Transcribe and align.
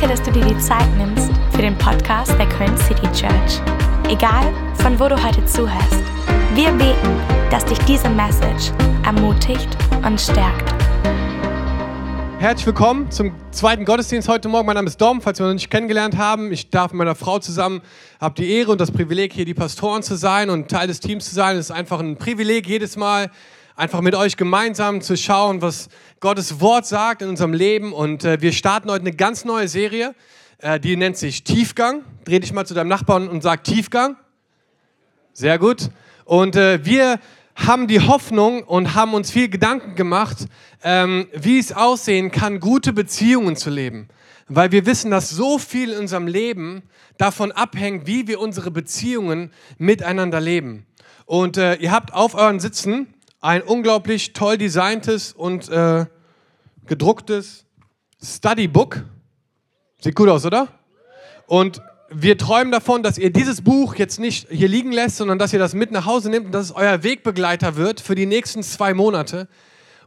Danke, 0.00 0.16
dass 0.16 0.26
du 0.26 0.32
dir 0.32 0.46
die 0.46 0.58
Zeit 0.58 0.88
nimmst 0.96 1.30
für 1.50 1.60
den 1.60 1.76
Podcast 1.76 2.32
der 2.38 2.48
Köln 2.48 2.74
City 2.78 3.06
Church. 3.12 3.60
Egal, 4.08 4.50
von 4.76 4.98
wo 4.98 5.08
du 5.08 5.22
heute 5.22 5.44
zuhörst, 5.44 6.02
wir 6.54 6.70
beten, 6.70 7.20
dass 7.50 7.66
dich 7.66 7.78
diese 7.80 8.08
Message 8.08 8.72
ermutigt 9.04 9.68
und 10.02 10.18
stärkt. 10.18 10.72
Herzlich 12.38 12.66
willkommen 12.66 13.10
zum 13.10 13.34
zweiten 13.50 13.84
Gottesdienst 13.84 14.26
heute 14.26 14.48
Morgen. 14.48 14.64
Mein 14.64 14.76
Name 14.76 14.88
ist 14.88 14.98
Dom, 14.98 15.20
falls 15.20 15.38
wir 15.38 15.44
noch 15.44 15.52
nicht 15.52 15.70
kennengelernt 15.70 16.16
haben. 16.16 16.50
Ich 16.50 16.70
darf 16.70 16.92
mit 16.92 16.98
meiner 17.00 17.14
Frau 17.14 17.38
zusammen, 17.38 17.82
habe 18.18 18.36
die 18.36 18.50
Ehre 18.54 18.72
und 18.72 18.80
das 18.80 18.90
Privileg, 18.90 19.34
hier 19.34 19.44
die 19.44 19.52
Pastoren 19.52 20.02
zu 20.02 20.14
sein 20.16 20.48
und 20.48 20.70
Teil 20.70 20.86
des 20.86 21.00
Teams 21.00 21.28
zu 21.28 21.34
sein. 21.34 21.58
Es 21.58 21.66
ist 21.66 21.72
einfach 21.72 22.00
ein 22.00 22.16
Privileg, 22.16 22.66
jedes 22.66 22.96
Mal 22.96 23.30
einfach 23.80 24.02
mit 24.02 24.14
euch 24.14 24.36
gemeinsam 24.36 25.00
zu 25.00 25.16
schauen, 25.16 25.62
was 25.62 25.88
Gottes 26.20 26.60
Wort 26.60 26.86
sagt 26.86 27.22
in 27.22 27.30
unserem 27.30 27.54
Leben. 27.54 27.94
Und 27.94 28.24
äh, 28.24 28.42
wir 28.42 28.52
starten 28.52 28.90
heute 28.90 29.00
eine 29.00 29.12
ganz 29.12 29.46
neue 29.46 29.68
Serie, 29.68 30.14
äh, 30.58 30.78
die 30.78 30.98
nennt 30.98 31.16
sich 31.16 31.44
Tiefgang. 31.44 32.04
Dreh 32.26 32.38
dich 32.40 32.52
mal 32.52 32.66
zu 32.66 32.74
deinem 32.74 32.88
Nachbarn 32.88 33.26
und 33.26 33.42
sag 33.42 33.64
Tiefgang. 33.64 34.16
Sehr 35.32 35.58
gut. 35.58 35.88
Und 36.26 36.56
äh, 36.56 36.84
wir 36.84 37.20
haben 37.54 37.88
die 37.88 38.00
Hoffnung 38.00 38.64
und 38.64 38.94
haben 38.94 39.14
uns 39.14 39.30
viel 39.30 39.48
Gedanken 39.48 39.94
gemacht, 39.94 40.46
ähm, 40.84 41.28
wie 41.32 41.58
es 41.58 41.72
aussehen 41.72 42.30
kann, 42.30 42.60
gute 42.60 42.92
Beziehungen 42.92 43.56
zu 43.56 43.70
leben. 43.70 44.08
Weil 44.46 44.72
wir 44.72 44.84
wissen, 44.84 45.10
dass 45.10 45.30
so 45.30 45.58
viel 45.58 45.92
in 45.92 46.00
unserem 46.00 46.26
Leben 46.26 46.82
davon 47.16 47.50
abhängt, 47.50 48.06
wie 48.06 48.28
wir 48.28 48.40
unsere 48.40 48.70
Beziehungen 48.70 49.52
miteinander 49.78 50.38
leben. 50.38 50.84
Und 51.24 51.56
äh, 51.56 51.76
ihr 51.76 51.92
habt 51.92 52.12
auf 52.12 52.34
euren 52.34 52.60
Sitzen 52.60 53.06
ein 53.40 53.62
unglaublich 53.62 54.32
toll 54.32 54.58
designtes 54.58 55.32
und 55.32 55.68
äh, 55.68 56.06
gedrucktes 56.86 57.64
Studybook. 58.22 59.04
Sieht 60.00 60.14
gut 60.14 60.28
aus, 60.28 60.44
oder? 60.44 60.68
Und 61.46 61.80
wir 62.10 62.36
träumen 62.36 62.72
davon, 62.72 63.02
dass 63.02 63.18
ihr 63.18 63.32
dieses 63.32 63.62
Buch 63.62 63.94
jetzt 63.94 64.18
nicht 64.18 64.48
hier 64.50 64.68
liegen 64.68 64.92
lässt, 64.92 65.16
sondern 65.16 65.38
dass 65.38 65.52
ihr 65.52 65.58
das 65.58 65.74
mit 65.74 65.92
nach 65.92 66.06
Hause 66.06 66.28
nehmt 66.28 66.46
und 66.46 66.52
dass 66.52 66.66
es 66.66 66.72
euer 66.72 67.02
Wegbegleiter 67.02 67.76
wird 67.76 68.00
für 68.00 68.14
die 68.14 68.26
nächsten 68.26 68.62
zwei 68.62 68.94
Monate, 68.94 69.48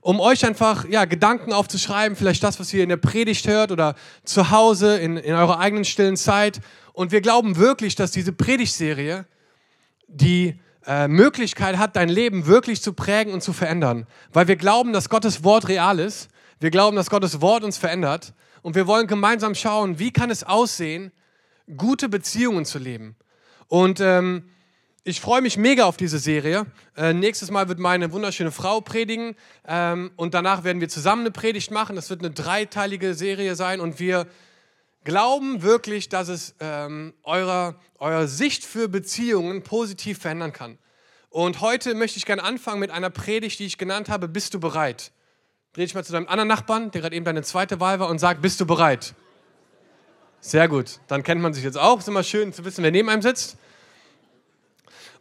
um 0.02 0.20
euch 0.20 0.46
einfach 0.46 0.88
ja, 0.90 1.06
Gedanken 1.06 1.54
aufzuschreiben, 1.54 2.18
vielleicht 2.18 2.44
das, 2.44 2.60
was 2.60 2.74
ihr 2.74 2.84
in 2.84 2.90
der 2.90 2.98
Predigt 2.98 3.48
hört 3.48 3.72
oder 3.72 3.96
zu 4.26 4.52
Hause 4.52 4.98
in, 4.98 5.16
in 5.16 5.34
eurer 5.34 5.60
eigenen 5.60 5.86
stillen 5.86 6.18
Zeit. 6.18 6.60
Und 6.92 7.14
wir 7.14 7.22
glauben 7.22 7.56
wirklich, 7.56 7.96
dass 7.96 8.12
diese 8.12 8.34
Predigtserie 8.34 9.26
die 10.08 10.60
äh, 10.86 11.08
Möglichkeit 11.08 11.78
hat, 11.78 11.96
dein 11.96 12.10
Leben 12.10 12.46
wirklich 12.46 12.82
zu 12.82 12.94
prägen 12.94 13.34
und 13.34 13.42
zu 13.42 13.54
verändern. 13.54 14.08
Weil 14.32 14.48
wir 14.48 14.56
glauben, 14.56 14.94
dass 14.94 15.10
Gottes 15.10 15.44
Wort 15.44 15.68
real 15.68 16.00
ist. 16.00 16.30
Wir 16.60 16.72
glauben, 16.72 16.96
dass 16.96 17.10
Gottes 17.10 17.42
Wort 17.42 17.64
uns 17.64 17.78
verändert. 17.78 18.34
Und 18.62 18.76
wir 18.76 18.88
wollen 18.88 19.08
gemeinsam 19.08 19.56
schauen, 19.56 20.00
wie 20.00 20.12
kann 20.12 20.30
es 20.30 20.44
aussehen, 20.44 21.12
gute 21.78 22.10
Beziehungen 22.10 22.66
zu 22.66 22.80
leben. 22.80 23.16
Und 23.68 24.00
ähm, 24.00 24.50
ich 25.06 25.20
freue 25.20 25.42
mich 25.42 25.58
mega 25.58 25.84
auf 25.84 25.98
diese 25.98 26.18
Serie. 26.18 26.66
Äh, 26.96 27.14
nächstes 27.14 27.52
Mal 27.52 27.68
wird 27.68 27.80
meine 27.80 28.14
wunderschöne 28.14 28.52
Frau 28.52 28.80
predigen 28.80 29.36
ähm, 29.68 30.12
und 30.16 30.34
danach 30.34 30.64
werden 30.64 30.80
wir 30.80 30.88
zusammen 30.88 31.24
eine 31.24 31.32
Predigt 31.32 31.72
machen. 31.72 31.98
Das 31.98 32.10
wird 32.10 32.22
eine 32.22 32.32
dreiteilige 32.32 33.14
Serie 33.14 33.56
sein 33.56 33.82
und 33.82 34.00
wir 34.00 34.28
glauben 35.04 35.62
wirklich, 35.62 36.10
dass 36.10 36.28
es 36.28 36.56
ähm, 36.60 37.14
eurer, 37.24 37.76
eure 38.00 38.28
Sicht 38.28 38.64
für 38.64 38.88
Beziehungen 38.88 39.64
positiv 39.64 40.20
verändern 40.20 40.54
kann. 40.54 40.78
Und 41.30 41.62
heute 41.62 41.96
möchte 41.96 42.18
ich 42.18 42.26
gerne 42.26 42.44
anfangen 42.44 42.80
mit 42.80 42.92
einer 42.92 43.10
Predigt, 43.10 43.60
die 43.60 43.66
ich 43.66 43.78
genannt 43.78 44.10
habe, 44.10 44.28
bist 44.28 44.54
du 44.54 44.60
bereit? 44.60 45.12
Dreh 45.74 45.84
dich 45.84 45.96
mal 45.96 46.04
zu 46.04 46.12
deinem 46.14 46.28
anderen 46.28 46.48
Nachbarn, 46.48 46.92
der 46.92 47.02
gerade 47.02 47.16
eben 47.16 47.26
deine 47.26 47.42
zweite 47.42 47.80
Wahl 47.80 48.00
war, 48.00 48.10
und 48.10 48.20
sag, 48.20 48.42
bist 48.42 48.60
du 48.62 48.66
bereit? 48.66 49.16
Sehr 50.40 50.68
gut, 50.68 51.00
dann 51.08 51.24
kennt 51.24 51.42
man 51.42 51.54
sich 51.54 51.64
jetzt 51.64 51.78
auch. 51.78 52.00
Ist 52.00 52.08
immer 52.08 52.22
schön 52.22 52.54
zu 52.54 52.64
wissen, 52.66 52.84
wer 52.84 52.92
neben 52.92 53.10
einem 53.10 53.22
sitzt. 53.22 53.58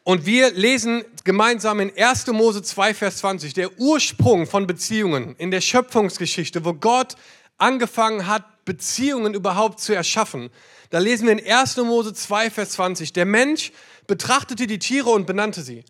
Und 0.05 0.27
wir 0.27 0.51
lesen 0.51 1.05
gemeinsam 1.23 1.79
in 1.79 1.93
1. 1.97 2.27
Mose 2.27 2.61
2, 2.61 2.93
Vers 2.93 3.19
20, 3.19 3.55
der 3.55 3.79
Ursprung 3.79 4.47
von 4.47 4.67
Beziehungen 4.67 5.37
in 5.37 5.53
der 5.53 5.61
Schöpfungsgeschichte, 5.61 6.65
wo 6.65 6.75
Gott 6.75 7.15
angefangen 7.57 8.27
hat, 8.27 8.45
Beziehungen 8.65 9.35
überhaupt 9.35 9.81
zu 9.81 9.95
erschaffen. 9.95 10.51
Da 10.91 10.99
lesen 10.99 11.27
wir 11.27 11.33
in 11.33 11.47
1. 11.47 11.77
Mose 11.79 12.13
2, 12.15 12.51
Vers 12.51 12.71
20. 12.73 13.13
Der 13.13 13.25
Mensch 13.25 13.73
betrachtete 14.07 14.67
die 14.67 14.79
Tiere 14.79 15.11
und 15.11 15.27
benannte 15.27 15.63
sie. 15.63 15.85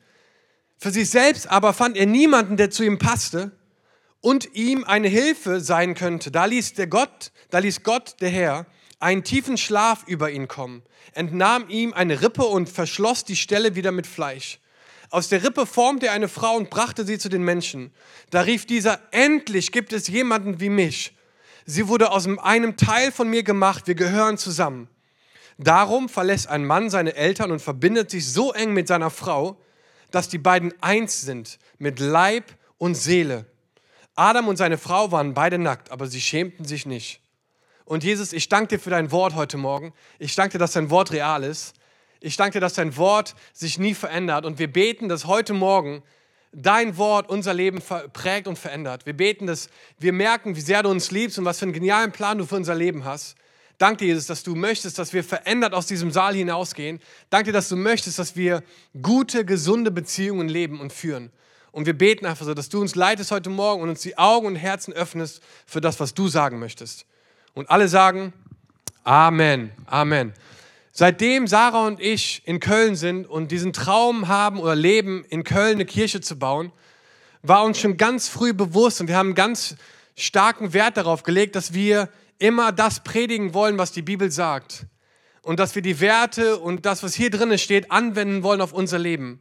Für 0.79 0.91
sich 0.91 1.11
selbst 1.11 1.49
aber 1.49 1.73
fand 1.73 1.97
er 1.97 2.07
niemanden, 2.07 2.57
der 2.57 2.71
zu 2.71 2.83
ihm 2.83 2.99
passte 2.99 3.53
und 4.21 4.55
ihm 4.55 4.85
eine 4.85 5.09
Hilfe 5.09 5.61
sein 5.61 5.95
könnte. 5.95 6.31
Da 6.31 6.45
ließ, 6.45 6.75
der 6.75 6.87
Gott, 6.87 7.33
da 7.51 7.59
ließ 7.59 7.83
Gott, 7.83 8.17
der 8.21 8.31
Herr, 8.31 8.67
einen 8.99 9.25
tiefen 9.25 9.59
Schlaf 9.59 10.05
über 10.07 10.31
ihn 10.31 10.49
kommen, 10.49 10.83
entnahm 11.13 11.69
ihm 11.69 11.93
eine 11.93 12.23
Rippe 12.23 12.45
und 12.45 12.69
verschloss 12.69 13.25
die 13.25 13.37
Stelle 13.37 13.75
wieder 13.75 13.93
mit 13.93 14.07
Fleisch. 14.07 14.61
Aus 15.11 15.29
der 15.29 15.43
Rippe 15.45 15.67
formte 15.67 16.07
er 16.07 16.13
eine 16.13 16.29
Frau 16.29 16.57
und 16.57 16.71
brachte 16.71 17.05
sie 17.05 17.19
zu 17.19 17.29
den 17.29 17.43
Menschen. 17.43 17.93
Da 18.31 18.43
rief 18.43 18.65
dieser, 18.65 19.01
endlich 19.11 19.73
gibt 19.73 19.93
es 19.93 20.07
jemanden 20.07 20.61
wie 20.61 20.71
mich 20.71 21.15
Sie 21.67 21.89
wurde 21.89 22.11
aus 22.11 22.27
einem 22.27 22.77
Teil 22.77 23.13
von 23.13 23.29
mir 23.29 23.43
gemacht, 23.43 23.87
wir 23.87 23.95
gehören 23.95 24.39
zusammen. 24.39 24.89
Darum 25.59 26.09
verlässt 26.09 26.49
ein 26.49 26.65
Mann 26.65 26.91
seine 26.91 27.15
Eltern 27.15 27.53
und 27.53 27.61
verbindet 27.61 28.11
sich 28.11 28.31
so 28.31 28.53
eng 28.53 28.73
mit 28.73 28.89
seiner 28.89 29.11
Frau, 29.11 29.57
dass 30.11 30.29
die 30.29 30.39
beiden 30.39 30.73
eins 30.83 31.23
sind 31.23 31.59
mit 31.79 32.01
Leib 32.01 32.45
und 32.79 32.95
Seele. 32.95 33.47
Adam 34.15 34.49
und 34.49 34.57
seine 34.57 34.79
Frau 34.79 35.13
waren 35.13 35.35
beide 35.35 35.59
nackt, 35.59 35.91
aber 35.91 36.07
sie 36.07 36.21
schämten 36.21 36.65
sich 36.65 36.85
nicht. 36.85 37.21
Und 37.85 38.05
Jesus, 38.05 38.33
ich 38.33 38.49
danke 38.49 38.77
dir 38.77 38.79
für 38.79 38.91
dein 38.91 39.11
Wort 39.11 39.35
heute 39.35 39.57
Morgen. 39.57 39.93
Ich 40.19 40.35
danke 40.35 40.53
dir, 40.53 40.59
dass 40.59 40.73
dein 40.73 40.91
Wort 40.91 41.13
real 41.13 41.43
ist. 41.45 41.75
Ich 42.21 42.37
danke 42.37 42.55
dir, 42.55 42.61
dass 42.61 42.75
dein 42.75 42.97
Wort 42.97 43.35
sich 43.53 43.79
nie 43.79 43.95
verändert. 43.95 44.45
Und 44.45 44.59
wir 44.59 44.73
beten, 44.73 45.09
dass 45.09 45.27
heute 45.27 45.55
Morgen 45.55 46.03
dein 46.53 46.97
Wort 46.97 47.29
unser 47.29 47.55
Leben 47.55 47.81
prägt 48.13 48.47
und 48.47 48.59
verändert. 48.59 49.07
Wir 49.07 49.17
beten, 49.17 49.47
dass 49.47 49.69
wir 49.99 50.13
merken, 50.13 50.55
wie 50.57 50.61
sehr 50.61 50.83
du 50.83 50.91
uns 50.91 51.11
liebst 51.11 51.39
und 51.39 51.45
was 51.45 51.59
für 51.59 51.65
einen 51.65 51.73
genialen 51.73 52.13
Plan 52.13 52.39
du 52.39 52.47
für 52.47 52.57
unser 52.57 52.75
Leben 52.75 53.05
hast. 53.05 53.37
Danke, 53.79 54.05
Jesus, 54.05 54.27
dass 54.27 54.43
du 54.43 54.55
möchtest, 54.55 54.99
dass 54.99 55.13
wir 55.13 55.25
verändert 55.25 55.75
aus 55.75 55.87
diesem 55.87 56.11
Saal 56.13 56.35
hinausgehen. 56.35 57.01
Danke, 57.31 57.53
dass 57.53 57.69
du 57.69 57.77
möchtest, 57.77 58.19
dass 58.19 58.37
wir 58.37 58.63
gute, 59.01 59.45
gesunde 59.45 59.91
Beziehungen 59.91 60.49
leben 60.49 60.81
und 60.81 60.93
führen. 60.93 61.33
Und 61.73 61.87
wir 61.87 61.97
beten 61.97 62.27
einfach 62.27 62.45
so, 62.45 62.55
dass 62.55 62.69
du 62.69 62.81
uns 62.81 62.95
leitest 62.95 63.31
heute 63.31 63.51
Morgen 63.51 63.83
und 63.83 63.89
uns 63.89 64.03
die 64.03 64.19
Augen 64.19 64.47
und 64.47 64.57
Herzen 64.57 64.93
öffnest 64.93 65.43
für 65.67 65.81
das, 65.81 65.99
was 66.01 66.13
du 66.15 66.29
sagen 66.29 66.59
möchtest. 66.59 67.07
Und 67.55 67.71
alle 67.71 67.89
sagen 67.89 68.33
Amen. 69.05 69.73
Amen. 69.87 70.33
Seitdem 70.95 71.47
Sarah 71.47 71.87
und 71.87 72.01
ich 72.01 72.43
in 72.45 72.61
Köln 72.61 72.97
sind 72.97 73.27
und 73.27 73.51
diesen 73.51 73.73
Traum 73.73 74.29
haben 74.29 74.61
oder 74.61 74.75
leben, 74.75 75.25
in 75.31 75.43
Köln 75.43 75.77
eine 75.77 75.87
Kirche 75.87 76.21
zu 76.21 76.39
bauen, 76.39 76.71
war 77.41 77.65
uns 77.65 77.81
schon 77.81 77.97
ganz 77.97 78.29
früh 78.29 78.53
bewusst 78.53 79.01
und 79.01 79.09
wir 79.09 79.17
haben 79.17 79.35
ganz 79.35 79.77
starken 80.17 80.75
Wert 80.75 80.99
darauf 80.99 81.23
gelegt, 81.23 81.57
dass 81.57 81.73
wir 81.73 82.11
immer 82.39 82.73
das 82.73 83.03
predigen 83.03 83.55
wollen, 83.55 83.79
was 83.79 83.93
die 83.93 84.03
Bibel 84.03 84.31
sagt. 84.31 84.85
Und 85.41 85.59
dass 85.59 85.75
wir 85.75 85.81
die 85.81 85.99
Werte 85.99 86.59
und 86.59 86.85
das, 86.85 87.03
was 87.03 87.15
hier 87.15 87.31
drin 87.31 87.57
steht, 87.57 87.91
anwenden 87.91 88.43
wollen 88.43 88.61
auf 88.61 88.75
unser 88.75 88.99
Leben. 88.99 89.41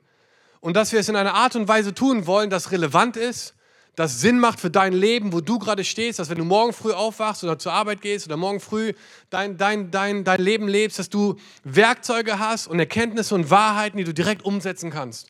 Und 0.62 0.78
dass 0.78 0.94
wir 0.94 1.02
es 1.02 1.10
in 1.10 1.18
einer 1.18 1.34
Art 1.34 1.58
und 1.58 1.68
Weise 1.68 1.94
tun 1.94 2.28
wollen, 2.28 2.50
das 2.50 2.72
relevant 2.72 3.18
ist, 3.18 3.56
das 3.96 4.22
Sinn 4.22 4.40
macht 4.40 4.60
für 4.60 4.70
dein 4.70 4.94
Leben, 4.94 5.34
wo 5.34 5.42
du 5.42 5.60
gerade 5.60 5.84
stehst, 5.84 6.20
dass 6.20 6.30
wenn 6.30 6.38
du 6.38 6.46
morgen 6.46 6.72
früh 6.72 6.94
aufwachst 6.94 7.44
oder 7.44 7.60
zur 7.60 7.74
Arbeit 7.74 8.02
gehst 8.02 8.26
oder 8.26 8.38
morgen 8.38 8.60
früh 8.60 8.94
dein, 9.30 9.58
dein, 9.58 9.92
dein, 9.92 10.24
dein 10.24 10.42
Leben 10.42 10.68
lebst, 10.68 10.98
dass 10.98 11.10
du 11.10 11.36
Werkzeuge 11.64 12.40
hast 12.40 12.68
und 12.68 12.80
Erkenntnisse 12.80 13.36
und 13.36 13.50
Wahrheiten, 13.50 13.98
die 13.98 14.06
du 14.06 14.14
direkt 14.14 14.44
umsetzen 14.46 14.92
kannst. 14.92 15.28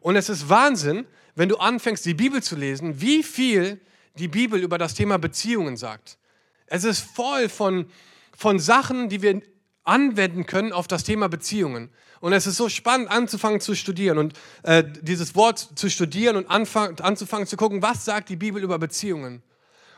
Und 0.00 0.16
es 0.16 0.28
ist 0.28 0.48
Wahnsinn, 0.48 1.06
wenn 1.34 1.48
du 1.48 1.58
anfängst, 1.58 2.04
die 2.06 2.14
Bibel 2.14 2.42
zu 2.42 2.56
lesen, 2.56 3.00
wie 3.00 3.22
viel 3.22 3.80
die 4.18 4.28
Bibel 4.28 4.60
über 4.60 4.78
das 4.78 4.94
Thema 4.94 5.18
Beziehungen 5.18 5.76
sagt. 5.76 6.18
Es 6.66 6.84
ist 6.84 7.00
voll 7.00 7.48
von, 7.48 7.86
von 8.36 8.58
Sachen, 8.58 9.08
die 9.08 9.22
wir 9.22 9.42
anwenden 9.84 10.46
können 10.46 10.72
auf 10.72 10.88
das 10.88 11.04
Thema 11.04 11.28
Beziehungen. 11.28 11.90
Und 12.20 12.32
es 12.32 12.46
ist 12.46 12.56
so 12.56 12.68
spannend, 12.68 13.10
anzufangen 13.10 13.60
zu 13.60 13.74
studieren 13.74 14.18
und 14.18 14.34
äh, 14.62 14.84
dieses 15.02 15.34
Wort 15.34 15.68
zu 15.76 15.88
studieren 15.88 16.36
und 16.36 16.50
anfang, 16.50 16.98
anzufangen 17.00 17.46
zu 17.46 17.56
gucken, 17.56 17.82
was 17.82 18.04
sagt 18.04 18.28
die 18.28 18.36
Bibel 18.36 18.62
über 18.62 18.78
Beziehungen. 18.78 19.42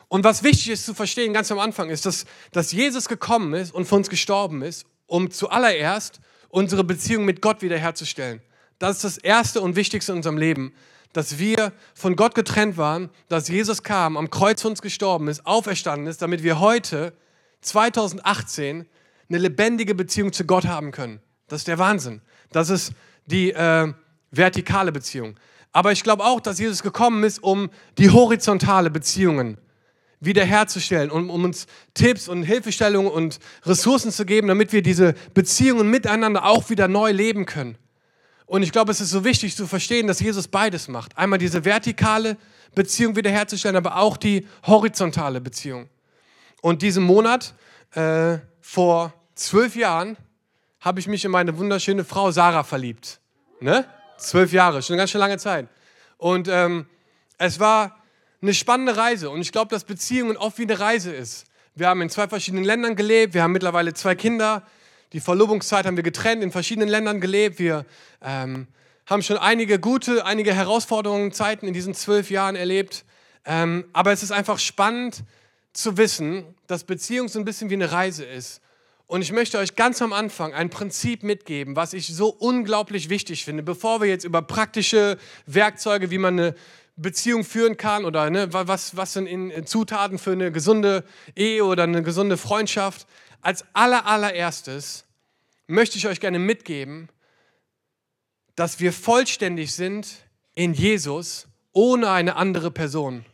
Und 0.08 0.24
was 0.24 0.42
wichtig 0.42 0.70
ist 0.70 0.86
zu 0.86 0.92
verstehen, 0.92 1.32
ganz 1.32 1.52
am 1.52 1.58
Anfang, 1.58 1.88
ist, 1.88 2.04
dass, 2.04 2.26
dass 2.52 2.72
Jesus 2.72 3.08
gekommen 3.08 3.54
ist 3.54 3.72
und 3.72 3.86
für 3.86 3.94
uns 3.94 4.10
gestorben 4.10 4.62
ist, 4.62 4.84
um 5.06 5.30
zuallererst 5.30 6.20
unsere 6.48 6.84
Beziehung 6.84 7.24
mit 7.24 7.40
Gott 7.40 7.62
wiederherzustellen. 7.62 8.42
Das 8.78 8.96
ist 8.96 9.04
das 9.04 9.18
Erste 9.18 9.60
und 9.60 9.76
Wichtigste 9.76 10.12
in 10.12 10.18
unserem 10.18 10.36
Leben, 10.36 10.74
dass 11.12 11.38
wir 11.38 11.72
von 11.94 12.16
Gott 12.16 12.34
getrennt 12.34 12.76
waren, 12.76 13.10
dass 13.28 13.48
Jesus 13.48 13.82
kam, 13.82 14.16
am 14.16 14.30
Kreuz 14.30 14.62
für 14.62 14.68
uns 14.68 14.82
gestorben 14.82 15.28
ist, 15.28 15.46
auferstanden 15.46 16.06
ist, 16.06 16.22
damit 16.22 16.42
wir 16.42 16.60
heute, 16.60 17.12
2018, 17.62 18.86
eine 19.28 19.38
lebendige 19.38 19.94
Beziehung 19.94 20.32
zu 20.32 20.44
Gott 20.44 20.66
haben 20.66 20.92
können. 20.92 21.20
Das 21.50 21.62
ist 21.62 21.68
der 21.68 21.78
Wahnsinn. 21.78 22.22
Das 22.52 22.70
ist 22.70 22.92
die 23.26 23.50
äh, 23.50 23.92
vertikale 24.30 24.92
Beziehung. 24.92 25.34
Aber 25.72 25.90
ich 25.90 26.04
glaube 26.04 26.24
auch, 26.24 26.40
dass 26.40 26.60
Jesus 26.60 26.82
gekommen 26.82 27.24
ist, 27.24 27.42
um 27.42 27.70
die 27.98 28.10
horizontale 28.10 28.90
Beziehungen 28.90 29.58
wiederherzustellen, 30.20 31.10
um, 31.10 31.28
um 31.28 31.44
uns 31.44 31.66
Tipps 31.94 32.28
und 32.28 32.44
Hilfestellungen 32.44 33.10
und 33.10 33.40
Ressourcen 33.64 34.12
zu 34.12 34.24
geben, 34.24 34.46
damit 34.46 34.72
wir 34.72 34.82
diese 34.82 35.14
Beziehungen 35.34 35.90
miteinander 35.90 36.44
auch 36.44 36.70
wieder 36.70 36.86
neu 36.86 37.10
leben 37.10 37.46
können. 37.46 37.76
Und 38.46 38.62
ich 38.62 38.70
glaube, 38.70 38.92
es 38.92 39.00
ist 39.00 39.10
so 39.10 39.24
wichtig 39.24 39.56
zu 39.56 39.66
verstehen, 39.66 40.06
dass 40.06 40.20
Jesus 40.20 40.46
beides 40.46 40.86
macht. 40.86 41.18
Einmal 41.18 41.38
diese 41.38 41.64
vertikale 41.64 42.36
Beziehung 42.76 43.16
wiederherzustellen, 43.16 43.76
aber 43.76 43.96
auch 43.96 44.16
die 44.16 44.46
horizontale 44.66 45.40
Beziehung. 45.40 45.88
Und 46.62 46.82
diesen 46.82 47.02
Monat, 47.02 47.54
äh, 47.92 48.38
vor 48.60 49.14
zwölf 49.34 49.74
Jahren, 49.74 50.16
habe 50.80 51.00
ich 51.00 51.06
mich 51.06 51.24
in 51.24 51.30
meine 51.30 51.56
wunderschöne 51.58 52.04
Frau 52.04 52.30
Sarah 52.30 52.64
verliebt. 52.64 53.20
Ne? 53.60 53.84
Zwölf 54.18 54.52
Jahre, 54.52 54.82
schon 54.82 54.94
eine 54.94 55.02
ganz 55.02 55.10
schön 55.10 55.20
lange 55.20 55.38
Zeit. 55.38 55.68
Und 56.16 56.48
ähm, 56.48 56.86
es 57.38 57.60
war 57.60 58.00
eine 58.42 58.54
spannende 58.54 58.96
Reise. 58.96 59.30
Und 59.30 59.40
ich 59.40 59.52
glaube, 59.52 59.70
dass 59.70 59.84
Beziehungen 59.84 60.36
oft 60.36 60.58
wie 60.58 60.62
eine 60.62 60.78
Reise 60.78 61.12
ist. 61.12 61.46
Wir 61.74 61.88
haben 61.88 62.02
in 62.02 62.10
zwei 62.10 62.28
verschiedenen 62.28 62.64
Ländern 62.64 62.96
gelebt. 62.96 63.34
Wir 63.34 63.42
haben 63.42 63.52
mittlerweile 63.52 63.94
zwei 63.94 64.14
Kinder. 64.14 64.62
Die 65.12 65.20
Verlobungszeit 65.20 65.86
haben 65.86 65.96
wir 65.96 66.02
getrennt, 66.02 66.42
in 66.42 66.52
verschiedenen 66.52 66.88
Ländern 66.88 67.20
gelebt. 67.20 67.58
Wir 67.58 67.84
ähm, 68.22 68.66
haben 69.06 69.22
schon 69.22 69.38
einige 69.38 69.78
gute, 69.78 70.24
einige 70.24 70.54
Herausforderungen, 70.54 71.32
Zeiten 71.32 71.66
in 71.66 71.74
diesen 71.74 71.94
zwölf 71.94 72.30
Jahren 72.30 72.56
erlebt. 72.56 73.04
Ähm, 73.44 73.86
aber 73.92 74.12
es 74.12 74.22
ist 74.22 74.30
einfach 74.30 74.58
spannend 74.58 75.24
zu 75.72 75.96
wissen, 75.96 76.54
dass 76.66 76.84
Beziehung 76.84 77.28
so 77.28 77.38
ein 77.38 77.44
bisschen 77.44 77.70
wie 77.70 77.74
eine 77.74 77.90
Reise 77.90 78.24
ist. 78.24 78.60
Und 79.10 79.22
ich 79.22 79.32
möchte 79.32 79.58
euch 79.58 79.74
ganz 79.74 80.00
am 80.02 80.12
Anfang 80.12 80.54
ein 80.54 80.70
Prinzip 80.70 81.24
mitgeben, 81.24 81.74
was 81.74 81.94
ich 81.94 82.06
so 82.14 82.28
unglaublich 82.28 83.08
wichtig 83.08 83.44
finde, 83.44 83.64
bevor 83.64 84.00
wir 84.00 84.06
jetzt 84.06 84.22
über 84.22 84.40
praktische 84.40 85.18
Werkzeuge, 85.46 86.12
wie 86.12 86.18
man 86.18 86.38
eine 86.38 86.54
Beziehung 86.94 87.42
führen 87.42 87.76
kann 87.76 88.04
oder 88.04 88.30
ne, 88.30 88.52
was, 88.52 88.96
was 88.96 89.14
sind 89.14 89.26
in 89.26 89.66
Zutaten 89.66 90.16
für 90.20 90.30
eine 90.30 90.52
gesunde 90.52 91.02
Ehe 91.34 91.64
oder 91.64 91.82
eine 91.82 92.04
gesunde 92.04 92.36
Freundschaft. 92.36 93.08
Als 93.40 93.64
aller, 93.72 94.06
allererstes 94.06 95.06
möchte 95.66 95.98
ich 95.98 96.06
euch 96.06 96.20
gerne 96.20 96.38
mitgeben, 96.38 97.08
dass 98.54 98.78
wir 98.78 98.92
vollständig 98.92 99.74
sind 99.74 100.06
in 100.54 100.72
Jesus 100.72 101.48
ohne 101.72 102.10
eine 102.12 102.36
andere 102.36 102.70
Person. 102.70 103.24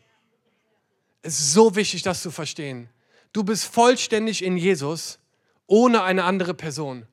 Es 1.21 1.39
ist 1.39 1.53
so 1.53 1.77
wichtig, 1.77 2.01
das 2.01 2.23
zu 2.23 2.31
verstehen. 2.31 2.89
Du 3.35 3.45
bist 3.45 3.67
vollständig 3.67 4.43
in 4.43 4.57
Jesus 4.57 5.19
ohne 5.67 6.03
eine 6.03 6.25
andere 6.25 6.55
Person. 6.55 7.07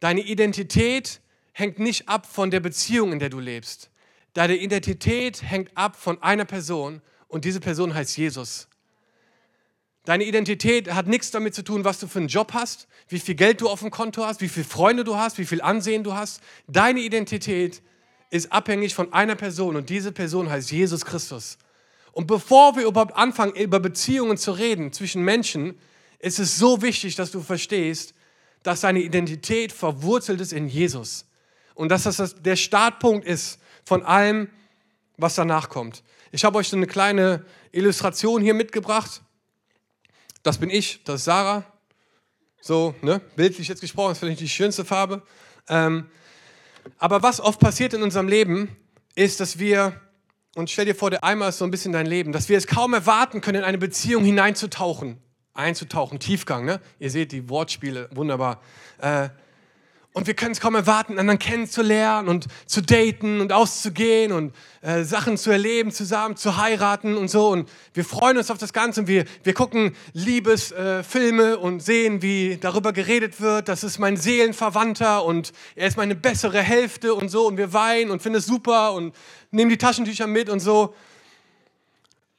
Deine 0.00 0.20
Identität 0.20 1.20
hängt 1.52 1.78
nicht 1.78 2.08
ab 2.08 2.26
von 2.26 2.50
der 2.50 2.60
Beziehung, 2.60 3.12
in 3.12 3.18
der 3.18 3.30
du 3.30 3.40
lebst. 3.40 3.90
Deine 4.34 4.56
Identität 4.56 5.42
hängt 5.42 5.76
ab 5.76 5.96
von 5.96 6.22
einer 6.22 6.44
Person 6.44 7.00
und 7.28 7.44
diese 7.44 7.60
Person 7.60 7.94
heißt 7.94 8.16
Jesus. 8.16 8.68
Deine 10.04 10.24
Identität 10.24 10.92
hat 10.92 11.06
nichts 11.06 11.30
damit 11.30 11.54
zu 11.54 11.62
tun, 11.62 11.84
was 11.84 11.98
du 11.98 12.06
für 12.06 12.18
einen 12.18 12.28
Job 12.28 12.52
hast, 12.52 12.88
wie 13.08 13.18
viel 13.18 13.34
Geld 13.34 13.62
du 13.62 13.70
auf 13.70 13.80
dem 13.80 13.90
Konto 13.90 14.26
hast, 14.26 14.42
wie 14.42 14.48
viele 14.48 14.66
Freunde 14.66 15.02
du 15.02 15.16
hast, 15.16 15.38
wie 15.38 15.46
viel 15.46 15.62
Ansehen 15.62 16.04
du 16.04 16.12
hast. 16.14 16.42
Deine 16.66 17.00
Identität 17.00 17.80
ist 18.28 18.52
abhängig 18.52 18.94
von 18.94 19.12
einer 19.12 19.36
Person 19.36 19.76
und 19.76 19.88
diese 19.88 20.12
Person 20.12 20.50
heißt 20.50 20.70
Jesus 20.70 21.06
Christus. 21.06 21.56
Und 22.12 22.26
bevor 22.26 22.76
wir 22.76 22.86
überhaupt 22.86 23.16
anfangen, 23.16 23.54
über 23.54 23.80
Beziehungen 23.80 24.36
zu 24.36 24.52
reden 24.52 24.92
zwischen 24.92 25.22
Menschen, 25.22 25.78
ist 26.24 26.38
es 26.38 26.56
so 26.58 26.80
wichtig, 26.80 27.16
dass 27.16 27.30
du 27.30 27.42
verstehst, 27.42 28.14
dass 28.62 28.80
deine 28.80 29.00
Identität 29.00 29.72
verwurzelt 29.72 30.40
ist 30.40 30.52
in 30.52 30.68
Jesus. 30.68 31.26
Und 31.74 31.90
dass 31.90 32.04
das 32.04 32.36
der 32.42 32.56
Startpunkt 32.56 33.26
ist 33.26 33.58
von 33.84 34.02
allem, 34.02 34.48
was 35.18 35.34
danach 35.34 35.68
kommt. 35.68 36.02
Ich 36.32 36.44
habe 36.44 36.58
euch 36.58 36.68
so 36.68 36.76
eine 36.76 36.86
kleine 36.86 37.44
Illustration 37.72 38.42
hier 38.42 38.54
mitgebracht. 38.54 39.22
Das 40.42 40.58
bin 40.58 40.70
ich, 40.70 41.04
das 41.04 41.16
ist 41.16 41.24
Sarah. 41.24 41.64
So, 42.60 42.94
ne, 43.02 43.20
bildlich 43.36 43.68
jetzt 43.68 43.82
gesprochen, 43.82 44.12
ist 44.12 44.18
vielleicht 44.18 44.40
nicht 44.40 44.50
die 44.50 44.56
schönste 44.56 44.84
Farbe. 44.84 45.22
Ähm, 45.68 46.08
aber 46.98 47.22
was 47.22 47.40
oft 47.40 47.60
passiert 47.60 47.92
in 47.92 48.02
unserem 48.02 48.28
Leben, 48.28 48.74
ist, 49.14 49.40
dass 49.40 49.58
wir, 49.58 50.00
und 50.54 50.70
stell 50.70 50.86
dir 50.86 50.94
vor, 50.94 51.10
der 51.10 51.22
Eimer 51.22 51.48
ist 51.48 51.58
so 51.58 51.64
ein 51.66 51.70
bisschen 51.70 51.92
dein 51.92 52.06
Leben, 52.06 52.32
dass 52.32 52.48
wir 52.48 52.56
es 52.56 52.66
kaum 52.66 52.94
erwarten 52.94 53.42
können, 53.42 53.58
in 53.58 53.64
eine 53.64 53.78
Beziehung 53.78 54.24
hineinzutauchen. 54.24 55.20
Einzutauchen, 55.54 56.18
Tiefgang, 56.18 56.64
ne? 56.64 56.80
Ihr 56.98 57.10
seht 57.10 57.32
die 57.32 57.48
Wortspiele, 57.48 58.08
wunderbar. 58.12 58.60
Äh, 58.98 59.28
und 60.16 60.28
wir 60.28 60.34
können 60.34 60.52
es 60.52 60.60
kaum 60.60 60.76
erwarten, 60.76 61.18
anderen 61.18 61.40
kennenzulernen 61.40 62.28
und 62.28 62.46
zu 62.66 62.82
daten 62.82 63.40
und 63.40 63.52
auszugehen 63.52 64.30
und 64.30 64.54
äh, 64.80 65.02
Sachen 65.02 65.36
zu 65.36 65.50
erleben, 65.50 65.90
zusammen 65.90 66.36
zu 66.36 66.56
heiraten 66.56 67.16
und 67.16 67.28
so. 67.28 67.48
Und 67.48 67.68
wir 67.94 68.04
freuen 68.04 68.38
uns 68.38 68.48
auf 68.52 68.58
das 68.58 68.72
Ganze 68.72 69.00
und 69.00 69.08
wir, 69.08 69.24
wir 69.42 69.54
gucken 69.54 69.96
Liebesfilme 70.12 71.50
äh, 71.50 71.56
und 71.56 71.80
sehen, 71.80 72.22
wie 72.22 72.58
darüber 72.60 72.92
geredet 72.92 73.40
wird. 73.40 73.68
Das 73.68 73.82
ist 73.82 73.98
mein 73.98 74.16
Seelenverwandter 74.16 75.24
und 75.24 75.52
er 75.74 75.88
ist 75.88 75.96
meine 75.96 76.14
bessere 76.14 76.62
Hälfte 76.62 77.14
und 77.14 77.28
so. 77.28 77.48
Und 77.48 77.56
wir 77.56 77.72
weinen 77.72 78.12
und 78.12 78.22
finden 78.22 78.38
es 78.38 78.46
super 78.46 78.92
und 78.92 79.16
nehmen 79.50 79.70
die 79.70 79.78
Taschentücher 79.78 80.28
mit 80.28 80.48
und 80.48 80.60
so. 80.60 80.94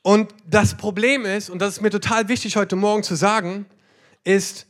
Und 0.06 0.36
das 0.46 0.78
Problem 0.78 1.26
ist, 1.26 1.50
und 1.50 1.58
das 1.58 1.78
ist 1.78 1.82
mir 1.82 1.90
total 1.90 2.28
wichtig 2.28 2.58
heute 2.58 2.76
Morgen 2.76 3.02
zu 3.02 3.16
sagen, 3.16 3.66
ist, 4.24 4.68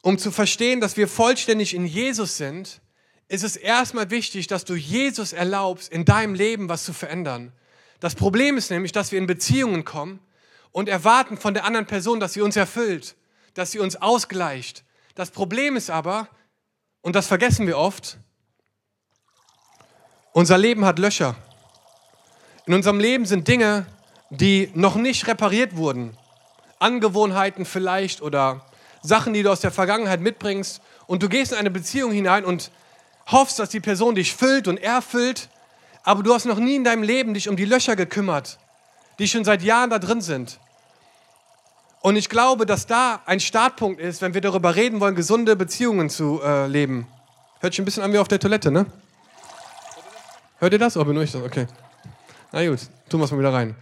um 0.00 0.16
zu 0.16 0.30
verstehen, 0.30 0.80
dass 0.80 0.96
wir 0.96 1.08
vollständig 1.08 1.74
in 1.74 1.86
Jesus 1.86 2.36
sind, 2.36 2.80
ist 3.26 3.42
es 3.42 3.56
erstmal 3.56 4.12
wichtig, 4.12 4.46
dass 4.46 4.64
du 4.64 4.76
Jesus 4.76 5.32
erlaubst, 5.32 5.90
in 5.90 6.04
deinem 6.04 6.34
Leben 6.34 6.68
was 6.68 6.84
zu 6.84 6.92
verändern. 6.92 7.50
Das 7.98 8.14
Problem 8.14 8.56
ist 8.56 8.70
nämlich, 8.70 8.92
dass 8.92 9.10
wir 9.10 9.18
in 9.18 9.26
Beziehungen 9.26 9.84
kommen 9.84 10.20
und 10.70 10.88
erwarten 10.88 11.36
von 11.36 11.52
der 11.52 11.64
anderen 11.64 11.86
Person, 11.86 12.20
dass 12.20 12.34
sie 12.34 12.40
uns 12.40 12.54
erfüllt, 12.54 13.16
dass 13.54 13.72
sie 13.72 13.80
uns 13.80 13.96
ausgleicht. 13.96 14.84
Das 15.16 15.32
Problem 15.32 15.74
ist 15.74 15.90
aber, 15.90 16.28
und 17.00 17.16
das 17.16 17.26
vergessen 17.26 17.66
wir 17.66 17.76
oft, 17.76 18.18
unser 20.30 20.58
Leben 20.58 20.84
hat 20.84 21.00
Löcher. 21.00 21.34
In 22.66 22.74
unserem 22.74 23.00
Leben 23.00 23.26
sind 23.26 23.48
Dinge, 23.48 23.84
die 24.30 24.70
noch 24.74 24.96
nicht 24.96 25.26
repariert 25.26 25.76
wurden. 25.76 26.16
Angewohnheiten 26.78 27.64
vielleicht 27.64 28.22
oder 28.22 28.62
Sachen, 29.02 29.32
die 29.32 29.42
du 29.42 29.50
aus 29.50 29.60
der 29.60 29.70
Vergangenheit 29.70 30.20
mitbringst 30.20 30.80
und 31.06 31.22
du 31.22 31.28
gehst 31.28 31.52
in 31.52 31.58
eine 31.58 31.70
Beziehung 31.70 32.12
hinein 32.12 32.44
und 32.44 32.70
hoffst, 33.26 33.58
dass 33.58 33.70
die 33.70 33.80
Person 33.80 34.14
dich 34.14 34.34
füllt 34.34 34.68
und 34.68 34.78
erfüllt, 34.78 35.48
aber 36.02 36.22
du 36.22 36.32
hast 36.32 36.46
noch 36.46 36.58
nie 36.58 36.76
in 36.76 36.84
deinem 36.84 37.02
Leben 37.02 37.34
dich 37.34 37.48
um 37.48 37.56
die 37.56 37.64
Löcher 37.64 37.96
gekümmert, 37.96 38.58
die 39.18 39.28
schon 39.28 39.44
seit 39.44 39.62
Jahren 39.62 39.90
da 39.90 39.98
drin 39.98 40.20
sind. 40.20 40.58
Und 42.00 42.16
ich 42.16 42.28
glaube, 42.28 42.64
dass 42.64 42.86
da 42.86 43.22
ein 43.26 43.40
Startpunkt 43.40 44.00
ist, 44.00 44.22
wenn 44.22 44.32
wir 44.32 44.40
darüber 44.40 44.76
reden 44.76 45.00
wollen, 45.00 45.14
gesunde 45.14 45.56
Beziehungen 45.56 46.10
zu 46.10 46.40
äh, 46.42 46.66
leben. 46.66 47.08
Hört 47.60 47.72
sich 47.72 47.80
ein 47.80 47.84
bisschen 47.84 48.04
an 48.04 48.12
wie 48.12 48.18
auf 48.18 48.28
der 48.28 48.38
Toilette, 48.38 48.70
ne? 48.70 48.86
Hört 50.58 50.72
ihr 50.72 50.78
das? 50.78 50.96
Oh, 50.96 51.04
bin 51.04 51.20
ich 51.20 51.32
das? 51.32 51.42
Okay. 51.42 51.66
Na 52.52 52.66
gut, 52.66 52.80
tun 53.08 53.20
wir 53.20 53.24
es 53.24 53.30
mal 53.32 53.38
wieder 53.38 53.52
rein. 53.52 53.74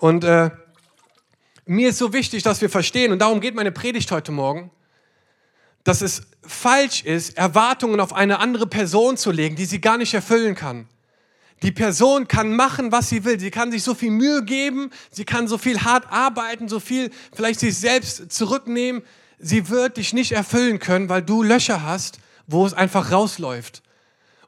Und 0.00 0.24
äh, 0.24 0.50
mir 1.66 1.90
ist 1.90 1.98
so 1.98 2.14
wichtig, 2.14 2.42
dass 2.42 2.62
wir 2.62 2.70
verstehen, 2.70 3.12
und 3.12 3.18
darum 3.18 3.40
geht 3.40 3.54
meine 3.54 3.70
Predigt 3.70 4.10
heute 4.10 4.32
Morgen, 4.32 4.70
dass 5.84 6.00
es 6.00 6.22
falsch 6.42 7.04
ist, 7.04 7.36
Erwartungen 7.36 8.00
auf 8.00 8.14
eine 8.14 8.38
andere 8.38 8.66
Person 8.66 9.18
zu 9.18 9.30
legen, 9.30 9.56
die 9.56 9.66
sie 9.66 9.80
gar 9.80 9.98
nicht 9.98 10.14
erfüllen 10.14 10.54
kann. 10.54 10.88
Die 11.62 11.70
Person 11.70 12.28
kann 12.28 12.56
machen, 12.56 12.92
was 12.92 13.10
sie 13.10 13.24
will. 13.24 13.38
Sie 13.38 13.50
kann 13.50 13.70
sich 13.70 13.82
so 13.82 13.94
viel 13.94 14.10
Mühe 14.10 14.42
geben, 14.42 14.90
sie 15.10 15.26
kann 15.26 15.46
so 15.48 15.58
viel 15.58 15.82
hart 15.82 16.10
arbeiten, 16.10 16.68
so 16.70 16.80
viel 16.80 17.10
vielleicht 17.34 17.60
sich 17.60 17.76
selbst 17.76 18.32
zurücknehmen. 18.32 19.02
Sie 19.38 19.68
wird 19.68 19.98
dich 19.98 20.14
nicht 20.14 20.32
erfüllen 20.32 20.78
können, 20.78 21.10
weil 21.10 21.20
du 21.20 21.42
Löcher 21.42 21.82
hast, 21.82 22.20
wo 22.46 22.64
es 22.64 22.72
einfach 22.72 23.12
rausläuft. 23.12 23.82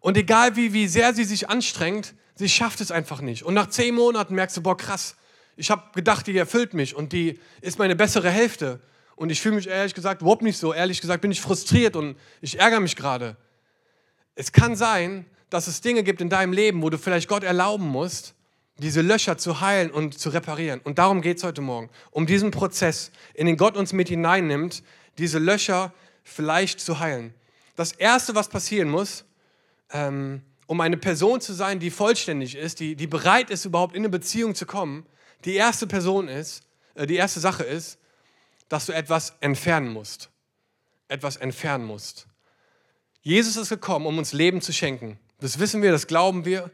Und 0.01 0.17
egal 0.17 0.57
wie, 0.57 0.73
wie 0.73 0.89
sehr 0.89 1.13
sie 1.13 1.25
sich 1.25 1.51
anstrengt, 1.51 2.15
sie 2.37 2.49
schafft 2.49 2.81
es 2.81 2.91
einfach 2.91 3.21
nicht. 3.21 3.43
Und 3.43 3.53
nach 3.53 3.69
zehn 3.69 3.95
Monaten 3.95 4.35
merkst 4.35 4.57
du, 4.57 4.63
boah, 4.63 4.79
krass, 4.79 5.15
ich 5.63 5.71
habe 5.71 5.85
gedacht, 5.95 6.27
die 6.27 6.37
erfüllt 6.37 6.75
mich 6.75 6.97
und 6.97 7.13
die 7.13 7.39
ist 7.61 7.79
meine 7.79 7.95
bessere 7.95 8.29
Hälfte. 8.29 8.81
Und 9.15 9.31
ich 9.31 9.41
fühle 9.41 9.55
mich 9.55 9.69
ehrlich 9.69 9.95
gesagt 9.95 10.21
überhaupt 10.21 10.43
nicht 10.43 10.59
so. 10.59 10.75
Ehrlich 10.75 11.01
gesagt 11.01 11.23
bin 11.23 11.31
ich 11.31 11.41
frustriert 11.41 11.95
und 11.95 12.17
ich 12.41 12.59
ärgere 12.59 12.81
mich 12.81 12.97
gerade. 12.97 13.37
Es 14.35 14.51
kann 14.51 14.75
sein, 14.75 15.25
dass 15.51 15.69
es 15.69 15.81
Dinge 15.81 16.03
gibt 16.03 16.21
in 16.21 16.29
deinem 16.29 16.53
Leben, 16.53 16.83
wo 16.83 16.91
du 16.91 16.99
vielleicht 16.99 17.29
Gott 17.29 17.45
erlauben 17.45 17.87
musst, 17.87 18.35
diese 18.79 19.03
Löcher 19.03 19.39
zu 19.39 19.61
heilen 19.61 19.93
und 19.93 20.19
zu 20.19 20.31
reparieren. 20.31 20.81
Und 20.83 20.99
darum 20.99 21.23
geht 21.23 21.37
es 21.37 21.45
heute 21.45 21.61
Morgen. 21.61 21.91
Um 22.11 22.27
diesen 22.27 22.51
Prozess, 22.51 23.13
in 23.33 23.47
den 23.47 23.57
Gott 23.57 23.77
uns 23.77 23.93
mit 23.93 24.09
hineinnimmt, 24.09 24.83
diese 25.19 25.39
Löcher 25.39 25.95
vielleicht 26.25 26.81
zu 26.81 26.99
heilen. 26.99 27.35
Das 27.77 27.93
Erste, 27.93 28.35
was 28.35 28.49
passieren 28.49 28.89
muss, 28.89 29.25
ähm, 29.93 30.43
um 30.67 30.81
eine 30.81 30.97
Person 30.97 31.41
zu 31.41 31.53
sein, 31.53 31.79
die 31.79 31.93
vollständig 31.93 32.57
ist, 32.57 32.81
die, 32.81 32.97
die 32.97 33.07
bereit 33.07 33.49
ist, 33.51 33.65
überhaupt 33.65 33.95
in 33.95 34.01
eine 34.01 34.09
Beziehung 34.09 34.57
zu 34.57 34.67
kommen, 34.67 35.07
die 35.45 35.55
erste 35.55 35.87
Person 35.87 36.29
ist, 36.29 36.63
äh, 36.95 37.07
die 37.07 37.17
erste 37.17 37.41
Sache 37.41 37.65
ist, 37.65 37.99
dass 38.69 38.87
du 38.87 38.93
etwas 38.93 39.35
entfernen 39.41 39.93
musst. 39.93 40.31
Etwas 41.09 41.37
entfernen 41.37 41.85
musst. 41.85 42.27
Jesus 43.23 43.57
ist 43.57 43.69
gekommen, 43.69 44.07
um 44.07 44.19
uns 44.19 44.33
Leben 44.33 44.61
zu 44.61 44.73
schenken. 44.73 45.19
Das 45.41 45.59
wissen 45.59 45.83
wir, 45.83 45.93
das 45.93 46.07
glauben 46.07 46.45
wir. 46.45 46.71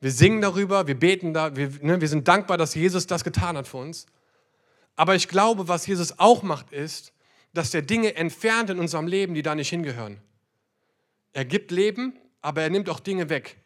Wir 0.00 0.10
singen 0.10 0.40
darüber, 0.40 0.86
wir 0.86 0.98
beten 0.98 1.34
da, 1.34 1.54
wir, 1.56 1.70
ne, 1.82 2.00
wir 2.00 2.08
sind 2.08 2.26
dankbar, 2.26 2.56
dass 2.56 2.74
Jesus 2.74 3.06
das 3.06 3.24
getan 3.24 3.56
hat 3.56 3.68
für 3.68 3.78
uns. 3.78 4.06
Aber 4.96 5.14
ich 5.14 5.28
glaube, 5.28 5.68
was 5.68 5.86
Jesus 5.86 6.18
auch 6.18 6.42
macht, 6.42 6.72
ist, 6.72 7.12
dass 7.52 7.74
er 7.74 7.82
Dinge 7.82 8.14
entfernt 8.16 8.70
in 8.70 8.78
unserem 8.78 9.06
Leben, 9.06 9.34
die 9.34 9.42
da 9.42 9.54
nicht 9.54 9.68
hingehören. 9.68 10.20
Er 11.32 11.44
gibt 11.44 11.70
Leben, 11.70 12.18
aber 12.40 12.62
er 12.62 12.70
nimmt 12.70 12.88
auch 12.88 13.00
Dinge 13.00 13.28
weg. 13.28 13.58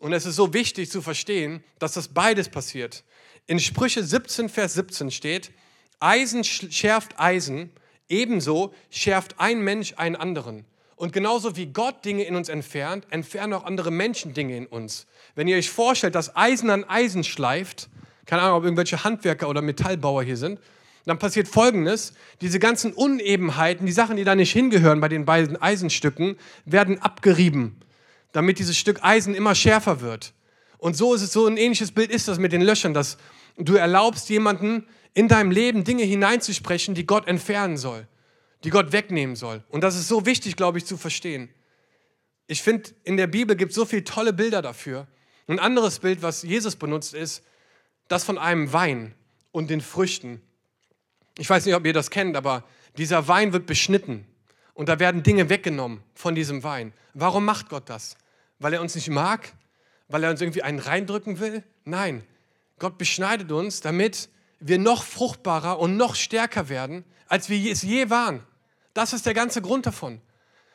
Und 0.00 0.12
es 0.12 0.26
ist 0.26 0.36
so 0.36 0.52
wichtig 0.52 0.90
zu 0.90 1.02
verstehen, 1.02 1.64
dass 1.78 1.94
das 1.94 2.08
beides 2.08 2.48
passiert. 2.48 3.04
In 3.46 3.58
Sprüche 3.58 4.02
17, 4.02 4.48
Vers 4.48 4.74
17 4.74 5.10
steht, 5.10 5.52
Eisen 6.00 6.44
schärft 6.44 7.18
Eisen, 7.18 7.70
ebenso 8.08 8.74
schärft 8.90 9.36
ein 9.38 9.60
Mensch 9.60 9.94
einen 9.96 10.16
anderen. 10.16 10.64
Und 10.96 11.12
genauso 11.12 11.56
wie 11.56 11.66
Gott 11.66 12.04
Dinge 12.04 12.24
in 12.24 12.36
uns 12.36 12.48
entfernt, 12.48 13.06
entfernen 13.10 13.52
auch 13.52 13.64
andere 13.64 13.90
Menschen 13.90 14.32
Dinge 14.32 14.56
in 14.56 14.66
uns. 14.66 15.06
Wenn 15.34 15.46
ihr 15.46 15.56
euch 15.56 15.70
vorstellt, 15.70 16.14
dass 16.14 16.34
Eisen 16.34 16.70
an 16.70 16.84
Eisen 16.84 17.22
schleift, 17.22 17.88
keine 18.24 18.42
Ahnung, 18.42 18.58
ob 18.58 18.64
irgendwelche 18.64 19.04
Handwerker 19.04 19.48
oder 19.48 19.62
Metallbauer 19.62 20.22
hier 20.22 20.36
sind, 20.36 20.58
dann 21.04 21.18
passiert 21.18 21.46
Folgendes, 21.46 22.14
diese 22.40 22.58
ganzen 22.58 22.92
Unebenheiten, 22.92 23.86
die 23.86 23.92
Sachen, 23.92 24.16
die 24.16 24.24
da 24.24 24.34
nicht 24.34 24.52
hingehören 24.52 25.00
bei 25.00 25.08
den 25.08 25.24
beiden 25.24 25.60
Eisenstücken, 25.60 26.36
werden 26.64 27.00
abgerieben, 27.00 27.76
damit 28.36 28.58
dieses 28.58 28.76
Stück 28.76 29.02
Eisen 29.02 29.34
immer 29.34 29.54
schärfer 29.54 30.02
wird. 30.02 30.34
Und 30.76 30.94
so 30.94 31.14
ist 31.14 31.22
es, 31.22 31.32
so 31.32 31.46
ein 31.46 31.56
ähnliches 31.56 31.90
Bild 31.90 32.10
ist 32.10 32.28
das 32.28 32.38
mit 32.38 32.52
den 32.52 32.60
Löchern, 32.60 32.92
dass 32.92 33.16
du 33.56 33.76
erlaubst 33.76 34.28
jemanden 34.28 34.86
in 35.14 35.26
deinem 35.26 35.50
Leben 35.50 35.84
Dinge 35.84 36.02
hineinzusprechen, 36.02 36.94
die 36.94 37.06
Gott 37.06 37.26
entfernen 37.28 37.78
soll, 37.78 38.06
die 38.62 38.68
Gott 38.68 38.92
wegnehmen 38.92 39.36
soll. 39.36 39.64
Und 39.70 39.80
das 39.80 39.96
ist 39.96 40.06
so 40.06 40.26
wichtig, 40.26 40.54
glaube 40.54 40.76
ich, 40.76 40.84
zu 40.84 40.98
verstehen. 40.98 41.48
Ich 42.46 42.62
finde, 42.62 42.90
in 43.04 43.16
der 43.16 43.26
Bibel 43.26 43.56
gibt 43.56 43.70
es 43.70 43.76
so 43.76 43.86
viele 43.86 44.04
tolle 44.04 44.34
Bilder 44.34 44.60
dafür. 44.60 45.06
Ein 45.46 45.58
anderes 45.58 46.00
Bild, 46.00 46.20
was 46.20 46.42
Jesus 46.42 46.76
benutzt, 46.76 47.14
ist 47.14 47.42
das 48.08 48.22
von 48.22 48.36
einem 48.36 48.70
Wein 48.74 49.14
und 49.50 49.70
den 49.70 49.80
Früchten. 49.80 50.42
Ich 51.38 51.48
weiß 51.48 51.64
nicht, 51.64 51.74
ob 51.74 51.86
ihr 51.86 51.94
das 51.94 52.10
kennt, 52.10 52.36
aber 52.36 52.64
dieser 52.98 53.28
Wein 53.28 53.54
wird 53.54 53.64
beschnitten 53.64 54.26
und 54.74 54.90
da 54.90 54.98
werden 54.98 55.22
Dinge 55.22 55.48
weggenommen 55.48 56.02
von 56.14 56.34
diesem 56.34 56.62
Wein. 56.64 56.92
Warum 57.14 57.46
macht 57.46 57.70
Gott 57.70 57.88
das? 57.88 58.14
Weil 58.58 58.74
er 58.74 58.80
uns 58.80 58.94
nicht 58.94 59.08
mag? 59.08 59.52
Weil 60.08 60.24
er 60.24 60.30
uns 60.30 60.40
irgendwie 60.40 60.62
einen 60.62 60.78
reindrücken 60.78 61.40
will? 61.40 61.62
Nein, 61.84 62.24
Gott 62.78 62.98
beschneidet 62.98 63.50
uns, 63.52 63.80
damit 63.80 64.28
wir 64.60 64.78
noch 64.78 65.04
fruchtbarer 65.04 65.78
und 65.78 65.96
noch 65.96 66.14
stärker 66.14 66.68
werden, 66.68 67.04
als 67.26 67.48
wir 67.48 67.70
es 67.70 67.82
je 67.82 68.10
waren. 68.10 68.42
Das 68.94 69.12
ist 69.12 69.26
der 69.26 69.34
ganze 69.34 69.60
Grund 69.60 69.86
davon. 69.86 70.20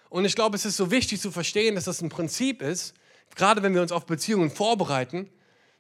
Und 0.10 0.26
ich 0.26 0.36
glaube, 0.36 0.56
es 0.56 0.66
ist 0.66 0.78
so 0.78 0.92
wichtig 0.92 1.22
zu 1.22 1.32
verstehen, 1.32 1.76
dass 1.76 1.86
das 1.86 2.02
ein 2.02 2.10
Prinzip 2.10 2.62
ist, 2.62 2.94
gerade 3.36 3.64
wenn 3.64 3.74
wir 3.74 3.82
uns 3.82 3.92
auf 3.92 4.06
Beziehungen 4.06 4.52
vorbereiten, 4.52 5.30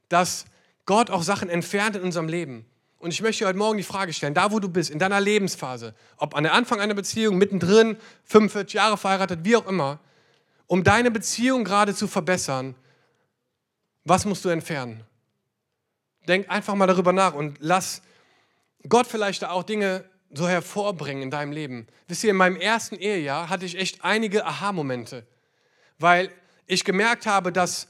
dass 0.10 0.46
Gott 0.86 1.10
auch 1.10 1.24
Sachen 1.24 1.50
entfernt 1.50 1.96
in 1.96 2.02
unserem 2.02 2.28
Leben. 2.28 2.66
Und 2.98 3.12
ich 3.12 3.22
möchte 3.22 3.46
heute 3.46 3.58
Morgen 3.58 3.78
die 3.78 3.84
Frage 3.84 4.14
stellen, 4.14 4.34
da 4.34 4.52
wo 4.52 4.60
du 4.60 4.70
bist, 4.70 4.90
in 4.90 5.00
deiner 5.00 5.20
Lebensphase, 5.20 5.96
ob 6.18 6.36
an 6.36 6.44
der 6.44 6.54
Anfang 6.54 6.80
einer 6.80 6.94
Beziehung, 6.94 7.38
mittendrin, 7.38 7.98
45 8.26 8.74
Jahre 8.74 8.98
verheiratet, 8.98 9.40
wie 9.44 9.56
auch 9.56 9.68
immer, 9.68 10.00
um 10.72 10.86
deine 10.86 11.12
Beziehung 11.12 11.66
gerade 11.66 11.94
zu 11.94 12.08
verbessern, 12.08 12.76
was 14.06 14.24
musst 14.24 14.46
du 14.46 14.50
entfernen? 14.50 15.04
Denk 16.30 16.50
einfach 16.50 16.76
mal 16.76 16.88
darüber 16.88 17.12
nach 17.12 17.34
und 17.34 17.58
lass 17.60 18.02
Gott 18.88 19.06
vielleicht 19.06 19.44
auch 19.44 19.64
Dinge 19.64 20.06
so 20.32 20.48
hervorbringen 20.48 21.24
in 21.24 21.30
deinem 21.30 21.52
Leben. 21.52 21.88
Wisst 22.08 22.24
ihr, 22.24 22.30
in 22.30 22.38
meinem 22.38 22.56
ersten 22.56 22.96
Ehejahr 22.96 23.50
hatte 23.50 23.66
ich 23.66 23.78
echt 23.78 24.06
einige 24.06 24.46
Aha-Momente, 24.46 25.28
weil 26.00 26.32
ich 26.68 26.86
gemerkt 26.86 27.26
habe, 27.26 27.52
dass 27.52 27.90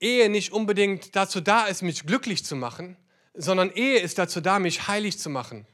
Ehe 0.00 0.30
nicht 0.30 0.50
unbedingt 0.50 1.14
dazu 1.14 1.42
da 1.42 1.66
ist, 1.66 1.82
mich 1.82 2.06
glücklich 2.06 2.42
zu 2.42 2.56
machen, 2.56 2.96
sondern 3.34 3.70
Ehe 3.70 3.98
ist 3.98 4.16
dazu 4.16 4.40
da, 4.40 4.58
mich 4.58 4.88
heilig 4.88 5.18
zu 5.18 5.28
machen. 5.28 5.66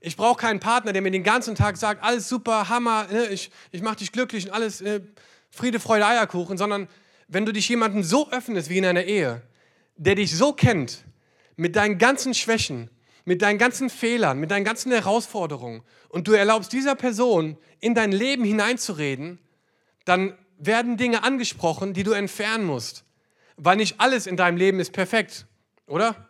Ich 0.00 0.16
brauche 0.16 0.40
keinen 0.40 0.60
Partner, 0.60 0.94
der 0.94 1.02
mir 1.02 1.10
den 1.10 1.24
ganzen 1.24 1.54
Tag 1.54 1.76
sagt, 1.76 2.02
alles 2.02 2.26
super, 2.26 2.70
Hammer, 2.70 3.06
ne, 3.10 3.26
ich, 3.26 3.50
ich 3.70 3.82
mache 3.82 3.96
dich 3.96 4.12
glücklich 4.12 4.46
und 4.46 4.52
alles 4.52 4.80
äh, 4.80 5.02
Friede, 5.54 5.78
Freude, 5.80 6.06
Eierkuchen, 6.06 6.58
sondern 6.58 6.88
wenn 7.28 7.46
du 7.46 7.52
dich 7.52 7.68
jemandem 7.68 8.02
so 8.02 8.30
öffnest 8.30 8.68
wie 8.68 8.78
in 8.78 8.86
einer 8.86 9.04
Ehe, 9.04 9.42
der 9.96 10.16
dich 10.16 10.36
so 10.36 10.52
kennt, 10.52 11.04
mit 11.56 11.76
deinen 11.76 11.98
ganzen 11.98 12.34
Schwächen, 12.34 12.90
mit 13.24 13.40
deinen 13.40 13.58
ganzen 13.58 13.88
Fehlern, 13.88 14.38
mit 14.38 14.50
deinen 14.50 14.64
ganzen 14.64 14.90
Herausforderungen 14.92 15.82
und 16.08 16.28
du 16.28 16.32
erlaubst 16.32 16.72
dieser 16.72 16.94
Person 16.94 17.56
in 17.80 17.94
dein 17.94 18.12
Leben 18.12 18.44
hineinzureden, 18.44 19.38
dann 20.04 20.36
werden 20.58 20.96
Dinge 20.96 21.22
angesprochen, 21.22 21.94
die 21.94 22.02
du 22.02 22.12
entfernen 22.12 22.64
musst. 22.64 23.04
Weil 23.56 23.76
nicht 23.76 24.00
alles 24.00 24.26
in 24.26 24.36
deinem 24.36 24.56
Leben 24.56 24.80
ist 24.80 24.92
perfekt, 24.92 25.46
oder? 25.86 26.28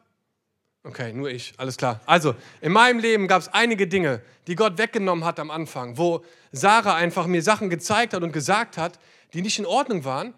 Okay, 0.86 1.14
nur 1.14 1.30
ich, 1.30 1.54
alles 1.56 1.78
klar. 1.78 2.00
Also, 2.04 2.34
in 2.60 2.70
meinem 2.70 2.98
Leben 2.98 3.26
gab 3.26 3.40
es 3.40 3.48
einige 3.48 3.86
Dinge, 3.86 4.20
die 4.46 4.54
Gott 4.54 4.76
weggenommen 4.76 5.24
hat 5.24 5.40
am 5.40 5.50
Anfang, 5.50 5.96
wo 5.96 6.22
Sarah 6.52 6.94
einfach 6.94 7.26
mir 7.26 7.42
Sachen 7.42 7.70
gezeigt 7.70 8.12
hat 8.12 8.22
und 8.22 8.32
gesagt 8.32 8.76
hat, 8.76 8.98
die 9.32 9.40
nicht 9.40 9.58
in 9.58 9.64
Ordnung 9.64 10.04
waren, 10.04 10.34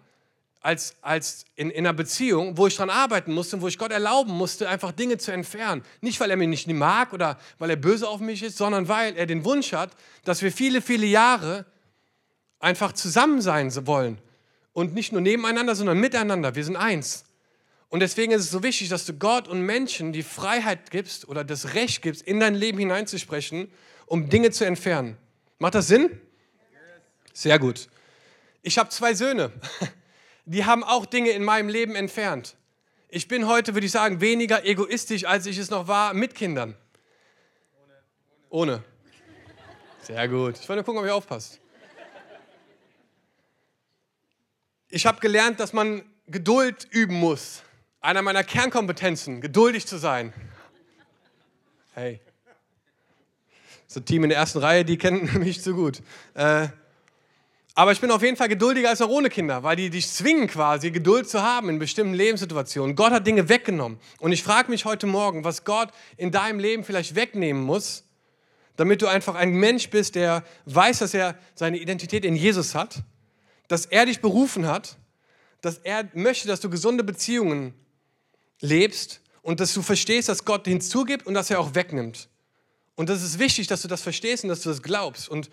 als, 0.61 0.95
als 1.01 1.45
in, 1.55 1.69
in 1.69 1.85
einer 1.85 1.93
Beziehung, 1.93 2.57
wo 2.57 2.65
ich 2.65 2.75
daran 2.75 2.89
arbeiten 2.89 3.33
musste, 3.33 3.61
wo 3.61 3.67
ich 3.67 3.77
Gott 3.77 3.91
erlauben 3.91 4.31
musste, 4.31 4.69
einfach 4.69 4.93
Dinge 4.93 5.17
zu 5.17 5.31
entfernen. 5.31 5.83
Nicht, 5.99 6.19
weil 6.21 6.31
er 6.31 6.37
mich 6.37 6.47
nicht 6.47 6.67
mag 6.67 7.11
oder 7.11 7.37
weil 7.59 7.69
er 7.69 7.75
böse 7.75 8.07
auf 8.07 8.21
mich 8.21 8.41
ist, 8.41 8.57
sondern 8.57 8.87
weil 8.87 9.17
er 9.17 9.25
den 9.25 9.43
Wunsch 9.43 9.73
hat, 9.73 9.91
dass 10.23 10.41
wir 10.41 10.51
viele, 10.51 10.81
viele 10.81 11.05
Jahre 11.05 11.65
einfach 12.59 12.93
zusammen 12.93 13.41
sein 13.41 13.69
wollen. 13.85 14.17
Und 14.71 14.93
nicht 14.93 15.11
nur 15.11 15.21
nebeneinander, 15.21 15.75
sondern 15.75 15.99
miteinander. 15.99 16.55
Wir 16.55 16.63
sind 16.63 16.77
eins. 16.77 17.25
Und 17.89 18.01
deswegen 18.01 18.33
ist 18.33 18.41
es 18.41 18.51
so 18.51 18.63
wichtig, 18.63 18.89
dass 18.89 19.05
du 19.05 19.13
Gott 19.13 19.47
und 19.47 19.61
Menschen 19.61 20.11
die 20.11 20.23
Freiheit 20.23 20.91
gibst 20.91 21.27
oder 21.29 21.43
das 21.43 21.73
Recht 21.73 22.01
gibst, 22.01 22.21
in 22.21 22.39
dein 22.39 22.53
Leben 22.53 22.79
hineinzusprechen, 22.79 23.71
um 24.05 24.29
Dinge 24.29 24.51
zu 24.51 24.65
entfernen. 24.65 25.17
Macht 25.57 25.75
das 25.75 25.87
Sinn? 25.87 26.19
Sehr 27.33 27.59
gut. 27.59 27.87
Ich 28.61 28.77
habe 28.77 28.89
zwei 28.89 29.13
Söhne. 29.13 29.51
Die 30.45 30.65
haben 30.65 30.83
auch 30.83 31.05
Dinge 31.05 31.29
in 31.31 31.43
meinem 31.43 31.69
Leben 31.69 31.95
entfernt. 31.95 32.55
Ich 33.09 33.27
bin 33.27 33.47
heute, 33.47 33.73
würde 33.73 33.85
ich 33.85 33.91
sagen, 33.91 34.19
weniger 34.19 34.65
egoistisch, 34.65 35.25
als 35.25 35.45
ich 35.45 35.57
es 35.57 35.69
noch 35.69 35.87
war 35.87 36.13
mit 36.13 36.35
Kindern. 36.35 36.75
Ohne. 38.49 38.83
Sehr 40.01 40.27
gut. 40.27 40.57
Ich 40.59 40.67
wollte 40.67 40.83
gucken, 40.83 40.99
ob 40.99 41.05
ihr 41.05 41.15
aufpasst. 41.15 41.59
Ich 44.89 45.05
habe 45.05 45.19
gelernt, 45.19 45.59
dass 45.59 45.73
man 45.73 46.03
Geduld 46.27 46.87
üben 46.91 47.15
muss 47.15 47.61
einer 48.01 48.21
meiner 48.21 48.43
Kernkompetenzen, 48.43 49.41
geduldig 49.41 49.87
zu 49.87 49.97
sein. 49.97 50.33
Hey. 51.93 52.19
So 53.87 53.99
Team 54.01 54.23
in 54.23 54.29
der 54.29 54.37
ersten 54.37 54.59
Reihe, 54.59 54.85
die 54.85 54.97
kennen 54.97 55.29
mich 55.39 55.61
zu 55.61 55.73
gut. 55.73 56.01
Äh, 56.33 56.67
aber 57.73 57.91
ich 57.91 58.01
bin 58.01 58.09
auf 58.09 58.23
jeden 58.23 58.37
Fall 58.37 58.49
geduldiger 58.49 58.89
als 58.89 59.01
auch 59.01 59.09
ohne 59.09 59.29
Kinder, 59.29 59.61
weil 59.61 59.75
die 59.75 59.91
dich 59.91 60.09
zwingen 60.09 60.47
quasi, 60.47 60.89
Geduld 60.89 61.29
zu 61.29 61.43
haben 61.43 61.69
in 61.69 61.77
bestimmten 61.77 62.15
Lebenssituationen. 62.15 62.95
Gott 62.95 63.11
hat 63.11 63.27
Dinge 63.27 63.49
weggenommen. 63.49 63.99
Und 64.19 64.31
ich 64.31 64.41
frage 64.41 64.71
mich 64.71 64.85
heute 64.85 65.05
Morgen, 65.05 65.43
was 65.43 65.63
Gott 65.63 65.89
in 66.17 66.31
deinem 66.31 66.59
Leben 66.59 66.83
vielleicht 66.83 67.13
wegnehmen 67.13 67.61
muss, 67.61 68.03
damit 68.77 69.03
du 69.03 69.07
einfach 69.07 69.35
ein 69.35 69.51
Mensch 69.51 69.91
bist, 69.91 70.15
der 70.15 70.43
weiß, 70.65 70.99
dass 70.99 71.13
er 71.13 71.37
seine 71.53 71.77
Identität 71.77 72.25
in 72.25 72.35
Jesus 72.35 72.73
hat, 72.73 73.03
dass 73.67 73.85
er 73.85 74.07
dich 74.07 74.21
berufen 74.21 74.65
hat, 74.65 74.97
dass 75.61 75.77
er 75.77 76.09
möchte, 76.13 76.47
dass 76.47 76.61
du 76.61 76.71
gesunde 76.71 77.03
Beziehungen 77.03 77.75
lebst 78.59 79.21
und 79.41 79.59
dass 79.59 79.73
du 79.73 79.81
verstehst, 79.81 80.29
dass 80.29 80.45
Gott 80.45 80.67
hinzugibt 80.67 81.25
und 81.25 81.33
dass 81.33 81.49
er 81.49 81.59
auch 81.59 81.75
wegnimmt. 81.75 82.29
Und 82.95 83.09
das 83.09 83.21
ist 83.21 83.37
wichtig, 83.37 83.67
dass 83.67 83.83
du 83.83 83.87
das 83.87 84.01
verstehst 84.01 84.43
und 84.43 84.49
dass 84.49 84.61
du 84.61 84.69
das 84.69 84.81
glaubst. 84.81 85.29
Und 85.29 85.51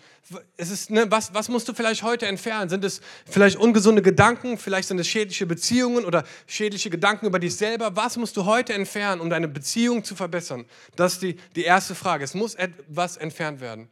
es 0.57 0.71
ist, 0.71 0.89
ne, 0.89 1.11
was, 1.11 1.31
was 1.35 1.47
musst 1.47 1.67
du 1.67 1.75
vielleicht 1.75 2.01
heute 2.01 2.25
entfernen? 2.25 2.71
Sind 2.71 2.83
es 2.83 3.01
vielleicht 3.29 3.57
ungesunde 3.57 4.01
Gedanken? 4.01 4.57
Vielleicht 4.57 4.87
sind 4.87 4.97
es 4.99 5.07
schädliche 5.07 5.45
Beziehungen 5.45 6.05
oder 6.05 6.23
schädliche 6.47 6.89
Gedanken 6.89 7.27
über 7.27 7.37
dich 7.37 7.55
selber? 7.55 7.95
Was 7.95 8.17
musst 8.17 8.35
du 8.35 8.45
heute 8.45 8.73
entfernen, 8.73 9.21
um 9.21 9.29
deine 9.29 9.47
Beziehung 9.47 10.03
zu 10.03 10.15
verbessern? 10.15 10.65
Das 10.95 11.13
ist 11.13 11.21
die, 11.21 11.35
die 11.55 11.63
erste 11.63 11.93
Frage. 11.93 12.23
Es 12.23 12.33
muss 12.33 12.55
etwas 12.55 13.15
entfernt 13.17 13.61
werden. 13.61 13.89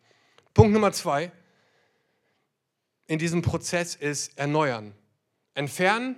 Punkt 0.55 0.73
Nummer 0.73 0.91
zwei 0.91 1.31
in 3.05 3.19
diesem 3.19 3.43
Prozess 3.43 3.93
ist 3.93 4.35
erneuern. 4.35 4.95
Entfernen, 5.53 6.15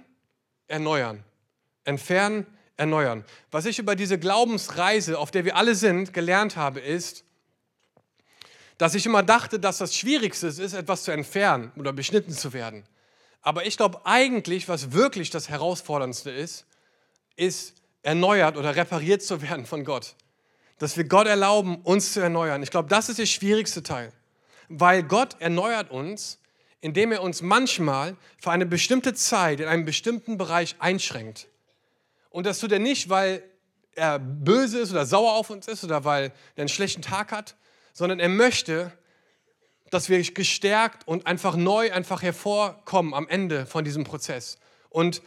erneuern. 0.67 1.21
Entfernen, 1.83 2.45
erneuern. 2.77 3.23
Was 3.51 3.65
ich 3.65 3.79
über 3.79 3.95
diese 3.95 4.19
Glaubensreise, 4.19 5.17
auf 5.17 5.31
der 5.31 5.45
wir 5.45 5.55
alle 5.55 5.75
sind, 5.75 6.13
gelernt 6.13 6.55
habe, 6.55 6.79
ist, 6.79 7.23
dass 8.77 8.95
ich 8.95 9.05
immer 9.05 9.23
dachte, 9.23 9.59
dass 9.59 9.77
das 9.77 9.95
Schwierigste 9.95 10.47
ist, 10.47 10.73
etwas 10.73 11.03
zu 11.03 11.11
entfernen 11.11 11.71
oder 11.77 11.93
beschnitten 11.93 12.33
zu 12.33 12.53
werden. 12.53 12.85
Aber 13.41 13.65
ich 13.65 13.77
glaube 13.77 14.01
eigentlich, 14.05 14.67
was 14.67 14.91
wirklich 14.91 15.29
das 15.29 15.49
Herausforderndste 15.49 16.31
ist, 16.31 16.65
ist 17.35 17.75
erneuert 18.01 18.57
oder 18.57 18.75
repariert 18.75 19.23
zu 19.23 19.41
werden 19.41 19.65
von 19.65 19.85
Gott. 19.85 20.15
Dass 20.77 20.97
wir 20.97 21.05
Gott 21.05 21.27
erlauben, 21.27 21.77
uns 21.83 22.11
zu 22.11 22.19
erneuern. 22.19 22.63
Ich 22.63 22.71
glaube, 22.71 22.89
das 22.89 23.07
ist 23.07 23.19
der 23.19 23.25
schwierigste 23.25 23.81
Teil. 23.81 24.11
Weil 24.67 25.03
Gott 25.03 25.37
erneuert 25.39 25.89
uns, 25.91 26.39
indem 26.81 27.11
er 27.11 27.21
uns 27.21 27.41
manchmal 27.41 28.17
für 28.39 28.51
eine 28.51 28.65
bestimmte 28.65 29.13
Zeit 29.13 29.59
in 29.59 29.67
einem 29.67 29.85
bestimmten 29.85 30.37
Bereich 30.37 30.75
einschränkt. 30.79 31.47
Und 32.35 32.45
das 32.45 32.59
tut 32.59 32.73
er 32.73 32.79
nicht, 32.79 33.07
weil 33.07 33.41
er 33.93 34.19
böse 34.19 34.79
ist 34.79 34.91
oder 34.91 35.05
sauer 35.05 35.35
auf 35.35 35.49
uns 35.49 35.69
ist 35.69 35.85
oder 35.85 36.03
weil 36.03 36.33
er 36.57 36.63
einen 36.63 36.67
schlechten 36.67 37.01
Tag 37.01 37.31
hat, 37.31 37.55
sondern 37.93 38.19
er 38.19 38.27
möchte, 38.27 38.91
dass 39.89 40.09
wir 40.09 40.21
gestärkt 40.21 41.07
und 41.07 41.27
einfach 41.27 41.55
neu 41.55 41.93
einfach 41.93 42.21
hervorkommen 42.21 43.13
am 43.13 43.25
Ende 43.29 43.65
von 43.65 43.85
diesem 43.85 44.03
Prozess. 44.03 44.57
Und 44.89 45.21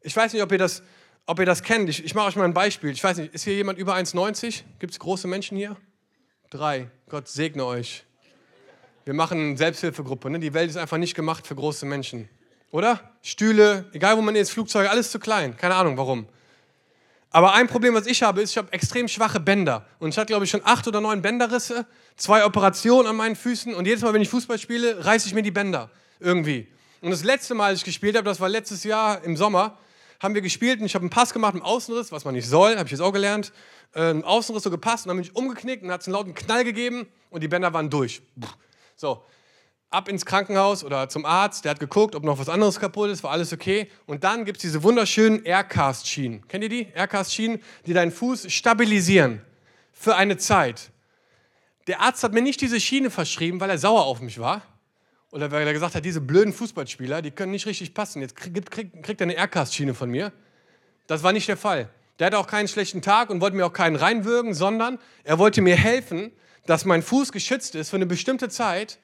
ich 0.00 0.16
weiß 0.16 0.32
nicht, 0.32 0.42
ob 0.42 0.50
ihr 0.52 0.56
das, 0.56 0.82
ob 1.26 1.38
ihr 1.38 1.44
das 1.44 1.64
kennt. 1.64 1.90
Ich, 1.90 2.02
ich 2.02 2.14
mache 2.14 2.28
euch 2.28 2.36
mal 2.36 2.46
ein 2.46 2.54
Beispiel. 2.54 2.92
Ich 2.92 3.04
weiß 3.04 3.18
nicht, 3.18 3.34
ist 3.34 3.44
hier 3.44 3.56
jemand 3.56 3.78
über 3.78 3.94
1,90? 3.94 4.62
Gibt 4.78 4.94
es 4.94 4.98
große 4.98 5.28
Menschen 5.28 5.58
hier? 5.58 5.76
Drei. 6.48 6.88
Gott 7.10 7.28
segne 7.28 7.66
euch. 7.66 8.06
Wir 9.04 9.12
machen 9.12 9.38
eine 9.38 9.56
Selbsthilfegruppe. 9.58 10.30
Ne? 10.30 10.38
Die 10.38 10.54
Welt 10.54 10.70
ist 10.70 10.78
einfach 10.78 10.96
nicht 10.96 11.14
gemacht 11.14 11.46
für 11.46 11.56
große 11.56 11.84
Menschen. 11.84 12.26
Oder? 12.70 13.00
Stühle, 13.20 13.84
egal 13.92 14.16
wo 14.16 14.22
man 14.22 14.34
ist, 14.34 14.48
Flugzeuge, 14.48 14.88
alles 14.88 15.10
zu 15.10 15.18
klein. 15.18 15.58
Keine 15.58 15.74
Ahnung 15.74 15.98
warum. 15.98 16.26
Aber 17.34 17.52
ein 17.52 17.66
Problem, 17.66 17.94
was 17.94 18.06
ich 18.06 18.22
habe, 18.22 18.42
ist, 18.42 18.52
ich 18.52 18.58
habe 18.58 18.72
extrem 18.72 19.08
schwache 19.08 19.40
Bänder. 19.40 19.84
Und 19.98 20.10
ich 20.10 20.18
hatte, 20.18 20.28
glaube 20.28 20.44
ich, 20.44 20.52
schon 20.52 20.60
acht 20.62 20.86
oder 20.86 21.00
neun 21.00 21.20
Bänderrisse, 21.20 21.84
zwei 22.14 22.44
Operationen 22.44 23.08
an 23.08 23.16
meinen 23.16 23.34
Füßen. 23.34 23.74
Und 23.74 23.86
jedes 23.86 24.02
Mal, 24.02 24.14
wenn 24.14 24.22
ich 24.22 24.28
Fußball 24.28 24.56
spiele, 24.56 25.04
reiße 25.04 25.26
ich 25.26 25.34
mir 25.34 25.42
die 25.42 25.50
Bänder. 25.50 25.90
Irgendwie. 26.20 26.68
Und 27.00 27.10
das 27.10 27.24
letzte 27.24 27.54
Mal, 27.54 27.70
als 27.70 27.80
ich 27.80 27.84
gespielt 27.84 28.16
habe, 28.16 28.24
das 28.24 28.38
war 28.38 28.48
letztes 28.48 28.84
Jahr 28.84 29.24
im 29.24 29.36
Sommer, 29.36 29.76
haben 30.22 30.36
wir 30.36 30.42
gespielt 30.42 30.78
und 30.78 30.86
ich 30.86 30.94
habe 30.94 31.02
einen 31.02 31.10
Pass 31.10 31.32
gemacht 31.32 31.56
im 31.56 31.62
Außenriss, 31.62 32.12
was 32.12 32.24
man 32.24 32.34
nicht 32.34 32.48
soll, 32.48 32.76
habe 32.76 32.84
ich 32.84 32.92
jetzt 32.92 33.00
auch 33.00 33.12
gelernt. 33.12 33.52
Äh, 33.96 34.12
Im 34.12 34.22
Außenriss 34.22 34.62
so 34.62 34.70
gepasst 34.70 35.06
und 35.06 35.08
dann 35.08 35.16
bin 35.16 35.24
ich 35.24 35.34
umgeknickt 35.34 35.82
und 35.82 35.90
hat 35.90 36.02
es 36.02 36.06
einen 36.06 36.14
lauten 36.14 36.34
Knall 36.34 36.62
gegeben 36.62 37.08
und 37.30 37.42
die 37.42 37.48
Bänder 37.48 37.72
waren 37.72 37.90
durch. 37.90 38.22
So, 38.94 39.24
ab 39.94 40.08
ins 40.08 40.26
Krankenhaus 40.26 40.84
oder 40.84 41.08
zum 41.08 41.24
Arzt, 41.24 41.64
der 41.64 41.70
hat 41.70 41.80
geguckt, 41.80 42.14
ob 42.14 42.24
noch 42.24 42.38
was 42.38 42.48
anderes 42.48 42.78
kaputt 42.78 43.10
ist, 43.10 43.22
war 43.22 43.30
alles 43.30 43.52
okay. 43.52 43.90
Und 44.06 44.24
dann 44.24 44.44
gibt 44.44 44.58
es 44.58 44.62
diese 44.62 44.82
wunderschönen 44.82 45.44
Aircast-Schienen. 45.44 46.46
Kennt 46.48 46.64
ihr 46.64 46.68
die? 46.68 46.88
Aircast-Schienen, 46.94 47.62
die 47.86 47.94
deinen 47.94 48.10
Fuß 48.10 48.52
stabilisieren 48.52 49.40
für 49.92 50.16
eine 50.16 50.36
Zeit. 50.36 50.90
Der 51.86 52.00
Arzt 52.00 52.22
hat 52.22 52.32
mir 52.32 52.42
nicht 52.42 52.60
diese 52.60 52.80
Schiene 52.80 53.10
verschrieben, 53.10 53.60
weil 53.60 53.70
er 53.70 53.78
sauer 53.78 54.04
auf 54.04 54.20
mich 54.20 54.38
war. 54.38 54.62
Oder 55.30 55.50
weil 55.50 55.66
er 55.66 55.72
gesagt 55.72 55.94
hat, 55.94 56.04
diese 56.04 56.20
blöden 56.20 56.52
Fußballspieler, 56.52 57.20
die 57.20 57.30
können 57.30 57.52
nicht 57.52 57.66
richtig 57.66 57.92
passen. 57.94 58.22
Jetzt 58.22 58.36
kriegt, 58.36 58.70
kriegt, 58.70 59.02
kriegt 59.02 59.20
er 59.20 59.24
eine 59.24 59.34
Aircast-Schiene 59.34 59.94
von 59.94 60.10
mir. 60.10 60.32
Das 61.06 61.22
war 61.22 61.32
nicht 61.32 61.48
der 61.48 61.56
Fall. 61.56 61.88
Der 62.18 62.28
hatte 62.28 62.38
auch 62.38 62.46
keinen 62.46 62.68
schlechten 62.68 63.02
Tag 63.02 63.30
und 63.30 63.40
wollte 63.40 63.56
mir 63.56 63.66
auch 63.66 63.72
keinen 63.72 63.96
reinwürgen, 63.96 64.54
sondern 64.54 64.98
er 65.24 65.38
wollte 65.38 65.60
mir 65.60 65.76
helfen, 65.76 66.30
dass 66.66 66.84
mein 66.84 67.02
Fuß 67.02 67.32
geschützt 67.32 67.74
ist 67.74 67.90
für 67.90 67.96
eine 67.96 68.06
bestimmte 68.06 68.48
Zeit 68.48 68.98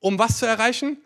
um 0.00 0.18
was 0.18 0.38
zu 0.38 0.46
erreichen? 0.46 0.98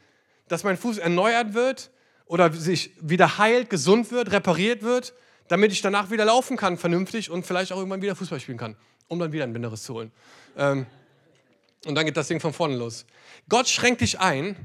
Dass 0.49 0.65
mein 0.65 0.77
Fuß 0.77 0.99
erneuert 0.99 1.55
wird 1.55 1.91
oder 2.27 2.53
sich 2.53 2.93
wieder 3.01 3.39
heilt, 3.39 3.71
gesund 3.71 4.11
wird, 4.11 4.33
repariert 4.33 4.83
wird, 4.83 5.15
damit 5.49 5.73
ich 5.73 5.83
danach 5.83 6.11
wieder 6.11 6.25
laufen 6.25 6.57
kann, 6.57 6.79
vernünftig 6.79 7.31
und 7.31 7.45
vielleicht 7.45 7.73
auch 7.73 7.77
irgendwann 7.77 8.03
wieder 8.03 8.15
Fußball 8.15 8.41
spielen 8.41 8.59
kann, 8.59 8.77
um 9.09 9.19
dann 9.19 9.33
wieder 9.33 9.45
ein 9.45 9.53
Binderes 9.53 9.83
zu 9.83 9.95
holen. 9.95 10.13
Ähm, 10.57 10.87
und 11.87 11.95
dann 11.95 12.05
geht 12.05 12.17
das 12.17 12.29
Ding 12.29 12.41
von 12.41 12.53
vorne 12.53 12.77
los. 12.77 13.07
Gott 13.49 13.69
schränkt 13.69 14.01
dich 14.01 14.21
ein, 14.21 14.57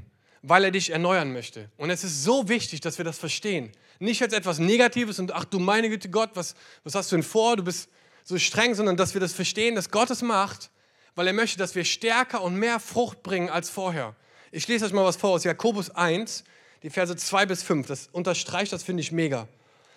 weil 0.42 0.64
er 0.64 0.70
dich 0.70 0.90
erneuern 0.90 1.32
möchte. 1.32 1.70
Und 1.76 1.90
es 1.90 2.04
ist 2.04 2.22
so 2.22 2.48
wichtig, 2.48 2.80
dass 2.80 2.98
wir 2.98 3.04
das 3.04 3.18
verstehen. 3.18 3.72
Nicht 3.98 4.22
als 4.22 4.32
etwas 4.32 4.58
Negatives 4.58 5.18
und 5.18 5.32
ach 5.32 5.44
du 5.44 5.58
meine 5.58 5.88
Güte 5.88 6.08
Gott, 6.08 6.30
was, 6.34 6.54
was 6.84 6.94
hast 6.94 7.10
du 7.10 7.16
denn 7.16 7.22
vor? 7.22 7.56
Du 7.56 7.64
bist 7.64 7.88
so 8.22 8.38
streng, 8.38 8.74
sondern 8.74 8.96
dass 8.96 9.14
wir 9.14 9.20
das 9.20 9.32
verstehen, 9.32 9.74
dass 9.74 9.90
Gott 9.90 10.10
es 10.10 10.22
macht, 10.22 10.70
weil 11.16 11.26
er 11.26 11.32
möchte, 11.32 11.58
dass 11.58 11.74
wir 11.74 11.84
stärker 11.84 12.42
und 12.42 12.54
mehr 12.54 12.78
Frucht 12.78 13.24
bringen 13.24 13.50
als 13.50 13.68
vorher. 13.68 14.14
Ich 14.52 14.68
lese 14.68 14.84
euch 14.84 14.92
mal 14.92 15.04
was 15.04 15.16
vor 15.16 15.30
aus 15.30 15.42
Jakobus 15.42 15.90
1, 15.90 16.44
die 16.84 16.90
Verse 16.90 17.16
2 17.16 17.46
bis 17.46 17.64
5. 17.64 17.88
Das 17.88 18.08
unterstreicht, 18.12 18.72
das 18.72 18.84
finde 18.84 19.00
ich 19.00 19.10
mega. 19.10 19.48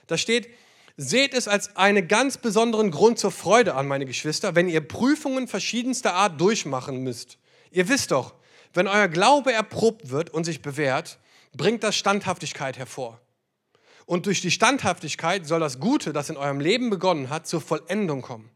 Da 0.07 0.17
steht, 0.17 0.49
seht 0.97 1.33
es 1.33 1.47
als 1.47 1.75
einen 1.75 2.07
ganz 2.07 2.37
besonderen 2.37 2.89
Grund 2.89 3.19
zur 3.19 3.31
Freude 3.31 3.75
an, 3.75 3.87
meine 3.87 4.05
Geschwister, 4.05 4.55
wenn 4.55 4.67
ihr 4.67 4.81
Prüfungen 4.81 5.47
verschiedenster 5.47 6.15
Art 6.15 6.41
durchmachen 6.41 7.03
müsst. 7.03 7.37
Ihr 7.69 7.89
wisst 7.89 8.11
doch, 8.11 8.33
wenn 8.73 8.87
euer 8.87 9.07
Glaube 9.07 9.51
erprobt 9.51 10.09
wird 10.09 10.29
und 10.29 10.45
sich 10.45 10.61
bewährt, 10.61 11.19
bringt 11.53 11.83
das 11.83 11.95
Standhaftigkeit 11.95 12.77
hervor. 12.77 13.19
Und 14.05 14.25
durch 14.25 14.41
die 14.41 14.51
Standhaftigkeit 14.51 15.45
soll 15.45 15.59
das 15.59 15.79
Gute, 15.79 16.13
das 16.13 16.29
in 16.29 16.37
eurem 16.37 16.59
Leben 16.59 16.89
begonnen 16.89 17.29
hat, 17.29 17.47
zur 17.47 17.61
Vollendung 17.61 18.21
kommen. 18.21 18.49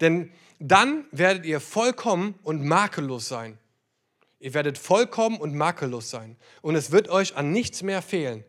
Denn 0.00 0.30
dann 0.58 1.04
werdet 1.10 1.44
ihr 1.44 1.60
vollkommen 1.60 2.34
und 2.42 2.64
makellos 2.64 3.28
sein. 3.28 3.58
Ihr 4.38 4.54
werdet 4.54 4.78
vollkommen 4.78 5.38
und 5.38 5.54
makellos 5.54 6.10
sein. 6.10 6.36
Und 6.62 6.74
es 6.74 6.90
wird 6.90 7.08
euch 7.08 7.36
an 7.36 7.52
nichts 7.52 7.82
mehr 7.82 8.02
fehlen. 8.02 8.44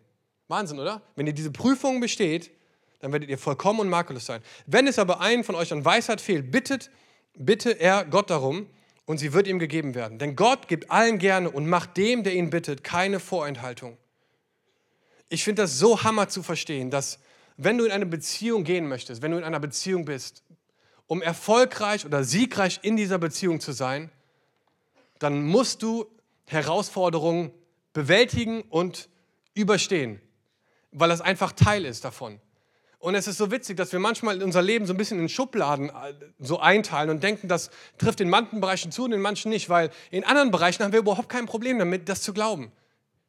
Wahnsinn, 0.47 0.79
oder? 0.79 1.01
Wenn 1.15 1.27
ihr 1.27 1.33
diese 1.33 1.51
Prüfung 1.51 1.99
besteht, 1.99 2.51
dann 2.99 3.11
werdet 3.11 3.29
ihr 3.29 3.37
vollkommen 3.37 3.79
und 3.79 3.89
makellos 3.89 4.25
sein. 4.25 4.41
Wenn 4.65 4.87
es 4.87 4.97
aber 4.97 5.19
einen 5.19 5.43
von 5.43 5.55
euch 5.55 5.71
an 5.73 5.83
Weisheit 5.83 6.21
fehlt, 6.21 6.51
bittet, 6.51 6.89
bitte 7.37 7.71
er 7.71 8.05
Gott 8.05 8.29
darum 8.29 8.67
und 9.05 9.17
sie 9.17 9.33
wird 9.33 9.47
ihm 9.47 9.59
gegeben 9.59 9.95
werden. 9.95 10.19
Denn 10.19 10.35
Gott 10.35 10.67
gibt 10.67 10.89
allen 10.89 11.17
gerne 11.17 11.49
und 11.49 11.67
macht 11.67 11.97
dem, 11.97 12.23
der 12.23 12.33
ihn 12.33 12.49
bittet, 12.49 12.83
keine 12.83 13.19
Vorenthaltung. 13.19 13.97
Ich 15.29 15.43
finde 15.43 15.63
das 15.63 15.79
so 15.79 16.03
hammer 16.03 16.29
zu 16.29 16.43
verstehen, 16.43 16.91
dass 16.91 17.19
wenn 17.57 17.77
du 17.77 17.85
in 17.85 17.91
eine 17.91 18.05
Beziehung 18.05 18.63
gehen 18.63 18.87
möchtest, 18.87 19.21
wenn 19.21 19.31
du 19.31 19.37
in 19.37 19.43
einer 19.43 19.59
Beziehung 19.59 20.05
bist, 20.05 20.43
um 21.07 21.21
erfolgreich 21.21 22.05
oder 22.05 22.23
siegreich 22.23 22.79
in 22.83 22.97
dieser 22.97 23.17
Beziehung 23.17 23.59
zu 23.59 23.71
sein, 23.71 24.11
dann 25.19 25.43
musst 25.43 25.83
du 25.83 26.05
Herausforderungen 26.45 27.51
bewältigen 27.93 28.63
und 28.63 29.09
überstehen, 29.53 30.21
weil 30.91 31.09
das 31.09 31.21
einfach 31.21 31.51
Teil 31.51 31.85
ist 31.85 32.03
davon. 32.03 32.39
Und 33.03 33.15
es 33.15 33.27
ist 33.27 33.37
so 33.37 33.51
witzig, 33.51 33.75
dass 33.75 33.91
wir 33.91 33.99
manchmal 33.99 34.41
unser 34.41 34.61
Leben 34.61 34.85
so 34.85 34.93
ein 34.93 34.97
bisschen 34.97 35.19
in 35.19 35.27
Schubladen 35.27 35.89
äh, 35.89 36.13
so 36.39 36.59
einteilen 36.59 37.09
und 37.09 37.21
denken, 37.21 37.49
das 37.49 37.69
trifft 37.97 38.21
in 38.21 38.29
manchen 38.29 38.61
Bereichen 38.61 38.93
zu 38.93 39.03
und 39.03 39.11
in 39.11 39.19
manchen 39.19 39.49
nicht, 39.49 39.69
weil 39.69 39.89
in 40.09 40.23
anderen 40.23 40.51
Bereichen 40.51 40.83
haben 40.83 40.93
wir 40.93 40.99
überhaupt 40.99 41.27
kein 41.27 41.45
Problem 41.45 41.79
damit, 41.79 42.07
das 42.07 42.21
zu 42.21 42.33
glauben. 42.33 42.71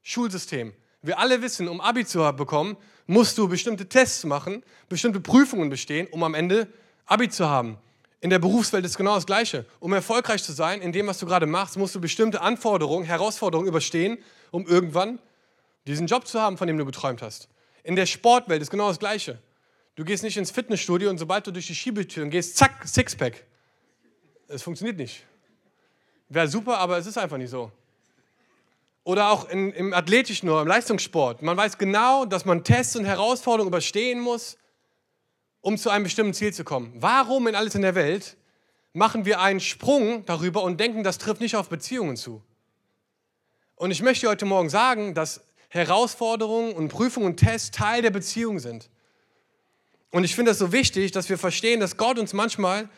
Schulsystem. 0.02 0.74
Wir 1.02 1.18
alle 1.18 1.42
wissen, 1.42 1.68
um 1.68 1.80
Abi 1.80 2.04
zu 2.04 2.20
bekommen, 2.36 2.76
musst 3.06 3.36
du 3.36 3.48
bestimmte 3.48 3.88
Tests 3.88 4.22
machen, 4.24 4.62
bestimmte 4.88 5.20
Prüfungen 5.20 5.70
bestehen, 5.70 6.06
um 6.06 6.22
am 6.22 6.34
Ende 6.34 6.68
Abi 7.06 7.28
zu 7.28 7.48
haben. 7.48 7.78
In 8.20 8.30
der 8.30 8.38
Berufswelt 8.38 8.86
ist 8.86 8.96
genau 8.96 9.16
das 9.16 9.26
Gleiche. 9.26 9.66
Um 9.80 9.92
erfolgreich 9.92 10.42
zu 10.42 10.52
sein 10.52 10.80
in 10.80 10.92
dem, 10.92 11.06
was 11.06 11.18
du 11.18 11.26
gerade 11.26 11.46
machst, 11.46 11.76
musst 11.76 11.94
du 11.94 12.00
bestimmte 12.00 12.40
Anforderungen, 12.40 13.04
Herausforderungen 13.04 13.68
überstehen, 13.68 14.18
um 14.50 14.66
irgendwann 14.66 15.18
diesen 15.86 16.06
Job 16.06 16.26
zu 16.26 16.40
haben, 16.40 16.56
von 16.56 16.66
dem 16.66 16.78
du 16.78 16.86
geträumt 16.86 17.20
hast. 17.20 17.48
In 17.82 17.96
der 17.96 18.06
Sportwelt 18.06 18.62
ist 18.62 18.70
genau 18.70 18.88
das 18.88 18.98
Gleiche. 18.98 19.38
Du 19.94 20.04
gehst 20.04 20.22
nicht 20.24 20.36
ins 20.38 20.50
Fitnessstudio 20.50 21.10
und 21.10 21.18
sobald 21.18 21.46
du 21.46 21.50
durch 21.50 21.66
die 21.66 21.74
Schiebetüren 21.74 22.30
gehst, 22.30 22.56
zack, 22.56 22.88
Sixpack. 22.88 23.44
Es 24.48 24.62
funktioniert 24.62 24.96
nicht. 24.96 25.26
Wäre 26.30 26.48
super, 26.48 26.78
aber 26.78 26.96
es 26.96 27.06
ist 27.06 27.18
einfach 27.18 27.36
nicht 27.36 27.50
so. 27.50 27.70
Oder 29.04 29.28
auch 29.28 29.50
in, 29.50 29.70
im 29.72 29.92
athletischen 29.92 30.48
oder 30.48 30.62
im 30.62 30.68
Leistungssport. 30.68 31.42
Man 31.42 31.56
weiß 31.56 31.76
genau, 31.76 32.24
dass 32.24 32.46
man 32.46 32.64
Tests 32.64 32.96
und 32.96 33.04
Herausforderungen 33.04 33.68
überstehen 33.68 34.18
muss, 34.18 34.56
um 35.64 35.78
zu 35.78 35.88
einem 35.88 36.04
bestimmten 36.04 36.34
Ziel 36.34 36.52
zu 36.52 36.62
kommen. 36.62 36.92
Warum 36.94 37.46
in 37.46 37.54
alles 37.54 37.74
in 37.74 37.80
der 37.80 37.94
Welt 37.94 38.36
machen 38.92 39.24
wir 39.24 39.40
einen 39.40 39.60
Sprung 39.60 40.26
darüber 40.26 40.62
und 40.62 40.78
denken, 40.78 41.02
das 41.02 41.16
trifft 41.16 41.40
nicht 41.40 41.56
auf 41.56 41.70
Beziehungen 41.70 42.18
zu? 42.18 42.42
Und 43.74 43.90
ich 43.90 44.02
möchte 44.02 44.28
heute 44.28 44.44
Morgen 44.44 44.68
sagen, 44.68 45.14
dass 45.14 45.40
Herausforderungen 45.70 46.74
und 46.74 46.88
Prüfungen 46.88 47.28
und 47.28 47.36
Tests 47.38 47.70
Teil 47.70 48.02
der 48.02 48.10
Beziehung 48.10 48.58
sind. 48.58 48.90
Und 50.10 50.24
ich 50.24 50.34
finde 50.34 50.50
es 50.50 50.58
so 50.58 50.70
wichtig, 50.70 51.12
dass 51.12 51.30
wir 51.30 51.38
verstehen, 51.38 51.80
dass 51.80 51.96
Gott 51.96 52.18
uns 52.18 52.34
manchmal 52.34 52.90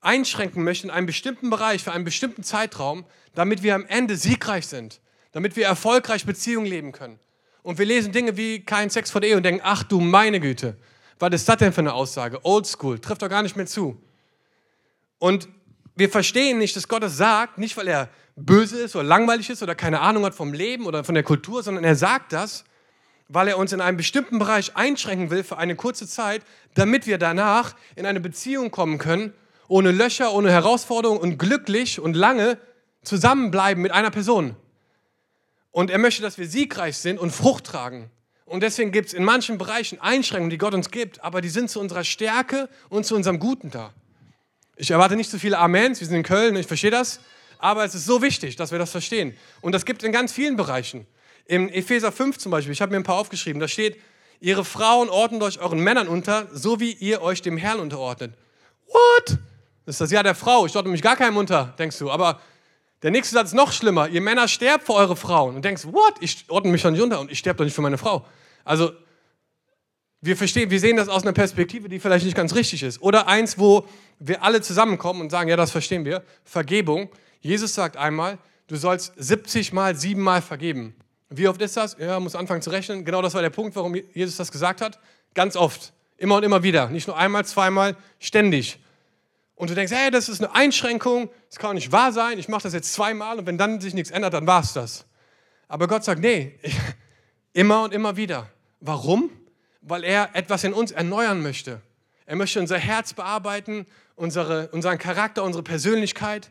einschränken 0.00 0.62
möchte 0.62 0.86
in 0.86 0.92
einem 0.92 1.06
bestimmten 1.06 1.50
Bereich, 1.50 1.82
für 1.82 1.90
einen 1.90 2.04
bestimmten 2.04 2.44
Zeitraum, 2.44 3.04
damit 3.34 3.64
wir 3.64 3.74
am 3.74 3.86
Ende 3.86 4.14
siegreich 4.14 4.68
sind, 4.68 5.00
damit 5.32 5.56
wir 5.56 5.66
erfolgreich 5.66 6.24
Beziehungen 6.26 6.66
leben 6.66 6.92
können. 6.92 7.18
Und 7.64 7.78
wir 7.78 7.86
lesen 7.86 8.12
Dinge 8.12 8.36
wie 8.36 8.60
kein 8.60 8.88
Sex 8.88 9.10
vor 9.10 9.20
der 9.20 9.30
Ehe 9.30 9.36
und 9.36 9.42
denken, 9.42 9.62
ach 9.64 9.82
du 9.82 9.98
meine 9.98 10.38
Güte, 10.38 10.76
was 11.18 11.32
ist 11.34 11.48
das 11.48 11.56
denn 11.56 11.72
für 11.72 11.80
eine 11.80 11.92
Aussage? 11.92 12.40
Old 12.44 12.66
School, 12.66 12.98
trifft 12.98 13.22
doch 13.22 13.28
gar 13.28 13.42
nicht 13.42 13.56
mehr 13.56 13.66
zu. 13.66 14.00
Und 15.18 15.48
wir 15.94 16.10
verstehen 16.10 16.58
nicht, 16.58 16.76
dass 16.76 16.88
Gott 16.88 17.02
das 17.02 17.16
sagt, 17.16 17.58
nicht 17.58 17.76
weil 17.76 17.88
er 17.88 18.08
böse 18.36 18.80
ist 18.80 18.96
oder 18.96 19.04
langweilig 19.04 19.48
ist 19.50 19.62
oder 19.62 19.74
keine 19.74 20.00
Ahnung 20.00 20.24
hat 20.24 20.34
vom 20.34 20.52
Leben 20.52 20.86
oder 20.86 21.04
von 21.04 21.14
der 21.14 21.24
Kultur, 21.24 21.62
sondern 21.62 21.84
er 21.84 21.94
sagt 21.94 22.32
das, 22.32 22.64
weil 23.28 23.48
er 23.48 23.58
uns 23.58 23.72
in 23.72 23.80
einem 23.80 23.96
bestimmten 23.96 24.38
Bereich 24.38 24.76
einschränken 24.76 25.30
will 25.30 25.44
für 25.44 25.56
eine 25.56 25.76
kurze 25.76 26.06
Zeit, 26.06 26.42
damit 26.74 27.06
wir 27.06 27.18
danach 27.18 27.74
in 27.96 28.06
eine 28.06 28.20
Beziehung 28.20 28.70
kommen 28.70 28.98
können, 28.98 29.32
ohne 29.68 29.92
Löcher, 29.92 30.32
ohne 30.32 30.50
Herausforderungen 30.50 31.20
und 31.20 31.38
glücklich 31.38 32.00
und 32.00 32.14
lange 32.14 32.58
zusammenbleiben 33.02 33.82
mit 33.82 33.92
einer 33.92 34.10
Person. 34.10 34.56
Und 35.70 35.90
er 35.90 35.98
möchte, 35.98 36.22
dass 36.22 36.38
wir 36.38 36.46
siegreich 36.46 36.98
sind 36.98 37.18
und 37.18 37.30
Frucht 37.30 37.64
tragen. 37.64 38.10
Und 38.44 38.62
deswegen 38.62 38.92
gibt 38.92 39.08
es 39.08 39.14
in 39.14 39.24
manchen 39.24 39.58
Bereichen 39.58 40.00
Einschränkungen, 40.00 40.50
die 40.50 40.58
Gott 40.58 40.74
uns 40.74 40.90
gibt, 40.90 41.22
aber 41.24 41.40
die 41.40 41.48
sind 41.48 41.70
zu 41.70 41.80
unserer 41.80 42.04
Stärke 42.04 42.68
und 42.88 43.06
zu 43.06 43.14
unserem 43.16 43.38
Guten 43.38 43.70
da. 43.70 43.92
Ich 44.76 44.90
erwarte 44.90 45.16
nicht 45.16 45.30
so 45.30 45.38
viele 45.38 45.58
Amens, 45.58 46.00
wir 46.00 46.06
sind 46.06 46.16
in 46.16 46.22
Köln, 46.22 46.56
ich 46.56 46.66
verstehe 46.66 46.90
das, 46.90 47.20
aber 47.58 47.84
es 47.84 47.94
ist 47.94 48.04
so 48.04 48.20
wichtig, 48.20 48.56
dass 48.56 48.72
wir 48.72 48.78
das 48.78 48.90
verstehen. 48.90 49.36
Und 49.60 49.72
das 49.72 49.86
gibt 49.86 50.02
es 50.02 50.06
in 50.06 50.12
ganz 50.12 50.32
vielen 50.32 50.56
Bereichen. 50.56 51.06
Im 51.46 51.68
Epheser 51.68 52.12
5 52.12 52.38
zum 52.38 52.50
Beispiel, 52.50 52.72
ich 52.72 52.82
habe 52.82 52.90
mir 52.90 52.98
ein 52.98 53.04
paar 53.04 53.16
aufgeschrieben, 53.16 53.60
da 53.60 53.68
steht, 53.68 53.98
ihre 54.40 54.64
Frauen 54.64 55.08
ordnet 55.08 55.42
euch 55.42 55.60
euren 55.60 55.78
Männern 55.78 56.08
unter, 56.08 56.48
so 56.52 56.80
wie 56.80 56.92
ihr 56.92 57.22
euch 57.22 57.40
dem 57.40 57.56
Herrn 57.56 57.80
unterordnet. 57.80 58.34
What? 58.86 59.38
Das 59.86 59.94
ist 59.94 60.00
das 60.00 60.10
Ja 60.10 60.22
der 60.22 60.34
Frau. 60.34 60.66
Ich 60.66 60.76
ordne 60.76 60.90
mich 60.90 61.02
gar 61.02 61.16
keinem 61.16 61.36
unter, 61.36 61.74
denkst 61.78 61.98
du. 61.98 62.10
Aber 62.10 62.40
der 63.04 63.10
nächste 63.10 63.34
Satz 63.34 63.52
noch 63.52 63.70
schlimmer. 63.70 64.08
Ihr 64.08 64.22
Männer 64.22 64.48
sterbt 64.48 64.86
für 64.86 64.94
eure 64.94 65.14
Frauen. 65.14 65.56
Und 65.56 65.64
denkst, 65.64 65.84
what? 65.84 66.14
Ich 66.20 66.46
ordne 66.48 66.72
mich 66.72 66.82
doch 66.82 66.90
nicht 66.90 67.02
unter 67.02 67.20
und 67.20 67.30
ich 67.30 67.38
sterbe 67.38 67.58
doch 67.58 67.64
nicht 67.64 67.74
für 67.74 67.82
meine 67.82 67.98
Frau. 67.98 68.26
Also, 68.64 68.92
wir 70.22 70.38
verstehen, 70.38 70.70
wir 70.70 70.80
sehen 70.80 70.96
das 70.96 71.10
aus 71.10 71.22
einer 71.22 71.34
Perspektive, 71.34 71.90
die 71.90 72.00
vielleicht 72.00 72.24
nicht 72.24 72.34
ganz 72.34 72.54
richtig 72.54 72.82
ist. 72.82 73.02
Oder 73.02 73.28
eins, 73.28 73.58
wo 73.58 73.86
wir 74.18 74.42
alle 74.42 74.62
zusammenkommen 74.62 75.20
und 75.20 75.28
sagen, 75.28 75.50
ja, 75.50 75.56
das 75.56 75.70
verstehen 75.70 76.06
wir. 76.06 76.22
Vergebung. 76.44 77.10
Jesus 77.40 77.74
sagt 77.74 77.98
einmal, 77.98 78.38
du 78.68 78.76
sollst 78.76 79.12
70 79.18 79.74
mal, 79.74 79.94
7 79.94 80.18
mal 80.18 80.40
vergeben. 80.40 80.94
Wie 81.28 81.46
oft 81.46 81.60
ist 81.60 81.76
das? 81.76 81.98
Ja, 81.98 82.18
muss 82.20 82.34
anfangen 82.34 82.62
zu 82.62 82.70
rechnen. 82.70 83.04
Genau 83.04 83.20
das 83.20 83.34
war 83.34 83.42
der 83.42 83.50
Punkt, 83.50 83.76
warum 83.76 83.94
Jesus 84.14 84.36
das 84.36 84.50
gesagt 84.50 84.80
hat. 84.80 84.98
Ganz 85.34 85.56
oft. 85.56 85.92
Immer 86.16 86.36
und 86.36 86.42
immer 86.42 86.62
wieder. 86.62 86.88
Nicht 86.88 87.06
nur 87.06 87.18
einmal, 87.18 87.44
zweimal, 87.44 87.96
ständig. 88.18 88.78
Und 89.56 89.70
du 89.70 89.74
denkst, 89.74 89.92
hey, 89.92 90.10
das 90.10 90.28
ist 90.28 90.42
eine 90.42 90.54
Einschränkung, 90.54 91.30
das 91.48 91.58
kann 91.58 91.76
nicht 91.76 91.92
wahr 91.92 92.12
sein, 92.12 92.38
ich 92.38 92.48
mache 92.48 92.64
das 92.64 92.72
jetzt 92.72 92.92
zweimal 92.92 93.38
und 93.38 93.46
wenn 93.46 93.58
dann 93.58 93.80
sich 93.80 93.94
nichts 93.94 94.10
ändert, 94.10 94.34
dann 94.34 94.46
war 94.46 94.62
es 94.62 94.72
das. 94.72 95.04
Aber 95.68 95.86
Gott 95.86 96.04
sagt, 96.04 96.20
nee, 96.20 96.58
ich, 96.62 96.76
immer 97.52 97.84
und 97.84 97.94
immer 97.94 98.16
wieder. 98.16 98.50
Warum? 98.80 99.30
Weil 99.80 100.04
er 100.04 100.34
etwas 100.34 100.64
in 100.64 100.72
uns 100.72 100.90
erneuern 100.90 101.42
möchte. 101.42 101.80
Er 102.26 102.36
möchte 102.36 102.58
unser 102.58 102.78
Herz 102.78 103.12
bearbeiten, 103.12 103.86
unsere, 104.16 104.68
unseren 104.68 104.98
Charakter, 104.98 105.42
unsere 105.42 105.62
Persönlichkeit. 105.62 106.50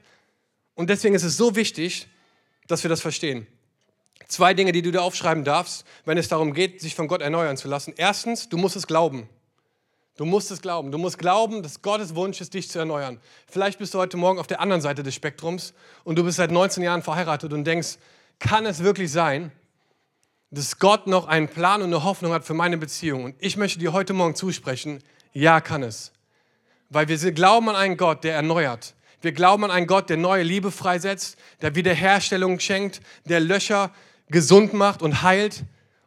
Und 0.76 0.90
deswegen 0.90 1.16
ist 1.16 1.24
es 1.24 1.36
so 1.36 1.56
wichtig, 1.56 2.08
dass 2.68 2.84
wir 2.84 2.90
das 2.90 3.02
verstehen. 3.02 3.48
Zwei 4.28 4.54
Dinge, 4.54 4.72
die 4.72 4.82
du 4.82 4.92
dir 4.92 5.02
aufschreiben 5.02 5.44
darfst, 5.44 5.86
wenn 6.06 6.18
es 6.18 6.28
darum 6.28 6.54
geht, 6.54 6.80
sich 6.80 6.96
von 6.96 7.08
Gott 7.08 7.22
erneuern 7.22 7.58
zu 7.58 7.68
lassen. 7.68 7.94
Erstens, 7.98 8.50
du 8.50 8.58
musst 8.58 8.76
es 8.76 8.88
glauben. 8.88 9.28
Du 10.16 10.26
musst 10.26 10.52
es 10.52 10.62
glauben. 10.62 10.92
Du 10.92 10.98
musst 10.98 11.18
glauben, 11.18 11.64
dass 11.64 11.82
Gottes 11.82 12.14
Wunsch 12.14 12.40
ist, 12.40 12.54
dich 12.54 12.70
zu 12.70 12.78
erneuern. 12.78 13.20
Vielleicht 13.48 13.80
bist 13.80 13.94
du 13.94 14.00
heute 14.00 14.16
Morgen 14.18 14.40
auf 14.40 14.46
der 14.46 14.62
anderen 14.62 14.82
Seite 14.82 15.02
des 15.02 15.16
Spektrums 15.16 15.74
und 16.04 16.18
du 16.18 16.24
bist 16.24 16.38
seit 16.38 16.52
19 16.52 16.84
Jahren 16.84 17.02
verheiratet 17.02 17.52
und 17.52 17.64
denkst, 17.64 17.98
kann 18.40 18.66
es 18.66 18.84
wirklich 18.84 19.12
sein, 19.12 19.52
dass 20.52 20.78
Gott 20.78 21.08
noch 21.08 21.28
einen 21.28 21.48
Plan 21.48 21.82
und 21.82 21.88
eine 21.88 22.04
Hoffnung 22.04 22.32
hat 22.32 22.46
für 22.46 22.54
meine 22.54 22.78
Beziehung? 22.78 23.24
Und 23.24 23.36
ich 23.40 23.58
möchte 23.58 23.80
dir 23.80 23.92
heute 23.92 24.14
Morgen 24.14 24.36
zusprechen, 24.36 25.02
ja, 25.34 25.62
kann 25.62 25.82
es. 25.82 26.12
Weil 26.90 27.08
wir 27.08 27.32
glauben 27.32 27.70
an 27.70 27.76
einen 27.76 27.98
Gott, 27.98 28.24
der 28.24 28.36
erneuert. 28.36 28.94
Wir 29.22 29.32
glauben 29.32 29.64
an 29.64 29.72
einen 29.72 29.88
Gott, 29.88 30.10
der 30.12 30.18
neue 30.18 30.44
Liebe 30.44 30.70
freisetzt, 30.70 31.38
der 31.62 31.74
Wiederherstellung 31.74 32.60
schenkt, 32.60 33.02
der 33.26 33.40
Löcher 33.40 33.90
gesund 34.28 34.74
macht 34.74 35.02
und 35.02 35.24
heilt. 35.24 35.64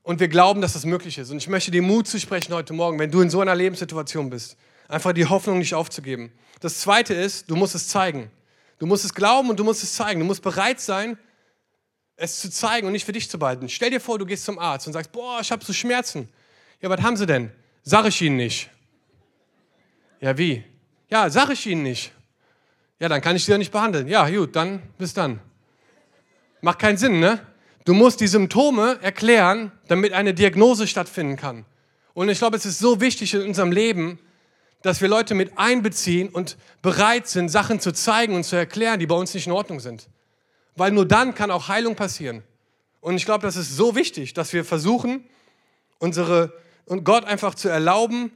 Und 0.06 0.20
wir 0.20 0.28
glauben, 0.28 0.60
dass 0.60 0.74
das 0.74 0.84
möglich 0.84 1.18
ist. 1.18 1.32
Und 1.32 1.38
ich 1.38 1.48
möchte 1.48 1.72
dir 1.72 1.82
Mut 1.82 2.06
zu 2.06 2.20
sprechen 2.20 2.54
heute 2.54 2.72
Morgen, 2.72 2.96
wenn 3.00 3.10
du 3.10 3.20
in 3.22 3.28
so 3.28 3.40
einer 3.40 3.56
Lebenssituation 3.56 4.30
bist. 4.30 4.56
Einfach 4.86 5.12
die 5.12 5.26
Hoffnung 5.26 5.58
nicht 5.58 5.74
aufzugeben. 5.74 6.30
Das 6.60 6.78
zweite 6.78 7.12
ist, 7.12 7.50
du 7.50 7.56
musst 7.56 7.74
es 7.74 7.88
zeigen. 7.88 8.30
Du 8.78 8.86
musst 8.86 9.04
es 9.04 9.12
glauben 9.12 9.50
und 9.50 9.58
du 9.58 9.64
musst 9.64 9.82
es 9.82 9.96
zeigen. 9.96 10.20
Du 10.20 10.26
musst 10.26 10.42
bereit 10.42 10.78
sein, 10.78 11.18
es 12.14 12.38
zu 12.38 12.48
zeigen 12.52 12.86
und 12.86 12.92
nicht 12.92 13.04
für 13.04 13.10
dich 13.10 13.28
zu 13.28 13.36
behalten. 13.36 13.68
Stell 13.68 13.90
dir 13.90 13.98
vor, 13.98 14.16
du 14.16 14.26
gehst 14.26 14.44
zum 14.44 14.60
Arzt 14.60 14.86
und 14.86 14.92
sagst, 14.92 15.10
boah, 15.10 15.40
ich 15.40 15.50
habe 15.50 15.64
so 15.64 15.72
Schmerzen. 15.72 16.28
Ja, 16.80 16.88
was 16.88 17.02
haben 17.02 17.16
sie 17.16 17.26
denn? 17.26 17.50
Sag 17.82 18.06
ich 18.06 18.22
ihnen 18.22 18.36
nicht. 18.36 18.70
Ja, 20.20 20.38
wie? 20.38 20.62
Ja, 21.10 21.28
sag 21.30 21.50
ich 21.50 21.66
ihnen 21.66 21.82
nicht. 21.82 22.12
Ja, 23.00 23.08
dann 23.08 23.20
kann 23.20 23.34
ich 23.34 23.44
sie 23.44 23.50
ja 23.50 23.58
nicht 23.58 23.72
behandeln. 23.72 24.06
Ja, 24.06 24.30
gut, 24.30 24.54
dann 24.54 24.84
bis 24.98 25.14
dann. 25.14 25.40
Macht 26.60 26.78
keinen 26.78 26.96
Sinn, 26.96 27.18
ne? 27.18 27.44
Du 27.86 27.94
musst 27.94 28.20
die 28.20 28.26
Symptome 28.26 28.98
erklären, 29.00 29.70
damit 29.86 30.12
eine 30.12 30.34
Diagnose 30.34 30.88
stattfinden 30.88 31.36
kann. 31.36 31.64
Und 32.14 32.28
ich 32.28 32.38
glaube, 32.38 32.56
es 32.56 32.66
ist 32.66 32.80
so 32.80 33.00
wichtig 33.00 33.32
in 33.32 33.42
unserem 33.42 33.70
Leben, 33.70 34.18
dass 34.82 35.00
wir 35.00 35.08
Leute 35.08 35.34
mit 35.36 35.56
einbeziehen 35.56 36.28
und 36.28 36.56
bereit 36.82 37.28
sind, 37.28 37.48
Sachen 37.48 37.78
zu 37.78 37.92
zeigen 37.92 38.34
und 38.34 38.42
zu 38.42 38.56
erklären, 38.56 38.98
die 38.98 39.06
bei 39.06 39.14
uns 39.14 39.32
nicht 39.34 39.46
in 39.46 39.52
Ordnung 39.52 39.78
sind. 39.78 40.08
Weil 40.74 40.90
nur 40.90 41.06
dann 41.06 41.36
kann 41.36 41.52
auch 41.52 41.68
Heilung 41.68 41.94
passieren. 41.94 42.42
Und 43.00 43.14
ich 43.14 43.24
glaube, 43.24 43.46
das 43.46 43.54
ist 43.54 43.76
so 43.76 43.94
wichtig, 43.94 44.34
dass 44.34 44.52
wir 44.52 44.64
versuchen, 44.64 45.24
unsere 46.00 46.52
und 46.86 47.04
Gott 47.04 47.24
einfach 47.24 47.54
zu 47.54 47.68
erlauben, 47.68 48.32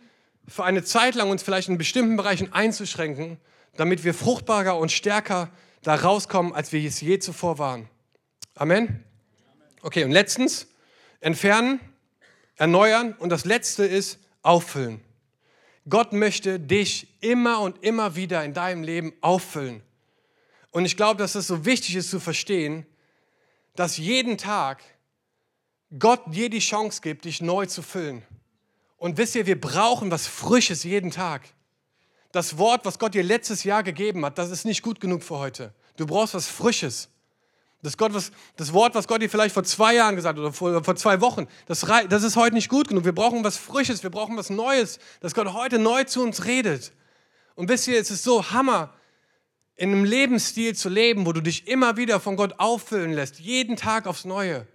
für 0.46 0.62
eine 0.62 0.84
Zeit 0.84 1.16
lang 1.16 1.28
uns 1.28 1.42
vielleicht 1.42 1.68
in 1.68 1.76
bestimmten 1.76 2.16
Bereichen 2.16 2.52
einzuschränken, 2.52 3.36
damit 3.76 4.04
wir 4.04 4.14
fruchtbarer 4.14 4.78
und 4.78 4.92
stärker 4.92 5.50
da 5.82 5.96
rauskommen, 5.96 6.52
als 6.52 6.70
wir 6.70 6.86
es 6.86 7.00
je 7.00 7.18
zuvor 7.18 7.58
waren. 7.58 7.88
Amen. 8.54 9.10
Okay, 9.82 10.04
und 10.04 10.10
letztens 10.10 10.66
entfernen, 11.20 11.80
erneuern 12.56 13.14
und 13.18 13.30
das 13.30 13.44
letzte 13.44 13.84
ist 13.84 14.18
auffüllen. 14.42 15.00
Gott 15.88 16.12
möchte 16.12 16.60
dich 16.60 17.08
immer 17.20 17.60
und 17.60 17.82
immer 17.82 18.14
wieder 18.14 18.44
in 18.44 18.52
deinem 18.52 18.82
Leben 18.82 19.12
auffüllen. 19.22 19.82
Und 20.70 20.84
ich 20.84 20.96
glaube, 20.96 21.18
dass 21.18 21.34
es 21.34 21.46
so 21.46 21.64
wichtig 21.64 21.96
ist 21.96 22.10
zu 22.10 22.20
verstehen, 22.20 22.86
dass 23.74 23.96
jeden 23.96 24.36
Tag 24.36 24.82
Gott 25.98 26.22
dir 26.26 26.50
die 26.50 26.60
Chance 26.60 27.00
gibt, 27.00 27.24
dich 27.24 27.40
neu 27.40 27.66
zu 27.66 27.82
füllen. 27.82 28.22
Und 28.98 29.16
wisst 29.16 29.34
ihr, 29.34 29.46
wir 29.46 29.60
brauchen 29.60 30.10
was 30.10 30.26
Frisches 30.26 30.84
jeden 30.84 31.10
Tag. 31.10 31.42
Das 32.32 32.58
Wort, 32.58 32.84
was 32.84 32.98
Gott 32.98 33.14
dir 33.14 33.24
letztes 33.24 33.64
Jahr 33.64 33.82
gegeben 33.82 34.24
hat, 34.24 34.38
das 34.38 34.50
ist 34.50 34.64
nicht 34.64 34.82
gut 34.82 35.00
genug 35.00 35.22
für 35.24 35.38
heute. 35.38 35.74
Du 35.96 36.06
brauchst 36.06 36.34
was 36.34 36.46
Frisches. 36.46 37.08
Das, 37.82 37.96
Gott, 37.96 38.12
was, 38.12 38.30
das 38.56 38.72
Wort, 38.72 38.94
was 38.94 39.08
Gott 39.08 39.22
dir 39.22 39.30
vielleicht 39.30 39.54
vor 39.54 39.64
zwei 39.64 39.94
Jahren 39.94 40.14
gesagt 40.14 40.36
hat 40.36 40.40
oder 40.40 40.52
vor, 40.52 40.84
vor 40.84 40.96
zwei 40.96 41.20
Wochen, 41.20 41.46
das, 41.66 41.86
das 42.08 42.22
ist 42.22 42.36
heute 42.36 42.54
nicht 42.54 42.68
gut 42.68 42.88
genug. 42.88 43.04
Wir 43.04 43.14
brauchen 43.14 43.42
was 43.42 43.56
Frisches, 43.56 44.02
wir 44.02 44.10
brauchen 44.10 44.36
was 44.36 44.50
Neues, 44.50 44.98
dass 45.20 45.34
Gott 45.34 45.52
heute 45.54 45.78
neu 45.78 46.04
zu 46.04 46.22
uns 46.22 46.44
redet. 46.44 46.92
Und 47.54 47.68
wisst 47.68 47.88
ihr, 47.88 47.98
es 47.98 48.10
ist 48.10 48.22
so 48.22 48.50
Hammer, 48.50 48.92
in 49.76 49.92
einem 49.92 50.04
Lebensstil 50.04 50.74
zu 50.74 50.90
leben, 50.90 51.24
wo 51.24 51.32
du 51.32 51.40
dich 51.40 51.66
immer 51.66 51.96
wieder 51.96 52.20
von 52.20 52.36
Gott 52.36 52.54
auffüllen 52.58 53.14
lässt, 53.14 53.38
jeden 53.38 53.76
Tag 53.76 54.06
aufs 54.06 54.26
Neue. 54.26 54.66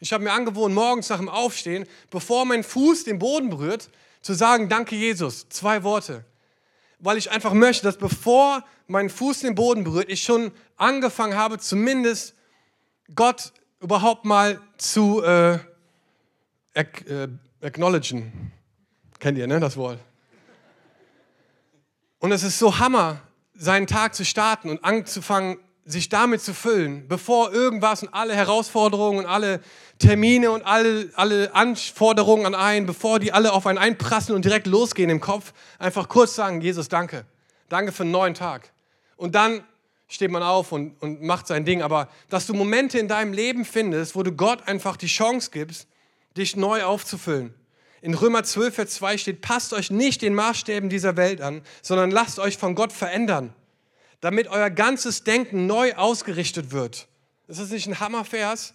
Ich 0.00 0.12
habe 0.12 0.24
mir 0.24 0.32
angewohnt, 0.32 0.74
morgens 0.74 1.08
nach 1.10 1.18
dem 1.18 1.28
Aufstehen, 1.28 1.86
bevor 2.10 2.44
mein 2.44 2.64
Fuß 2.64 3.04
den 3.04 3.20
Boden 3.20 3.50
berührt, 3.50 3.88
zu 4.20 4.34
sagen, 4.34 4.68
danke 4.68 4.96
Jesus, 4.96 5.48
zwei 5.48 5.84
Worte. 5.84 6.24
Weil 6.98 7.18
ich 7.18 7.30
einfach 7.30 7.52
möchte, 7.52 7.84
dass 7.84 7.98
bevor 7.98 8.64
mein 8.88 9.10
Fuß 9.10 9.40
den 9.40 9.54
Boden 9.54 9.84
berührt, 9.84 10.08
ich 10.08 10.24
schon 10.24 10.50
angefangen 10.76 11.36
habe, 11.36 11.58
zumindest 11.58 12.34
Gott 13.14 13.52
überhaupt 13.80 14.24
mal 14.24 14.60
zu 14.76 15.22
äh, 15.22 15.58
äh, 16.74 17.28
acknowledgen. 17.60 18.52
Kennt 19.18 19.38
ihr, 19.38 19.46
ne, 19.46 19.60
das 19.60 19.76
Wort? 19.76 19.98
Und 22.18 22.32
es 22.32 22.42
ist 22.42 22.58
so 22.58 22.78
Hammer, 22.78 23.20
seinen 23.54 23.86
Tag 23.86 24.14
zu 24.14 24.24
starten 24.24 24.70
und 24.70 24.84
anzufangen, 24.84 25.58
sich 25.84 26.10
damit 26.10 26.42
zu 26.42 26.52
füllen, 26.52 27.08
bevor 27.08 27.52
irgendwas 27.52 28.02
und 28.02 28.12
alle 28.12 28.34
Herausforderungen 28.34 29.20
und 29.20 29.26
alle 29.26 29.60
Termine 29.98 30.50
und 30.50 30.62
alle, 30.62 31.10
alle 31.14 31.54
Anforderungen 31.54 32.44
an 32.44 32.54
einen, 32.54 32.84
bevor 32.86 33.18
die 33.18 33.32
alle 33.32 33.52
auf 33.52 33.66
einen 33.66 33.78
einprassen 33.78 34.34
und 34.34 34.44
direkt 34.44 34.66
losgehen 34.66 35.08
im 35.08 35.20
Kopf, 35.20 35.54
einfach 35.78 36.08
kurz 36.08 36.34
sagen, 36.34 36.60
Jesus, 36.60 36.88
danke. 36.88 37.24
Danke 37.70 37.92
für 37.92 38.02
einen 38.02 38.12
neuen 38.12 38.34
Tag. 38.34 38.70
Und 39.16 39.34
dann 39.34 39.64
steht 40.08 40.30
man 40.30 40.42
auf 40.42 40.72
und, 40.72 41.00
und 41.00 41.22
macht 41.22 41.46
sein 41.46 41.64
Ding. 41.64 41.82
Aber 41.82 42.08
dass 42.28 42.46
du 42.46 42.54
Momente 42.54 42.98
in 42.98 43.08
deinem 43.08 43.32
Leben 43.32 43.64
findest, 43.64 44.16
wo 44.16 44.22
du 44.22 44.32
Gott 44.32 44.66
einfach 44.66 44.96
die 44.96 45.06
Chance 45.06 45.50
gibst, 45.52 45.86
dich 46.36 46.56
neu 46.56 46.82
aufzufüllen. 46.84 47.54
In 48.00 48.14
Römer 48.14 48.44
12, 48.44 48.74
Vers 48.74 48.90
2 48.94 49.18
steht, 49.18 49.40
passt 49.40 49.72
euch 49.72 49.90
nicht 49.90 50.22
den 50.22 50.34
Maßstäben 50.34 50.88
dieser 50.88 51.16
Welt 51.16 51.40
an, 51.40 51.62
sondern 51.82 52.10
lasst 52.10 52.38
euch 52.38 52.56
von 52.56 52.74
Gott 52.74 52.92
verändern, 52.92 53.52
damit 54.20 54.48
euer 54.48 54.70
ganzes 54.70 55.24
Denken 55.24 55.66
neu 55.66 55.94
ausgerichtet 55.94 56.70
wird. 56.70 57.08
Ist 57.48 57.60
das 57.60 57.70
nicht 57.70 57.88
ein 57.88 57.98
Hammervers? 57.98 58.74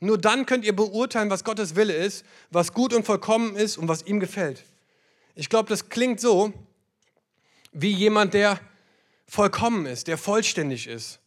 Nur 0.00 0.18
dann 0.18 0.46
könnt 0.46 0.64
ihr 0.64 0.74
beurteilen, 0.74 1.30
was 1.30 1.44
Gottes 1.44 1.76
Wille 1.76 1.92
ist, 1.92 2.24
was 2.50 2.72
gut 2.72 2.92
und 2.92 3.04
vollkommen 3.04 3.56
ist 3.56 3.76
und 3.76 3.88
was 3.88 4.02
ihm 4.06 4.20
gefällt. 4.20 4.64
Ich 5.34 5.48
glaube, 5.48 5.68
das 5.68 5.90
klingt 5.90 6.20
so 6.20 6.52
wie 7.72 7.92
jemand, 7.92 8.34
der 8.34 8.58
vollkommen 9.26 9.86
ist, 9.86 10.08
der 10.08 10.18
vollständig 10.18 10.86
ist. 10.86 11.20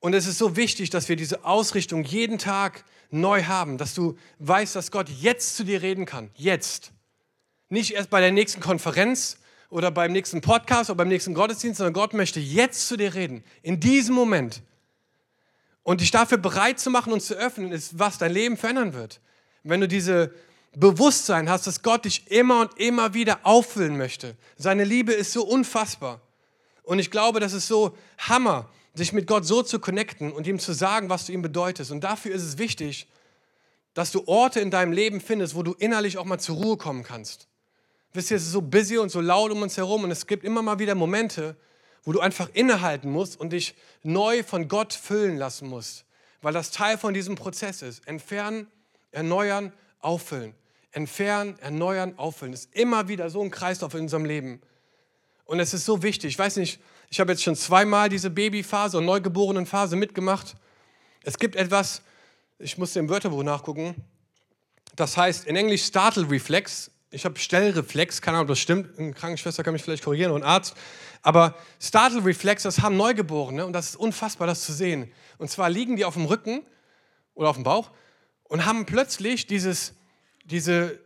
Und 0.00 0.14
es 0.14 0.26
ist 0.26 0.38
so 0.38 0.56
wichtig, 0.56 0.90
dass 0.90 1.08
wir 1.08 1.16
diese 1.16 1.44
Ausrichtung 1.44 2.04
jeden 2.04 2.38
Tag 2.38 2.84
neu 3.10 3.44
haben, 3.44 3.78
dass 3.78 3.94
du 3.94 4.16
weißt, 4.38 4.76
dass 4.76 4.90
Gott 4.90 5.08
jetzt 5.08 5.56
zu 5.56 5.64
dir 5.64 5.82
reden 5.82 6.06
kann. 6.06 6.30
Jetzt. 6.34 6.92
Nicht 7.68 7.94
erst 7.94 8.10
bei 8.10 8.20
der 8.20 8.32
nächsten 8.32 8.60
Konferenz 8.60 9.38
oder 9.70 9.90
beim 9.90 10.12
nächsten 10.12 10.40
Podcast 10.40 10.90
oder 10.90 10.98
beim 10.98 11.08
nächsten 11.08 11.34
Gottesdienst, 11.34 11.78
sondern 11.78 11.94
Gott 11.94 12.14
möchte 12.14 12.38
jetzt 12.40 12.86
zu 12.86 12.96
dir 12.96 13.14
reden. 13.14 13.42
In 13.62 13.80
diesem 13.80 14.14
Moment. 14.14 14.62
Und 15.82 16.00
dich 16.00 16.10
dafür 16.10 16.38
bereit 16.38 16.78
zu 16.78 16.90
machen 16.90 17.12
und 17.12 17.20
zu 17.20 17.34
öffnen, 17.34 17.72
ist, 17.72 17.98
was 17.98 18.18
dein 18.18 18.32
Leben 18.32 18.56
verändern 18.56 18.92
wird. 18.92 19.20
Wenn 19.62 19.80
du 19.80 19.88
diese 19.88 20.32
Bewusstsein 20.76 21.48
hast, 21.48 21.66
dass 21.66 21.82
Gott 21.82 22.04
dich 22.04 22.30
immer 22.30 22.60
und 22.60 22.78
immer 22.78 23.14
wieder 23.14 23.40
auffüllen 23.44 23.96
möchte. 23.96 24.36
Seine 24.56 24.84
Liebe 24.84 25.12
ist 25.12 25.32
so 25.32 25.42
unfassbar. 25.42 26.20
Und 26.86 27.00
ich 27.00 27.10
glaube, 27.10 27.40
das 27.40 27.52
ist 27.52 27.66
so 27.66 27.96
Hammer, 28.16 28.70
sich 28.94 29.12
mit 29.12 29.26
Gott 29.26 29.44
so 29.44 29.62
zu 29.62 29.80
connecten 29.80 30.32
und 30.32 30.46
ihm 30.46 30.58
zu 30.58 30.72
sagen, 30.72 31.10
was 31.10 31.26
du 31.26 31.32
ihm 31.32 31.42
bedeutest. 31.42 31.90
Und 31.90 32.02
dafür 32.02 32.34
ist 32.34 32.44
es 32.44 32.58
wichtig, 32.58 33.08
dass 33.92 34.12
du 34.12 34.22
Orte 34.26 34.60
in 34.60 34.70
deinem 34.70 34.92
Leben 34.92 35.20
findest, 35.20 35.56
wo 35.56 35.64
du 35.64 35.74
innerlich 35.74 36.16
auch 36.16 36.24
mal 36.24 36.38
zur 36.38 36.56
Ruhe 36.56 36.76
kommen 36.76 37.02
kannst. 37.02 37.48
Wisst 38.12 38.30
ihr, 38.30 38.36
es 38.36 38.44
ist 38.44 38.52
so 38.52 38.62
busy 38.62 38.98
und 38.98 39.10
so 39.10 39.20
laut 39.20 39.50
um 39.50 39.62
uns 39.62 39.76
herum 39.76 40.04
und 40.04 40.12
es 40.12 40.26
gibt 40.28 40.44
immer 40.44 40.62
mal 40.62 40.78
wieder 40.78 40.94
Momente, 40.94 41.56
wo 42.04 42.12
du 42.12 42.20
einfach 42.20 42.48
innehalten 42.52 43.10
musst 43.10 43.38
und 43.38 43.52
dich 43.52 43.74
neu 44.04 44.44
von 44.44 44.68
Gott 44.68 44.92
füllen 44.92 45.36
lassen 45.36 45.68
musst, 45.68 46.04
weil 46.40 46.52
das 46.52 46.70
Teil 46.70 46.98
von 46.98 47.14
diesem 47.14 47.34
Prozess 47.34 47.82
ist. 47.82 48.06
Entfernen, 48.06 48.68
erneuern, 49.10 49.72
auffüllen. 49.98 50.54
Entfernen, 50.92 51.58
erneuern, 51.58 52.14
auffüllen. 52.16 52.52
Das 52.52 52.66
ist 52.66 52.74
immer 52.76 53.08
wieder 53.08 53.28
so 53.28 53.42
ein 53.42 53.50
Kreislauf 53.50 53.92
in 53.94 54.02
unserem 54.02 54.24
Leben. 54.24 54.62
Und 55.46 55.60
es 55.60 55.72
ist 55.72 55.84
so 55.84 56.02
wichtig. 56.02 56.30
Ich 56.30 56.38
weiß 56.38 56.56
nicht, 56.56 56.80
ich 57.08 57.20
habe 57.20 57.32
jetzt 57.32 57.42
schon 57.42 57.56
zweimal 57.56 58.08
diese 58.08 58.30
Babyphase 58.30 58.98
und 58.98 59.04
Neugeborenenphase 59.04 59.96
mitgemacht. 59.96 60.56
Es 61.22 61.38
gibt 61.38 61.56
etwas, 61.56 62.02
ich 62.58 62.76
musste 62.78 62.98
im 62.98 63.08
Wörterbuch 63.08 63.42
nachgucken, 63.42 63.94
das 64.96 65.16
heißt 65.16 65.46
in 65.46 65.56
Englisch 65.56 65.84
Startle 65.84 66.28
Reflex. 66.28 66.90
Ich 67.10 67.24
habe 67.24 67.38
Stellreflex, 67.38 68.20
keine 68.20 68.38
Ahnung, 68.38 68.46
ob 68.46 68.48
das 68.48 68.58
stimmt. 68.58 68.98
Eine 68.98 69.12
Krankenschwester 69.12 69.62
kann 69.62 69.72
mich 69.72 69.82
vielleicht 69.82 70.02
korrigieren 70.02 70.32
und 70.32 70.42
ein 70.42 70.48
Arzt. 70.48 70.74
Aber 71.22 71.54
Startle 71.80 72.24
Reflex, 72.24 72.64
das 72.64 72.80
haben 72.80 72.96
Neugeborene 72.96 73.64
und 73.64 73.72
das 73.72 73.90
ist 73.90 73.96
unfassbar, 73.96 74.46
das 74.46 74.64
zu 74.64 74.72
sehen. 74.72 75.12
Und 75.38 75.50
zwar 75.50 75.70
liegen 75.70 75.96
die 75.96 76.04
auf 76.04 76.14
dem 76.14 76.24
Rücken 76.24 76.62
oder 77.34 77.50
auf 77.50 77.56
dem 77.56 77.64
Bauch 77.64 77.90
und 78.44 78.64
haben 78.64 78.86
plötzlich 78.86 79.46
dieses, 79.46 79.94
diese, 80.44 80.98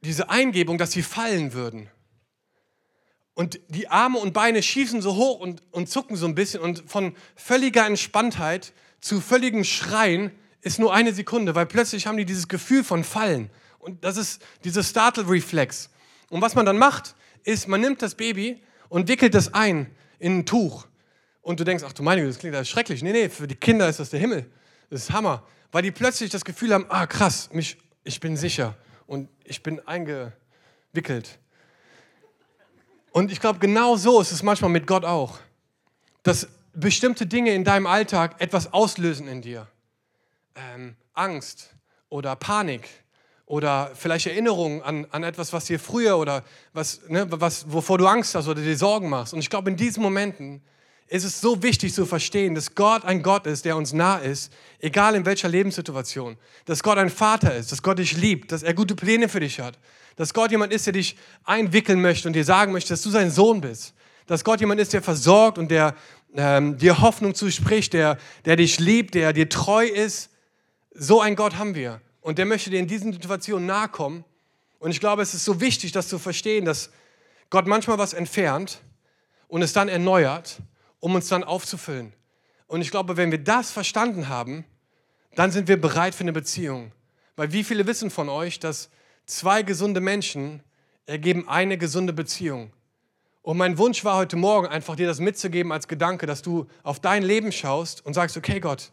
diese 0.00 0.30
Eingebung, 0.30 0.78
dass 0.78 0.92
sie 0.92 1.02
fallen 1.02 1.52
würden. 1.52 1.88
Und 3.34 3.58
die 3.68 3.88
Arme 3.88 4.18
und 4.18 4.32
Beine 4.32 4.62
schießen 4.62 5.02
so 5.02 5.16
hoch 5.16 5.40
und, 5.40 5.62
und 5.72 5.88
zucken 5.88 6.16
so 6.16 6.26
ein 6.26 6.34
bisschen 6.34 6.60
und 6.60 6.84
von 6.86 7.16
völliger 7.34 7.84
Entspanntheit 7.84 8.72
zu 9.00 9.20
völligem 9.20 9.64
Schreien 9.64 10.30
ist 10.62 10.78
nur 10.78 10.94
eine 10.94 11.12
Sekunde, 11.12 11.54
weil 11.54 11.66
plötzlich 11.66 12.06
haben 12.06 12.16
die 12.16 12.24
dieses 12.24 12.48
Gefühl 12.48 12.84
von 12.84 13.04
Fallen. 13.04 13.50
Und 13.80 14.02
das 14.04 14.16
ist 14.16 14.40
dieser 14.62 14.82
Startle-Reflex. 14.82 15.90
Und 16.30 16.40
was 16.40 16.54
man 16.54 16.64
dann 16.64 16.78
macht, 16.78 17.14
ist, 17.42 17.68
man 17.68 17.80
nimmt 17.80 18.00
das 18.00 18.14
Baby 18.14 18.62
und 18.88 19.08
wickelt 19.08 19.34
das 19.34 19.52
ein 19.52 19.90
in 20.18 20.38
ein 20.38 20.46
Tuch. 20.46 20.86
Und 21.42 21.60
du 21.60 21.64
denkst, 21.64 21.84
ach 21.86 21.92
du 21.92 22.02
meine 22.02 22.22
Güte, 22.22 22.32
das 22.32 22.38
klingt 22.38 22.54
ja 22.54 22.64
schrecklich. 22.64 23.02
Nee, 23.02 23.12
nee, 23.12 23.28
für 23.28 23.46
die 23.46 23.56
Kinder 23.56 23.88
ist 23.88 24.00
das 24.00 24.08
der 24.08 24.20
Himmel. 24.20 24.50
Das 24.88 25.02
ist 25.02 25.12
Hammer. 25.12 25.42
Weil 25.70 25.82
die 25.82 25.90
plötzlich 25.90 26.30
das 26.30 26.44
Gefühl 26.44 26.72
haben, 26.72 26.86
ah 26.88 27.06
krass, 27.06 27.50
mich, 27.52 27.76
ich 28.04 28.20
bin 28.20 28.36
sicher 28.36 28.74
und 29.06 29.28
ich 29.44 29.62
bin 29.62 29.80
eingewickelt. 29.86 31.38
Und 33.14 33.30
ich 33.30 33.38
glaube, 33.38 33.60
genau 33.60 33.94
so 33.94 34.20
ist 34.20 34.32
es 34.32 34.42
manchmal 34.42 34.72
mit 34.72 34.88
Gott 34.88 35.04
auch. 35.04 35.38
Dass 36.24 36.48
bestimmte 36.72 37.26
Dinge 37.26 37.54
in 37.54 37.62
deinem 37.62 37.86
Alltag 37.86 38.40
etwas 38.40 38.72
auslösen 38.72 39.28
in 39.28 39.40
dir. 39.40 39.68
Ähm, 40.56 40.96
Angst 41.12 41.76
oder 42.08 42.34
Panik 42.34 42.88
oder 43.46 43.92
vielleicht 43.94 44.26
Erinnerungen 44.26 44.82
an, 44.82 45.06
an 45.12 45.22
etwas, 45.22 45.52
was 45.52 45.66
dir 45.66 45.78
früher 45.78 46.18
oder 46.18 46.42
was, 46.72 47.08
ne, 47.08 47.24
was, 47.30 47.70
wovor 47.70 47.98
du 47.98 48.06
Angst 48.08 48.34
hast 48.34 48.48
oder 48.48 48.60
dir 48.60 48.76
Sorgen 48.76 49.08
machst. 49.08 49.32
Und 49.32 49.38
ich 49.38 49.48
glaube, 49.48 49.70
in 49.70 49.76
diesen 49.76 50.02
Momenten 50.02 50.60
ist 51.08 51.24
es 51.24 51.40
so 51.40 51.62
wichtig 51.62 51.92
zu 51.92 52.06
verstehen, 52.06 52.54
dass 52.54 52.74
Gott 52.74 53.04
ein 53.04 53.22
Gott 53.22 53.46
ist, 53.46 53.64
der 53.64 53.76
uns 53.76 53.92
nah 53.92 54.16
ist, 54.16 54.52
egal 54.80 55.14
in 55.14 55.26
welcher 55.26 55.48
Lebenssituation. 55.48 56.36
Dass 56.64 56.82
Gott 56.82 56.98
ein 56.98 57.10
Vater 57.10 57.54
ist, 57.54 57.72
dass 57.72 57.82
Gott 57.82 57.98
dich 57.98 58.16
liebt, 58.16 58.52
dass 58.52 58.62
er 58.62 58.74
gute 58.74 58.94
Pläne 58.94 59.28
für 59.28 59.40
dich 59.40 59.60
hat, 59.60 59.78
dass 60.16 60.32
Gott 60.32 60.50
jemand 60.50 60.72
ist, 60.72 60.86
der 60.86 60.94
dich 60.94 61.16
einwickeln 61.44 62.00
möchte 62.00 62.28
und 62.28 62.34
dir 62.34 62.44
sagen 62.44 62.72
möchte, 62.72 62.90
dass 62.90 63.02
du 63.02 63.10
sein 63.10 63.30
Sohn 63.30 63.60
bist. 63.60 63.94
Dass 64.26 64.44
Gott 64.44 64.60
jemand 64.60 64.80
ist, 64.80 64.92
der 64.92 65.02
versorgt 65.02 65.58
und 65.58 65.70
der 65.70 65.94
ähm, 66.34 66.78
dir 66.78 67.00
Hoffnung 67.00 67.34
zuspricht, 67.34 67.92
der, 67.92 68.16
der 68.44 68.56
dich 68.56 68.80
liebt, 68.80 69.14
der 69.14 69.32
dir 69.32 69.48
treu 69.48 69.86
ist. 69.86 70.30
So 70.94 71.20
ein 71.20 71.36
Gott 71.36 71.58
haben 71.58 71.74
wir. 71.74 72.00
Und 72.20 72.38
der 72.38 72.46
möchte 72.46 72.70
dir 72.70 72.78
in 72.78 72.86
diesen 72.86 73.12
Situationen 73.12 73.66
nahe 73.66 73.88
kommen. 73.88 74.24
Und 74.78 74.90
ich 74.90 75.00
glaube, 75.00 75.22
es 75.22 75.34
ist 75.34 75.44
so 75.44 75.60
wichtig, 75.60 75.92
das 75.92 76.08
zu 76.08 76.18
verstehen, 76.18 76.64
dass 76.64 76.90
Gott 77.50 77.66
manchmal 77.66 77.98
was 77.98 78.14
entfernt 78.14 78.80
und 79.48 79.62
es 79.62 79.72
dann 79.72 79.88
erneuert, 79.88 80.58
um 81.04 81.14
uns 81.14 81.28
dann 81.28 81.44
aufzufüllen. 81.44 82.12
Und 82.66 82.80
ich 82.80 82.90
glaube, 82.90 83.16
wenn 83.16 83.30
wir 83.30 83.42
das 83.42 83.70
verstanden 83.70 84.28
haben, 84.28 84.64
dann 85.34 85.50
sind 85.50 85.68
wir 85.68 85.80
bereit 85.80 86.14
für 86.14 86.24
eine 86.24 86.32
Beziehung. 86.32 86.92
Weil 87.36 87.52
wie 87.52 87.64
viele 87.64 87.86
wissen 87.86 88.10
von 88.10 88.28
euch, 88.28 88.58
dass 88.58 88.88
Zwei 89.26 89.62
gesunde 89.62 90.00
Menschen 90.00 90.62
ergeben 91.06 91.48
eine 91.48 91.78
gesunde 91.78 92.12
Beziehung. 92.12 92.72
Und 93.40 93.56
mein 93.56 93.78
Wunsch 93.78 94.04
war 94.04 94.16
heute 94.16 94.36
Morgen 94.36 94.66
einfach 94.66 94.96
dir 94.96 95.06
das 95.06 95.18
mitzugeben 95.18 95.72
als 95.72 95.88
Gedanke, 95.88 96.26
dass 96.26 96.42
du 96.42 96.66
auf 96.82 97.00
dein 97.00 97.22
Leben 97.22 97.50
schaust 97.50 98.04
und 98.04 98.14
sagst, 98.14 98.36
okay 98.36 98.60
Gott, 98.60 98.90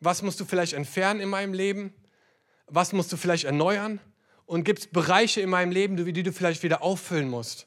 was 0.00 0.22
musst 0.22 0.40
du 0.40 0.44
vielleicht 0.44 0.74
entfernen 0.74 1.20
in 1.20 1.28
meinem 1.28 1.54
Leben? 1.54 1.94
Was 2.66 2.92
musst 2.92 3.12
du 3.12 3.16
vielleicht 3.16 3.44
erneuern? 3.44 3.98
Und 4.46 4.64
gibt 4.64 4.80
es 4.80 4.86
Bereiche 4.86 5.40
in 5.40 5.50
meinem 5.50 5.72
Leben, 5.72 5.96
die 5.96 6.22
du 6.22 6.32
vielleicht 6.32 6.62
wieder 6.62 6.82
auffüllen 6.82 7.28
musst? 7.28 7.66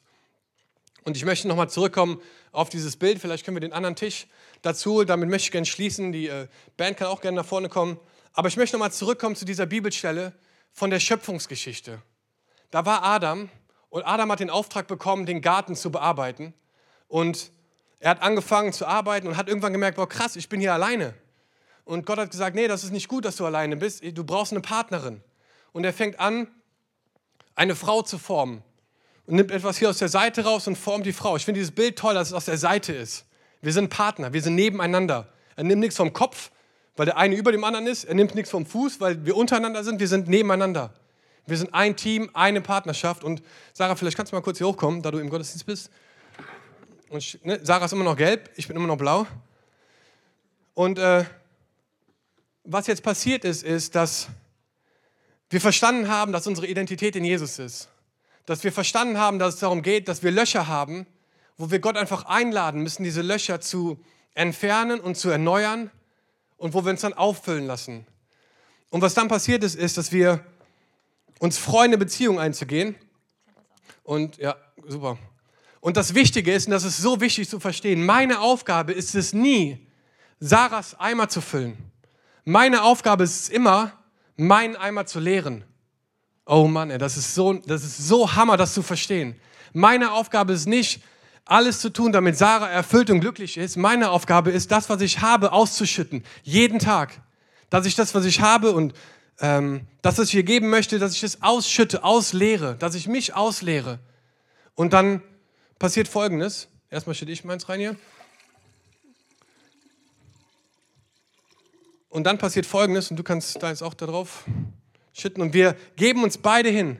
Und 1.04 1.16
ich 1.16 1.24
möchte 1.24 1.48
nochmal 1.48 1.70
zurückkommen 1.70 2.20
auf 2.54 2.68
dieses 2.68 2.96
Bild. 2.96 3.18
Vielleicht 3.20 3.44
können 3.44 3.56
wir 3.56 3.60
den 3.60 3.72
anderen 3.72 3.96
Tisch 3.96 4.26
dazu. 4.62 5.04
Damit 5.04 5.28
möchte 5.28 5.46
ich 5.46 5.52
gerne 5.52 5.66
schließen. 5.66 6.12
Die 6.12 6.28
äh, 6.28 6.48
Band 6.76 6.96
kann 6.96 7.08
auch 7.08 7.20
gerne 7.20 7.36
nach 7.36 7.46
vorne 7.46 7.68
kommen. 7.68 7.98
Aber 8.32 8.48
ich 8.48 8.56
möchte 8.56 8.76
nochmal 8.76 8.92
zurückkommen 8.92 9.36
zu 9.36 9.44
dieser 9.44 9.66
Bibelstelle, 9.66 10.32
von 10.72 10.90
der 10.90 11.00
Schöpfungsgeschichte. 11.00 12.02
Da 12.70 12.84
war 12.84 13.04
Adam 13.04 13.48
und 13.90 14.02
Adam 14.02 14.32
hat 14.32 14.40
den 14.40 14.50
Auftrag 14.50 14.88
bekommen, 14.88 15.24
den 15.24 15.40
Garten 15.40 15.76
zu 15.76 15.92
bearbeiten. 15.92 16.52
Und 17.06 17.52
er 18.00 18.10
hat 18.10 18.22
angefangen 18.22 18.72
zu 18.72 18.86
arbeiten 18.86 19.28
und 19.28 19.36
hat 19.36 19.48
irgendwann 19.48 19.72
gemerkt, 19.72 19.96
boah 19.96 20.08
krass, 20.08 20.34
ich 20.34 20.48
bin 20.48 20.58
hier 20.60 20.72
alleine. 20.72 21.14
Und 21.84 22.06
Gott 22.06 22.18
hat 22.18 22.30
gesagt, 22.30 22.56
nee, 22.56 22.66
das 22.66 22.82
ist 22.82 22.90
nicht 22.90 23.08
gut, 23.08 23.24
dass 23.24 23.36
du 23.36 23.46
alleine 23.46 23.76
bist. 23.76 24.02
Du 24.02 24.24
brauchst 24.24 24.52
eine 24.52 24.62
Partnerin. 24.62 25.22
Und 25.72 25.84
er 25.84 25.92
fängt 25.92 26.18
an, 26.18 26.48
eine 27.54 27.76
Frau 27.76 28.02
zu 28.02 28.18
formen. 28.18 28.62
Und 29.26 29.36
nimmt 29.36 29.50
etwas 29.50 29.78
hier 29.78 29.88
aus 29.88 29.98
der 29.98 30.08
Seite 30.08 30.44
raus 30.44 30.66
und 30.66 30.76
formt 30.76 31.06
die 31.06 31.12
Frau. 31.12 31.36
Ich 31.36 31.44
finde 31.44 31.60
dieses 31.60 31.74
Bild 31.74 31.96
toll, 31.98 32.14
dass 32.14 32.28
es 32.28 32.34
aus 32.34 32.44
der 32.44 32.58
Seite 32.58 32.92
ist. 32.92 33.24
Wir 33.62 33.72
sind 33.72 33.88
Partner, 33.88 34.32
wir 34.32 34.42
sind 34.42 34.54
nebeneinander. 34.54 35.28
Er 35.56 35.64
nimmt 35.64 35.80
nichts 35.80 35.96
vom 35.96 36.12
Kopf, 36.12 36.50
weil 36.96 37.06
der 37.06 37.16
eine 37.16 37.34
über 37.34 37.50
dem 37.50 37.64
anderen 37.64 37.86
ist. 37.86 38.04
Er 38.04 38.14
nimmt 38.14 38.34
nichts 38.34 38.50
vom 38.50 38.66
Fuß, 38.66 39.00
weil 39.00 39.24
wir 39.24 39.36
untereinander 39.36 39.82
sind. 39.82 40.00
Wir 40.00 40.08
sind 40.08 40.28
nebeneinander. 40.28 40.92
Wir 41.46 41.56
sind 41.56 41.72
ein 41.72 41.96
Team, 41.96 42.30
eine 42.34 42.60
Partnerschaft. 42.60 43.24
Und 43.24 43.42
Sarah, 43.72 43.96
vielleicht 43.96 44.16
kannst 44.16 44.32
du 44.32 44.36
mal 44.36 44.42
kurz 44.42 44.58
hier 44.58 44.66
hochkommen, 44.66 45.02
da 45.02 45.10
du 45.10 45.18
im 45.18 45.30
Gottesdienst 45.30 45.66
bist. 45.66 45.90
Und, 47.08 47.44
ne, 47.44 47.60
Sarah 47.62 47.86
ist 47.86 47.92
immer 47.92 48.04
noch 48.04 48.16
gelb, 48.16 48.50
ich 48.56 48.66
bin 48.66 48.76
immer 48.76 48.86
noch 48.86 48.96
blau. 48.96 49.26
Und 50.74 50.98
äh, 50.98 51.24
was 52.64 52.86
jetzt 52.86 53.02
passiert 53.02 53.44
ist, 53.44 53.62
ist, 53.62 53.94
dass 53.94 54.28
wir 55.50 55.60
verstanden 55.60 56.08
haben, 56.08 56.32
dass 56.32 56.46
unsere 56.46 56.66
Identität 56.66 57.14
in 57.14 57.24
Jesus 57.24 57.58
ist. 57.58 57.88
Dass 58.46 58.64
wir 58.64 58.72
verstanden 58.72 59.18
haben, 59.18 59.38
dass 59.38 59.54
es 59.54 59.60
darum 59.60 59.82
geht, 59.82 60.08
dass 60.08 60.22
wir 60.22 60.30
Löcher 60.30 60.66
haben, 60.66 61.06
wo 61.56 61.70
wir 61.70 61.78
Gott 61.78 61.96
einfach 61.96 62.24
einladen 62.26 62.82
müssen, 62.82 63.04
diese 63.04 63.22
Löcher 63.22 63.60
zu 63.60 63.98
entfernen 64.34 65.00
und 65.00 65.16
zu 65.16 65.30
erneuern 65.30 65.90
und 66.56 66.74
wo 66.74 66.84
wir 66.84 66.90
uns 66.90 67.02
dann 67.02 67.14
auffüllen 67.14 67.66
lassen. 67.66 68.06
Und 68.90 69.02
was 69.02 69.14
dann 69.14 69.28
passiert 69.28 69.64
ist, 69.64 69.74
ist, 69.74 69.96
dass 69.96 70.12
wir 70.12 70.44
uns 71.38 71.58
freuen, 71.58 71.90
eine 71.90 71.98
Beziehung 71.98 72.38
einzugehen. 72.38 72.94
Und 74.02 74.36
ja, 74.36 74.56
super. 74.86 75.18
Und 75.80 75.96
das 75.96 76.14
Wichtige 76.14 76.52
ist, 76.52 76.66
und 76.66 76.70
das 76.70 76.84
ist 76.84 76.98
so 76.98 77.20
wichtig 77.20 77.48
zu 77.48 77.60
verstehen, 77.60 78.06
meine 78.06 78.40
Aufgabe 78.40 78.92
ist 78.92 79.14
es 79.14 79.32
nie, 79.32 79.86
Sarahs 80.40 80.98
Eimer 80.98 81.28
zu 81.28 81.40
füllen. 81.40 81.76
Meine 82.44 82.82
Aufgabe 82.82 83.24
ist 83.24 83.42
es 83.42 83.48
immer, 83.48 83.92
meinen 84.36 84.76
Eimer 84.76 85.06
zu 85.06 85.20
leeren. 85.20 85.64
Oh 86.46 86.66
Mann, 86.66 86.90
ey, 86.90 86.98
das 86.98 87.16
ist 87.16 87.34
so, 87.34 87.54
das 87.54 87.84
ist 87.84 88.06
so 88.06 88.34
Hammer, 88.34 88.56
das 88.56 88.74
zu 88.74 88.82
verstehen. 88.82 89.34
Meine 89.72 90.12
Aufgabe 90.12 90.52
ist 90.52 90.66
nicht, 90.66 91.02
alles 91.46 91.80
zu 91.80 91.90
tun, 91.90 92.12
damit 92.12 92.36
Sarah 92.36 92.68
erfüllt 92.68 93.10
und 93.10 93.20
glücklich 93.20 93.56
ist. 93.56 93.76
Meine 93.76 94.10
Aufgabe 94.10 94.50
ist, 94.50 94.70
das, 94.70 94.88
was 94.88 95.00
ich 95.00 95.20
habe, 95.20 95.52
auszuschütten. 95.52 96.24
Jeden 96.42 96.78
Tag. 96.78 97.20
Dass 97.70 97.86
ich 97.86 97.94
das, 97.94 98.14
was 98.14 98.24
ich 98.24 98.40
habe 98.40 98.72
und 98.72 98.94
ähm, 99.40 99.86
das, 100.00 100.18
was 100.18 100.28
ich 100.28 100.34
ihr 100.34 100.42
geben 100.42 100.70
möchte, 100.70 100.98
dass 100.98 101.14
ich 101.14 101.22
es 101.22 101.42
ausschütte, 101.42 102.04
ausleere, 102.04 102.76
dass 102.76 102.94
ich 102.94 103.08
mich 103.08 103.34
ausleere. 103.34 103.98
Und 104.74 104.92
dann 104.92 105.22
passiert 105.78 106.08
Folgendes. 106.08 106.68
Erstmal 106.90 107.14
schütte 107.14 107.32
ich 107.32 107.44
meins 107.44 107.68
rein 107.68 107.80
hier. 107.80 107.96
Und 112.08 112.24
dann 112.24 112.38
passiert 112.38 112.64
Folgendes, 112.64 113.10
und 113.10 113.16
du 113.16 113.24
kannst 113.24 113.60
da 113.60 113.70
jetzt 113.70 113.82
auch 113.82 113.94
da 113.94 114.06
drauf 114.06 114.44
schütten. 115.14 115.42
Und 115.42 115.54
wir 115.54 115.74
geben 115.96 116.22
uns 116.22 116.36
beide 116.36 116.68
hin. 116.68 116.98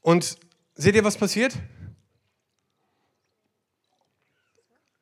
Und 0.00 0.38
seht 0.74 0.94
ihr, 0.94 1.04
was 1.04 1.18
passiert? 1.18 1.54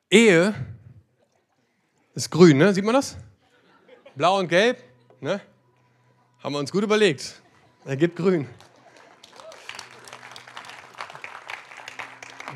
Ehe 0.09 0.53
ist 2.13 2.29
grün, 2.29 2.57
ne? 2.57 2.73
Sieht 2.73 2.83
man 2.83 2.95
das? 2.95 3.15
Blau 4.15 4.39
und 4.39 4.49
gelb, 4.49 4.83
ne? 5.21 5.39
Haben 6.43 6.53
wir 6.53 6.59
uns 6.59 6.71
gut 6.71 6.83
überlegt. 6.83 7.41
Er 7.85 7.95
gibt 7.95 8.17
grün. 8.17 8.47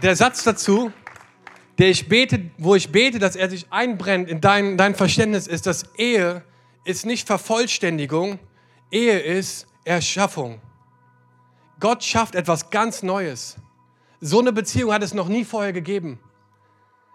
Der 0.01 0.15
Satz 0.15 0.43
dazu, 0.43 0.91
der 1.77 1.89
ich 1.89 2.09
bete, 2.09 2.51
wo 2.57 2.75
ich 2.75 2.91
bete, 2.91 3.19
dass 3.19 3.35
er 3.35 3.49
sich 3.49 3.71
einbrennt 3.71 4.29
in 4.29 4.41
dein, 4.41 4.77
dein 4.77 4.93
Verständnis, 4.93 5.47
ist, 5.47 5.65
dass 5.65 5.85
Ehe 5.97 6.43
ist 6.83 7.05
nicht 7.05 7.25
Vervollständigung, 7.25 8.39
Ehe 8.91 9.19
ist 9.19 9.67
Erschaffung. 9.85 10.59
Gott 11.79 12.03
schafft 12.03 12.35
etwas 12.35 12.69
ganz 12.69 13.03
Neues. 13.03 13.55
So 14.19 14.39
eine 14.39 14.51
Beziehung 14.51 14.91
hat 14.91 15.03
es 15.03 15.13
noch 15.13 15.27
nie 15.27 15.45
vorher 15.45 15.71
gegeben. 15.71 16.19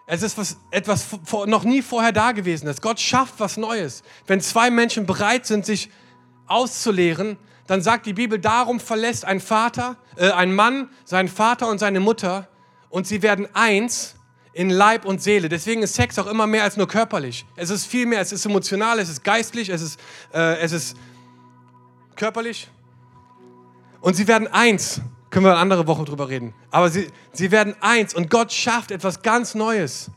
Es 0.07 0.23
ist 0.23 0.37
was, 0.37 0.57
etwas 0.71 1.07
noch 1.45 1.63
nie 1.63 1.81
vorher 1.81 2.11
da 2.11 2.31
gewesen. 2.31 2.65
Dass 2.65 2.81
Gott 2.81 2.99
schafft 2.99 3.35
was 3.37 3.57
Neues. 3.57 4.03
Wenn 4.27 4.41
zwei 4.41 4.69
Menschen 4.71 5.05
bereit 5.05 5.45
sind, 5.45 5.65
sich 5.65 5.89
auszulehren, 6.47 7.37
dann 7.67 7.81
sagt 7.81 8.05
die 8.05 8.13
Bibel, 8.13 8.39
darum 8.39 8.79
verlässt 8.79 9.25
ein 9.25 9.39
Vater, 9.39 9.95
äh, 10.17 10.31
ein 10.31 10.53
Mann 10.53 10.89
seinen 11.05 11.29
Vater 11.29 11.69
und 11.69 11.79
seine 11.79 11.99
Mutter 11.99 12.47
und 12.89 13.07
sie 13.07 13.21
werden 13.21 13.47
eins 13.53 14.15
in 14.53 14.69
Leib 14.69 15.05
und 15.05 15.21
Seele. 15.21 15.47
Deswegen 15.47 15.81
ist 15.81 15.95
Sex 15.95 16.19
auch 16.19 16.27
immer 16.27 16.47
mehr 16.47 16.63
als 16.63 16.75
nur 16.75 16.87
körperlich. 16.87 17.45
Es 17.55 17.69
ist 17.69 17.85
viel 17.85 18.05
mehr, 18.05 18.19
es 18.19 18.33
ist 18.33 18.45
emotional, 18.45 18.99
es 18.99 19.09
ist 19.09 19.23
geistlich, 19.23 19.69
es 19.69 19.81
ist, 19.81 19.99
äh, 20.33 20.59
es 20.59 20.73
ist 20.73 20.97
körperlich. 22.21 22.67
Und 23.99 24.13
sie 24.13 24.27
werden 24.27 24.47
eins. 24.47 25.01
Können 25.31 25.45
wir 25.45 25.53
eine 25.53 25.59
andere 25.59 25.87
Woche 25.87 26.05
drüber 26.05 26.29
reden. 26.29 26.53
Aber 26.69 26.87
sie, 26.91 27.07
sie 27.33 27.49
werden 27.49 27.73
eins 27.81 28.13
und 28.13 28.29
Gott 28.29 28.51
schafft 28.53 28.91
etwas 28.91 29.23
ganz 29.23 29.55
Neues, 29.55 30.11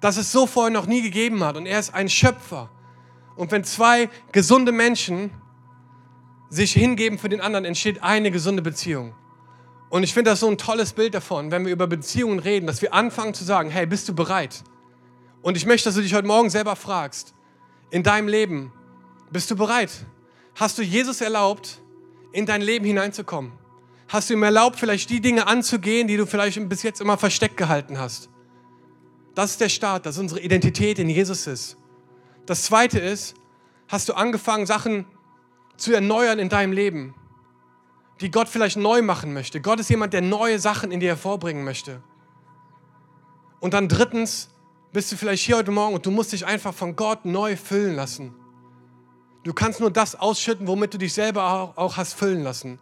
das 0.00 0.16
es 0.16 0.32
so 0.32 0.48
vorher 0.48 0.72
noch 0.72 0.86
nie 0.86 1.02
gegeben 1.02 1.44
hat. 1.44 1.56
Und 1.56 1.66
er 1.66 1.78
ist 1.78 1.94
ein 1.94 2.08
Schöpfer. 2.08 2.68
Und 3.36 3.52
wenn 3.52 3.62
zwei 3.62 4.08
gesunde 4.32 4.72
Menschen 4.72 5.30
sich 6.50 6.72
hingeben 6.72 7.16
für 7.16 7.28
den 7.28 7.40
anderen, 7.40 7.64
entsteht 7.64 8.02
eine 8.02 8.32
gesunde 8.32 8.62
Beziehung. 8.62 9.14
Und 9.88 10.02
ich 10.02 10.14
finde 10.14 10.32
das 10.32 10.40
so 10.40 10.48
ein 10.48 10.58
tolles 10.58 10.94
Bild 10.94 11.14
davon, 11.14 11.52
wenn 11.52 11.64
wir 11.64 11.72
über 11.72 11.86
Beziehungen 11.86 12.40
reden, 12.40 12.66
dass 12.66 12.82
wir 12.82 12.92
anfangen 12.92 13.34
zu 13.34 13.44
sagen, 13.44 13.70
hey, 13.70 13.86
bist 13.86 14.08
du 14.08 14.14
bereit? 14.16 14.64
Und 15.42 15.56
ich 15.56 15.64
möchte, 15.64 15.88
dass 15.88 15.94
du 15.94 16.02
dich 16.02 16.14
heute 16.14 16.26
Morgen 16.26 16.50
selber 16.50 16.74
fragst, 16.74 17.34
in 17.90 18.02
deinem 18.02 18.26
Leben, 18.26 18.72
bist 19.30 19.48
du 19.48 19.54
bereit? 19.54 19.92
Hast 20.56 20.78
du 20.78 20.82
Jesus 20.82 21.20
erlaubt, 21.20 21.82
in 22.32 22.46
dein 22.46 22.62
Leben 22.62 22.86
hineinzukommen? 22.86 23.52
Hast 24.08 24.30
du 24.30 24.34
ihm 24.34 24.42
erlaubt, 24.42 24.80
vielleicht 24.80 25.10
die 25.10 25.20
Dinge 25.20 25.46
anzugehen, 25.46 26.08
die 26.08 26.16
du 26.16 26.24
vielleicht 26.24 26.66
bis 26.70 26.82
jetzt 26.82 27.02
immer 27.02 27.18
versteckt 27.18 27.58
gehalten 27.58 27.98
hast? 27.98 28.30
Das 29.34 29.50
ist 29.50 29.60
der 29.60 29.68
Start, 29.68 30.06
dass 30.06 30.16
unsere 30.16 30.40
Identität 30.40 30.98
in 30.98 31.10
Jesus 31.10 31.46
ist. 31.46 31.76
Das 32.46 32.62
zweite 32.62 32.98
ist, 32.98 33.34
hast 33.88 34.08
du 34.08 34.14
angefangen, 34.14 34.64
Sachen 34.64 35.04
zu 35.76 35.92
erneuern 35.92 36.38
in 36.38 36.48
deinem 36.48 36.72
Leben, 36.72 37.14
die 38.22 38.30
Gott 38.30 38.48
vielleicht 38.48 38.78
neu 38.78 39.02
machen 39.02 39.34
möchte. 39.34 39.60
Gott 39.60 39.78
ist 39.78 39.90
jemand, 39.90 40.14
der 40.14 40.22
neue 40.22 40.58
Sachen 40.58 40.90
in 40.90 41.00
dir 41.00 41.10
hervorbringen 41.10 41.64
möchte. 41.64 42.02
Und 43.60 43.74
dann 43.74 43.88
drittens, 43.88 44.48
bist 44.94 45.12
du 45.12 45.16
vielleicht 45.16 45.44
hier 45.44 45.58
heute 45.58 45.70
Morgen 45.70 45.96
und 45.96 46.06
du 46.06 46.10
musst 46.10 46.32
dich 46.32 46.46
einfach 46.46 46.72
von 46.72 46.96
Gott 46.96 47.26
neu 47.26 47.56
füllen 47.56 47.94
lassen. 47.94 48.34
Du 49.46 49.54
kannst 49.54 49.78
nur 49.78 49.92
das 49.92 50.16
ausschütten, 50.16 50.66
womit 50.66 50.92
du 50.92 50.98
dich 50.98 51.14
selber 51.14 51.48
auch, 51.48 51.76
auch 51.76 51.96
hast 51.96 52.14
füllen 52.14 52.42
lassen. 52.42 52.80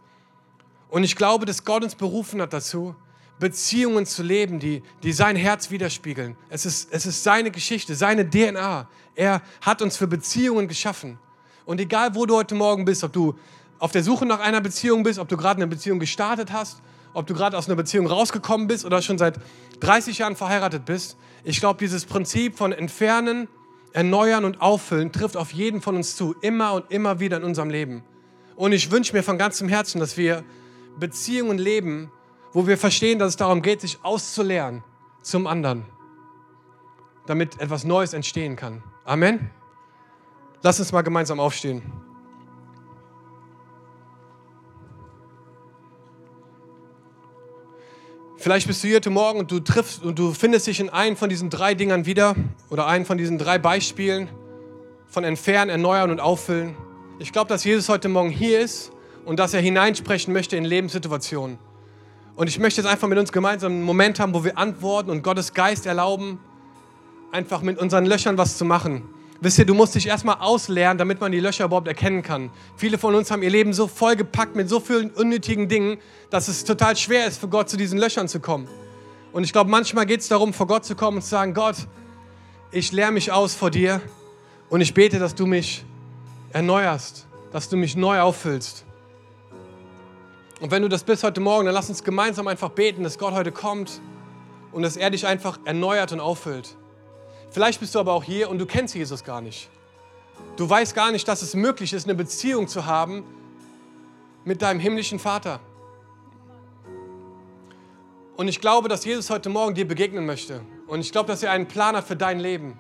Und 0.88 1.04
ich 1.04 1.14
glaube, 1.14 1.44
dass 1.44 1.66
Gott 1.66 1.84
uns 1.84 1.94
berufen 1.94 2.40
hat 2.40 2.54
dazu, 2.54 2.94
Beziehungen 3.38 4.06
zu 4.06 4.22
leben, 4.22 4.60
die, 4.60 4.82
die 5.02 5.12
sein 5.12 5.36
Herz 5.36 5.70
widerspiegeln. 5.70 6.38
Es 6.48 6.64
ist, 6.64 6.88
es 6.90 7.04
ist 7.04 7.22
seine 7.22 7.50
Geschichte, 7.50 7.94
seine 7.94 8.30
DNA. 8.30 8.88
Er 9.14 9.42
hat 9.60 9.82
uns 9.82 9.98
für 9.98 10.06
Beziehungen 10.06 10.66
geschaffen. 10.66 11.18
Und 11.66 11.82
egal, 11.82 12.14
wo 12.14 12.24
du 12.24 12.34
heute 12.34 12.54
Morgen 12.54 12.86
bist, 12.86 13.04
ob 13.04 13.12
du 13.12 13.34
auf 13.78 13.92
der 13.92 14.02
Suche 14.02 14.24
nach 14.24 14.40
einer 14.40 14.62
Beziehung 14.62 15.02
bist, 15.02 15.18
ob 15.18 15.28
du 15.28 15.36
gerade 15.36 15.58
eine 15.58 15.66
Beziehung 15.66 15.98
gestartet 15.98 16.50
hast, 16.50 16.80
ob 17.12 17.26
du 17.26 17.34
gerade 17.34 17.58
aus 17.58 17.66
einer 17.66 17.76
Beziehung 17.76 18.06
rausgekommen 18.06 18.68
bist 18.68 18.86
oder 18.86 19.02
schon 19.02 19.18
seit 19.18 19.38
30 19.80 20.16
Jahren 20.16 20.34
verheiratet 20.34 20.86
bist, 20.86 21.18
ich 21.42 21.60
glaube, 21.60 21.78
dieses 21.78 22.06
Prinzip 22.06 22.56
von 22.56 22.72
Entfernen, 22.72 23.48
Erneuern 23.94 24.44
und 24.44 24.60
Auffüllen 24.60 25.12
trifft 25.12 25.36
auf 25.36 25.52
jeden 25.52 25.80
von 25.80 25.94
uns 25.94 26.16
zu, 26.16 26.34
immer 26.40 26.74
und 26.74 26.90
immer 26.90 27.20
wieder 27.20 27.36
in 27.36 27.44
unserem 27.44 27.70
Leben. 27.70 28.02
Und 28.56 28.72
ich 28.72 28.90
wünsche 28.90 29.14
mir 29.14 29.22
von 29.22 29.38
ganzem 29.38 29.68
Herzen, 29.68 30.00
dass 30.00 30.16
wir 30.16 30.44
Beziehungen 30.98 31.58
leben, 31.58 32.10
wo 32.52 32.66
wir 32.66 32.76
verstehen, 32.76 33.18
dass 33.20 33.30
es 33.30 33.36
darum 33.36 33.62
geht, 33.62 33.80
sich 33.80 33.98
auszuleeren 34.02 34.82
zum 35.22 35.46
anderen, 35.46 35.86
damit 37.26 37.60
etwas 37.60 37.84
Neues 37.84 38.14
entstehen 38.14 38.56
kann. 38.56 38.82
Amen. 39.04 39.50
Lass 40.62 40.80
uns 40.80 40.90
mal 40.90 41.02
gemeinsam 41.02 41.38
aufstehen. 41.38 41.82
Vielleicht 48.36 48.66
bist 48.66 48.82
du 48.82 48.88
hier 48.88 48.96
heute 48.96 49.10
Morgen 49.10 49.38
und 49.38 49.50
du 49.50 49.60
triffst 49.60 50.02
und 50.02 50.18
du 50.18 50.32
findest 50.32 50.66
dich 50.66 50.80
in 50.80 50.90
einem 50.90 51.16
von 51.16 51.28
diesen 51.28 51.50
drei 51.50 51.74
Dingern 51.74 52.04
wieder 52.04 52.34
oder 52.68 52.86
einen 52.86 53.04
von 53.04 53.16
diesen 53.16 53.38
drei 53.38 53.58
Beispielen 53.58 54.28
von 55.06 55.22
entfernen, 55.22 55.70
erneuern 55.70 56.10
und 56.10 56.20
auffüllen. 56.20 56.76
Ich 57.20 57.32
glaube, 57.32 57.48
dass 57.48 57.62
Jesus 57.62 57.88
heute 57.88 58.08
Morgen 58.08 58.30
hier 58.30 58.60
ist 58.60 58.90
und 59.24 59.38
dass 59.38 59.54
er 59.54 59.60
hineinsprechen 59.60 60.32
möchte 60.32 60.56
in 60.56 60.64
Lebenssituationen. 60.64 61.58
Und 62.34 62.48
ich 62.48 62.58
möchte 62.58 62.80
jetzt 62.80 62.90
einfach 62.90 63.06
mit 63.06 63.18
uns 63.18 63.30
gemeinsam 63.30 63.72
einen 63.72 63.82
Moment 63.82 64.18
haben, 64.18 64.34
wo 64.34 64.42
wir 64.42 64.58
antworten 64.58 65.10
und 65.10 65.22
Gottes 65.22 65.54
Geist 65.54 65.86
erlauben, 65.86 66.40
einfach 67.30 67.62
mit 67.62 67.78
unseren 67.78 68.04
Löchern 68.04 68.36
was 68.36 68.58
zu 68.58 68.64
machen. 68.64 69.02
Wisst 69.44 69.58
ihr, 69.58 69.66
du 69.66 69.74
musst 69.74 69.94
dich 69.94 70.06
erstmal 70.06 70.36
auslernen, 70.36 70.96
damit 70.96 71.20
man 71.20 71.30
die 71.30 71.38
Löcher 71.38 71.66
überhaupt 71.66 71.86
erkennen 71.86 72.22
kann. 72.22 72.48
Viele 72.78 72.96
von 72.96 73.14
uns 73.14 73.30
haben 73.30 73.42
ihr 73.42 73.50
Leben 73.50 73.74
so 73.74 73.86
vollgepackt 73.86 74.56
mit 74.56 74.70
so 74.70 74.80
vielen 74.80 75.10
unnötigen 75.10 75.68
Dingen, 75.68 75.98
dass 76.30 76.48
es 76.48 76.64
total 76.64 76.96
schwer 76.96 77.26
ist, 77.26 77.38
für 77.38 77.48
Gott 77.48 77.68
zu 77.68 77.76
diesen 77.76 77.98
Löchern 77.98 78.26
zu 78.26 78.40
kommen. 78.40 78.66
Und 79.34 79.44
ich 79.44 79.52
glaube, 79.52 79.68
manchmal 79.68 80.06
geht 80.06 80.20
es 80.20 80.28
darum, 80.28 80.54
vor 80.54 80.66
Gott 80.66 80.86
zu 80.86 80.96
kommen 80.96 81.18
und 81.18 81.22
zu 81.22 81.28
sagen, 81.28 81.52
Gott, 81.52 81.76
ich 82.70 82.90
lerne 82.90 83.12
mich 83.12 83.32
aus 83.32 83.54
vor 83.54 83.70
dir 83.70 84.00
und 84.70 84.80
ich 84.80 84.94
bete, 84.94 85.18
dass 85.18 85.34
du 85.34 85.44
mich 85.44 85.84
erneuerst, 86.54 87.26
dass 87.52 87.68
du 87.68 87.76
mich 87.76 87.96
neu 87.96 88.20
auffüllst. 88.20 88.86
Und 90.58 90.70
wenn 90.70 90.80
du 90.80 90.88
das 90.88 91.04
bist 91.04 91.22
heute 91.22 91.42
Morgen, 91.42 91.66
dann 91.66 91.74
lass 91.74 91.90
uns 91.90 92.02
gemeinsam 92.02 92.48
einfach 92.48 92.70
beten, 92.70 93.02
dass 93.02 93.18
Gott 93.18 93.34
heute 93.34 93.52
kommt 93.52 94.00
und 94.72 94.80
dass 94.80 94.96
er 94.96 95.10
dich 95.10 95.26
einfach 95.26 95.58
erneuert 95.66 96.12
und 96.12 96.20
auffüllt. 96.20 96.78
Vielleicht 97.54 97.78
bist 97.78 97.94
du 97.94 98.00
aber 98.00 98.12
auch 98.14 98.24
hier 98.24 98.50
und 98.50 98.58
du 98.58 98.66
kennst 98.66 98.96
Jesus 98.96 99.22
gar 99.22 99.40
nicht. 99.40 99.70
Du 100.56 100.68
weißt 100.68 100.92
gar 100.92 101.12
nicht, 101.12 101.28
dass 101.28 101.40
es 101.40 101.54
möglich 101.54 101.92
ist, 101.92 102.02
eine 102.02 102.16
Beziehung 102.16 102.66
zu 102.66 102.84
haben 102.84 103.22
mit 104.44 104.60
deinem 104.60 104.80
himmlischen 104.80 105.20
Vater. 105.20 105.60
Und 108.36 108.48
ich 108.48 108.60
glaube, 108.60 108.88
dass 108.88 109.04
Jesus 109.04 109.30
heute 109.30 109.50
Morgen 109.50 109.76
dir 109.76 109.86
begegnen 109.86 110.26
möchte. 110.26 110.62
Und 110.88 110.98
ich 110.98 111.12
glaube, 111.12 111.28
dass 111.28 111.44
er 111.44 111.52
einen 111.52 111.68
Plan 111.68 111.94
hat 111.94 112.08
für 112.08 112.16
dein 112.16 112.40
Leben. 112.40 112.76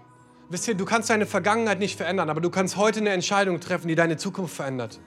Wisst 0.48 0.66
ihr, 0.66 0.74
du 0.74 0.84
kannst 0.84 1.08
deine 1.08 1.26
Vergangenheit 1.26 1.78
nicht 1.78 1.96
verändern, 1.96 2.28
aber 2.28 2.40
du 2.40 2.50
kannst 2.50 2.76
heute 2.76 2.98
eine 2.98 3.10
Entscheidung 3.10 3.60
treffen, 3.60 3.86
die 3.86 3.94
deine 3.94 4.16
Zukunft 4.16 4.56
verändert. 4.56 4.98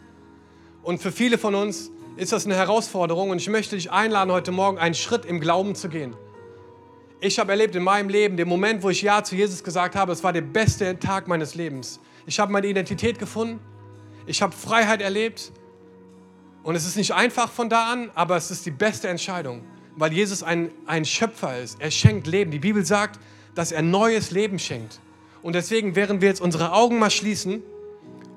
Und 0.81 1.01
für 1.01 1.11
viele 1.11 1.37
von 1.37 1.55
uns 1.55 1.91
ist 2.15 2.31
das 2.31 2.45
eine 2.45 2.55
Herausforderung 2.55 3.31
und 3.31 3.39
ich 3.39 3.49
möchte 3.49 3.75
dich 3.75 3.91
einladen, 3.91 4.31
heute 4.31 4.53
Morgen 4.53 4.77
einen 4.77 4.95
Schritt 4.95 5.25
im 5.25 5.41
Glauben 5.41 5.75
zu 5.75 5.89
gehen. 5.89 6.15
Ich 7.19 7.39
habe 7.39 7.51
erlebt 7.51 7.75
in 7.75 7.83
meinem 7.83 8.09
Leben, 8.09 8.37
den 8.37 8.47
Moment, 8.47 8.83
wo 8.83 8.91
ich 8.91 9.01
Ja 9.01 9.23
zu 9.23 9.35
Jesus 9.35 9.63
gesagt 9.63 9.95
habe, 9.95 10.11
es 10.11 10.23
war 10.23 10.33
der 10.33 10.41
beste 10.41 10.99
Tag 10.99 11.27
meines 11.27 11.55
Lebens. 11.55 11.99
Ich 12.27 12.39
habe 12.39 12.51
meine 12.51 12.67
Identität 12.67 13.17
gefunden, 13.17 13.59
ich 14.27 14.43
habe 14.43 14.55
Freiheit 14.55 15.01
erlebt 15.01 15.51
und 16.61 16.75
es 16.75 16.85
ist 16.85 16.95
nicht 16.95 17.13
einfach 17.13 17.49
von 17.49 17.69
da 17.69 17.91
an, 17.91 18.11
aber 18.13 18.37
es 18.37 18.51
ist 18.51 18.67
die 18.67 18.71
beste 18.71 19.07
Entscheidung, 19.07 19.63
weil 19.95 20.13
Jesus 20.13 20.43
ein, 20.43 20.69
ein 20.85 21.05
Schöpfer 21.05 21.59
ist. 21.59 21.81
Er 21.81 21.89
schenkt 21.89 22.27
Leben. 22.27 22.51
Die 22.51 22.59
Bibel 22.59 22.85
sagt, 22.85 23.19
dass 23.55 23.71
er 23.71 23.81
neues 23.81 24.29
Leben 24.29 24.59
schenkt. 24.59 24.99
Und 25.41 25.53
deswegen, 25.53 25.95
während 25.95 26.21
wir 26.21 26.27
jetzt 26.27 26.41
unsere 26.41 26.71
Augen 26.71 26.99
mal 26.99 27.09
schließen 27.09 27.63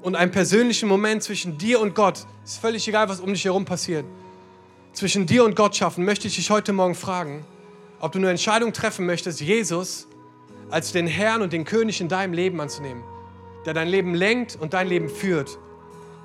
und 0.00 0.16
einen 0.16 0.30
persönlichen 0.30 0.88
Moment 0.88 1.22
zwischen 1.22 1.58
dir 1.58 1.80
und 1.80 1.94
Gott, 1.94 2.24
ist 2.44 2.58
völlig 2.58 2.88
egal, 2.88 3.10
was 3.10 3.20
um 3.20 3.34
dich 3.34 3.44
herum 3.44 3.66
passiert, 3.66 4.06
zwischen 4.94 5.26
dir 5.26 5.44
und 5.44 5.54
Gott 5.54 5.76
schaffen, 5.76 6.06
möchte 6.06 6.28
ich 6.28 6.36
dich 6.36 6.50
heute 6.50 6.72
Morgen 6.72 6.94
fragen, 6.94 7.44
ob 8.00 8.12
du 8.12 8.18
eine 8.18 8.30
Entscheidung 8.30 8.72
treffen 8.72 9.06
möchtest, 9.06 9.40
Jesus 9.40 10.06
als 10.70 10.92
den 10.92 11.06
Herrn 11.06 11.42
und 11.42 11.52
den 11.52 11.64
König 11.64 12.00
in 12.00 12.08
deinem 12.08 12.32
Leben 12.32 12.60
anzunehmen, 12.60 13.02
der 13.66 13.74
dein 13.74 13.88
Leben 13.88 14.14
lenkt 14.14 14.56
und 14.58 14.72
dein 14.72 14.88
Leben 14.88 15.08
führt. 15.08 15.58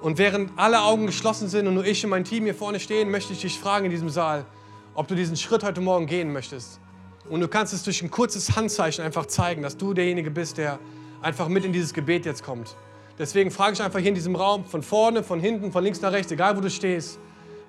Und 0.02 0.18
während 0.18 0.52
alle 0.56 0.82
Augen 0.82 1.08
geschlossen 1.08 1.50
sind 1.50 1.68
und 1.68 1.74
nur 1.74 1.86
ich 1.86 2.04
und 2.04 2.12
mein 2.12 2.24
Team 2.24 2.44
hier 2.44 2.56
vorne 2.56 2.80
stehen, 2.80 3.10
möchte 3.10 3.34
ich 3.34 3.42
dich 3.42 3.60
fragen 3.60 3.86
in 3.86 3.92
diesem 3.92 4.10
Saal, 4.10 4.46
ob 4.94 5.08
du 5.08 5.16
diesen 5.16 5.36
Schritt 5.36 5.64
heute 5.64 5.82
Morgen 5.82 6.06
gehen 6.06 6.32
möchtest. 6.32 6.80
Und 7.28 7.42
du 7.42 7.48
kannst 7.48 7.74
es 7.74 7.84
durch 7.84 8.04
ein 8.04 8.12
kurzes 8.12 8.56
Handzeichen 8.56 9.04
einfach 9.04 9.26
zeigen, 9.26 9.64
dass 9.64 9.78
du 9.78 9.94
derjenige 9.94 10.30
bist, 10.30 10.60
der 10.60 10.80
einfach 11.22 11.48
mit 11.48 11.66
in 11.66 11.74
dieses 11.74 11.94
Gebet 11.94 12.26
jetzt 12.26 12.44
kommt. 12.44 12.76
Deswegen 13.18 13.50
frage 13.50 13.74
ich 13.74 13.82
einfach 13.82 14.00
hier 14.00 14.10
in 14.10 14.16
diesem 14.16 14.36
Raum, 14.36 14.66
von 14.66 14.84
vorne, 14.84 15.24
von 15.24 15.40
hinten, 15.40 15.72
von 15.72 15.84
links 15.84 16.02
nach 16.02 16.12
rechts, 16.12 16.32
egal 16.32 16.56
wo 16.56 16.62
du 16.62 16.70
stehst, 16.70 17.18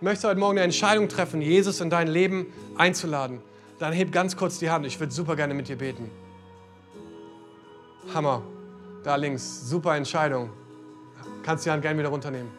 möchtest 0.02 0.24
du 0.24 0.28
heute 0.28 0.40
Morgen 0.40 0.58
eine 0.58 0.64
Entscheidung 0.64 1.08
treffen, 1.08 1.40
Jesus 1.40 1.80
in 1.80 1.88
dein 1.88 2.08
Leben 2.08 2.46
einzuladen 2.76 3.40
dann 3.78 3.92
heb 3.92 4.12
ganz 4.12 4.36
kurz 4.36 4.58
die 4.58 4.70
Hand. 4.70 4.86
Ich 4.86 4.98
würde 4.98 5.12
super 5.12 5.36
gerne 5.36 5.54
mit 5.54 5.68
dir 5.68 5.76
beten. 5.76 6.10
Hammer. 8.14 8.42
Da 9.02 9.16
links. 9.16 9.68
Super 9.68 9.96
Entscheidung. 9.96 10.50
Kannst 11.42 11.66
die 11.66 11.70
Hand 11.70 11.82
gerne 11.82 11.98
wieder 11.98 12.08
runternehmen. 12.08 12.50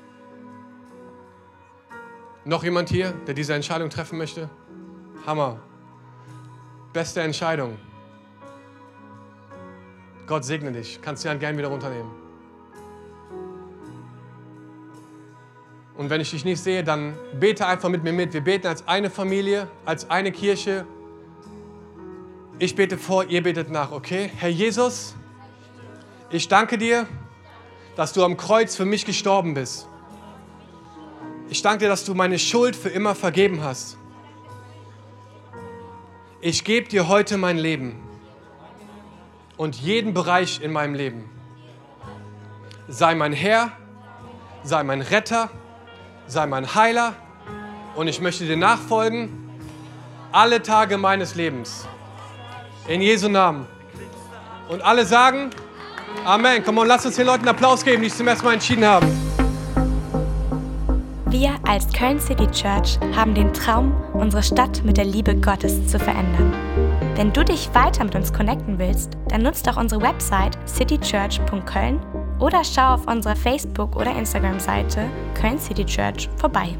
Noch 2.45 2.63
jemand 2.63 2.89
hier, 2.89 3.11
der 3.11 3.33
diese 3.33 3.53
Entscheidung 3.53 3.89
treffen 3.89 4.17
möchte? 4.17 4.49
Hammer. 5.25 5.59
Beste 6.93 7.21
Entscheidung. 7.21 7.77
Gott 10.27 10.45
segne 10.45 10.71
dich. 10.71 11.01
Kannst 11.01 11.23
die 11.23 11.29
Hand 11.29 11.39
gerne 11.39 11.57
wieder 11.57 11.67
runternehmen. 11.67 12.09
Und 15.97 16.09
wenn 16.11 16.21
ich 16.21 16.29
dich 16.29 16.45
nicht 16.45 16.61
sehe, 16.61 16.83
dann 16.83 17.15
bete 17.39 17.65
einfach 17.65 17.89
mit 17.89 18.03
mir 18.03 18.13
mit. 18.13 18.31
Wir 18.31 18.41
beten 18.41 18.67
als 18.67 18.87
eine 18.87 19.09
Familie, 19.09 19.67
als 19.83 20.09
eine 20.09 20.31
Kirche. 20.31 20.85
Ich 22.59 22.75
bete 22.75 22.97
vor, 22.97 23.25
ihr 23.25 23.43
betet 23.43 23.69
nach, 23.69 23.91
okay? 23.91 24.31
Herr 24.35 24.49
Jesus, 24.49 25.13
ich 26.31 26.47
danke 26.47 26.79
dir, 26.79 27.05
dass 27.95 28.13
du 28.13 28.23
am 28.23 28.35
Kreuz 28.35 28.75
für 28.75 28.85
mich 28.85 29.05
gestorben 29.05 29.53
bist. 29.53 29.87
Ich 31.49 31.61
danke 31.61 31.85
dir, 31.85 31.87
dass 31.87 32.03
du 32.03 32.15
meine 32.15 32.39
Schuld 32.39 32.75
für 32.75 32.89
immer 32.89 33.13
vergeben 33.13 33.63
hast. 33.63 33.97
Ich 36.41 36.63
gebe 36.63 36.87
dir 36.89 37.07
heute 37.07 37.37
mein 37.37 37.59
Leben 37.59 37.95
und 39.55 39.75
jeden 39.75 40.15
Bereich 40.15 40.59
in 40.59 40.71
meinem 40.71 40.95
Leben. 40.95 41.29
Sei 42.87 43.13
mein 43.13 43.33
Herr, 43.33 43.71
sei 44.63 44.81
mein 44.81 45.01
Retter, 45.01 45.51
sei 46.25 46.47
mein 46.47 46.73
Heiler 46.73 47.13
und 47.95 48.07
ich 48.07 48.19
möchte 48.19 48.47
dir 48.47 48.57
nachfolgen 48.57 49.51
alle 50.31 50.63
Tage 50.63 50.97
meines 50.97 51.35
Lebens. 51.35 51.87
In 52.87 53.01
Jesu 53.01 53.27
Namen. 53.29 53.65
Und 54.69 54.81
alle 54.81 55.05
sagen 55.05 55.51
Amen. 56.25 56.61
Komm 56.63 56.77
on, 56.77 56.87
lass 56.87 57.05
uns 57.05 57.15
den 57.15 57.25
Leuten 57.25 57.47
Applaus 57.47 57.83
geben, 57.83 58.03
die 58.03 58.09
sich 58.09 58.17
zum 58.17 58.27
ersten 58.27 58.45
Mal 58.45 58.53
entschieden 58.53 58.85
haben. 58.85 59.07
Wir 61.29 61.55
als 61.67 61.91
Köln 61.93 62.19
City 62.19 62.47
Church 62.47 62.99
haben 63.15 63.33
den 63.33 63.53
Traum, 63.53 63.93
unsere 64.13 64.43
Stadt 64.43 64.83
mit 64.83 64.97
der 64.97 65.05
Liebe 65.05 65.35
Gottes 65.35 65.87
zu 65.87 65.99
verändern. 65.99 66.53
Wenn 67.15 67.31
du 67.33 67.43
dich 67.43 67.69
weiter 67.73 68.03
mit 68.03 68.15
uns 68.15 68.33
connecten 68.33 68.77
willst, 68.77 69.17
dann 69.29 69.43
nutzt 69.43 69.67
doch 69.67 69.77
unsere 69.77 70.01
Website 70.01 70.57
citychurch.köln 70.67 71.99
oder 72.39 72.61
schau 72.63 72.95
auf 72.95 73.07
unserer 73.07 73.35
Facebook- 73.35 73.95
oder 73.95 74.15
Instagram-Seite 74.15 75.05
Köln 75.39 75.59
City 75.59 75.85
Church 75.85 76.29
vorbei. 76.37 76.75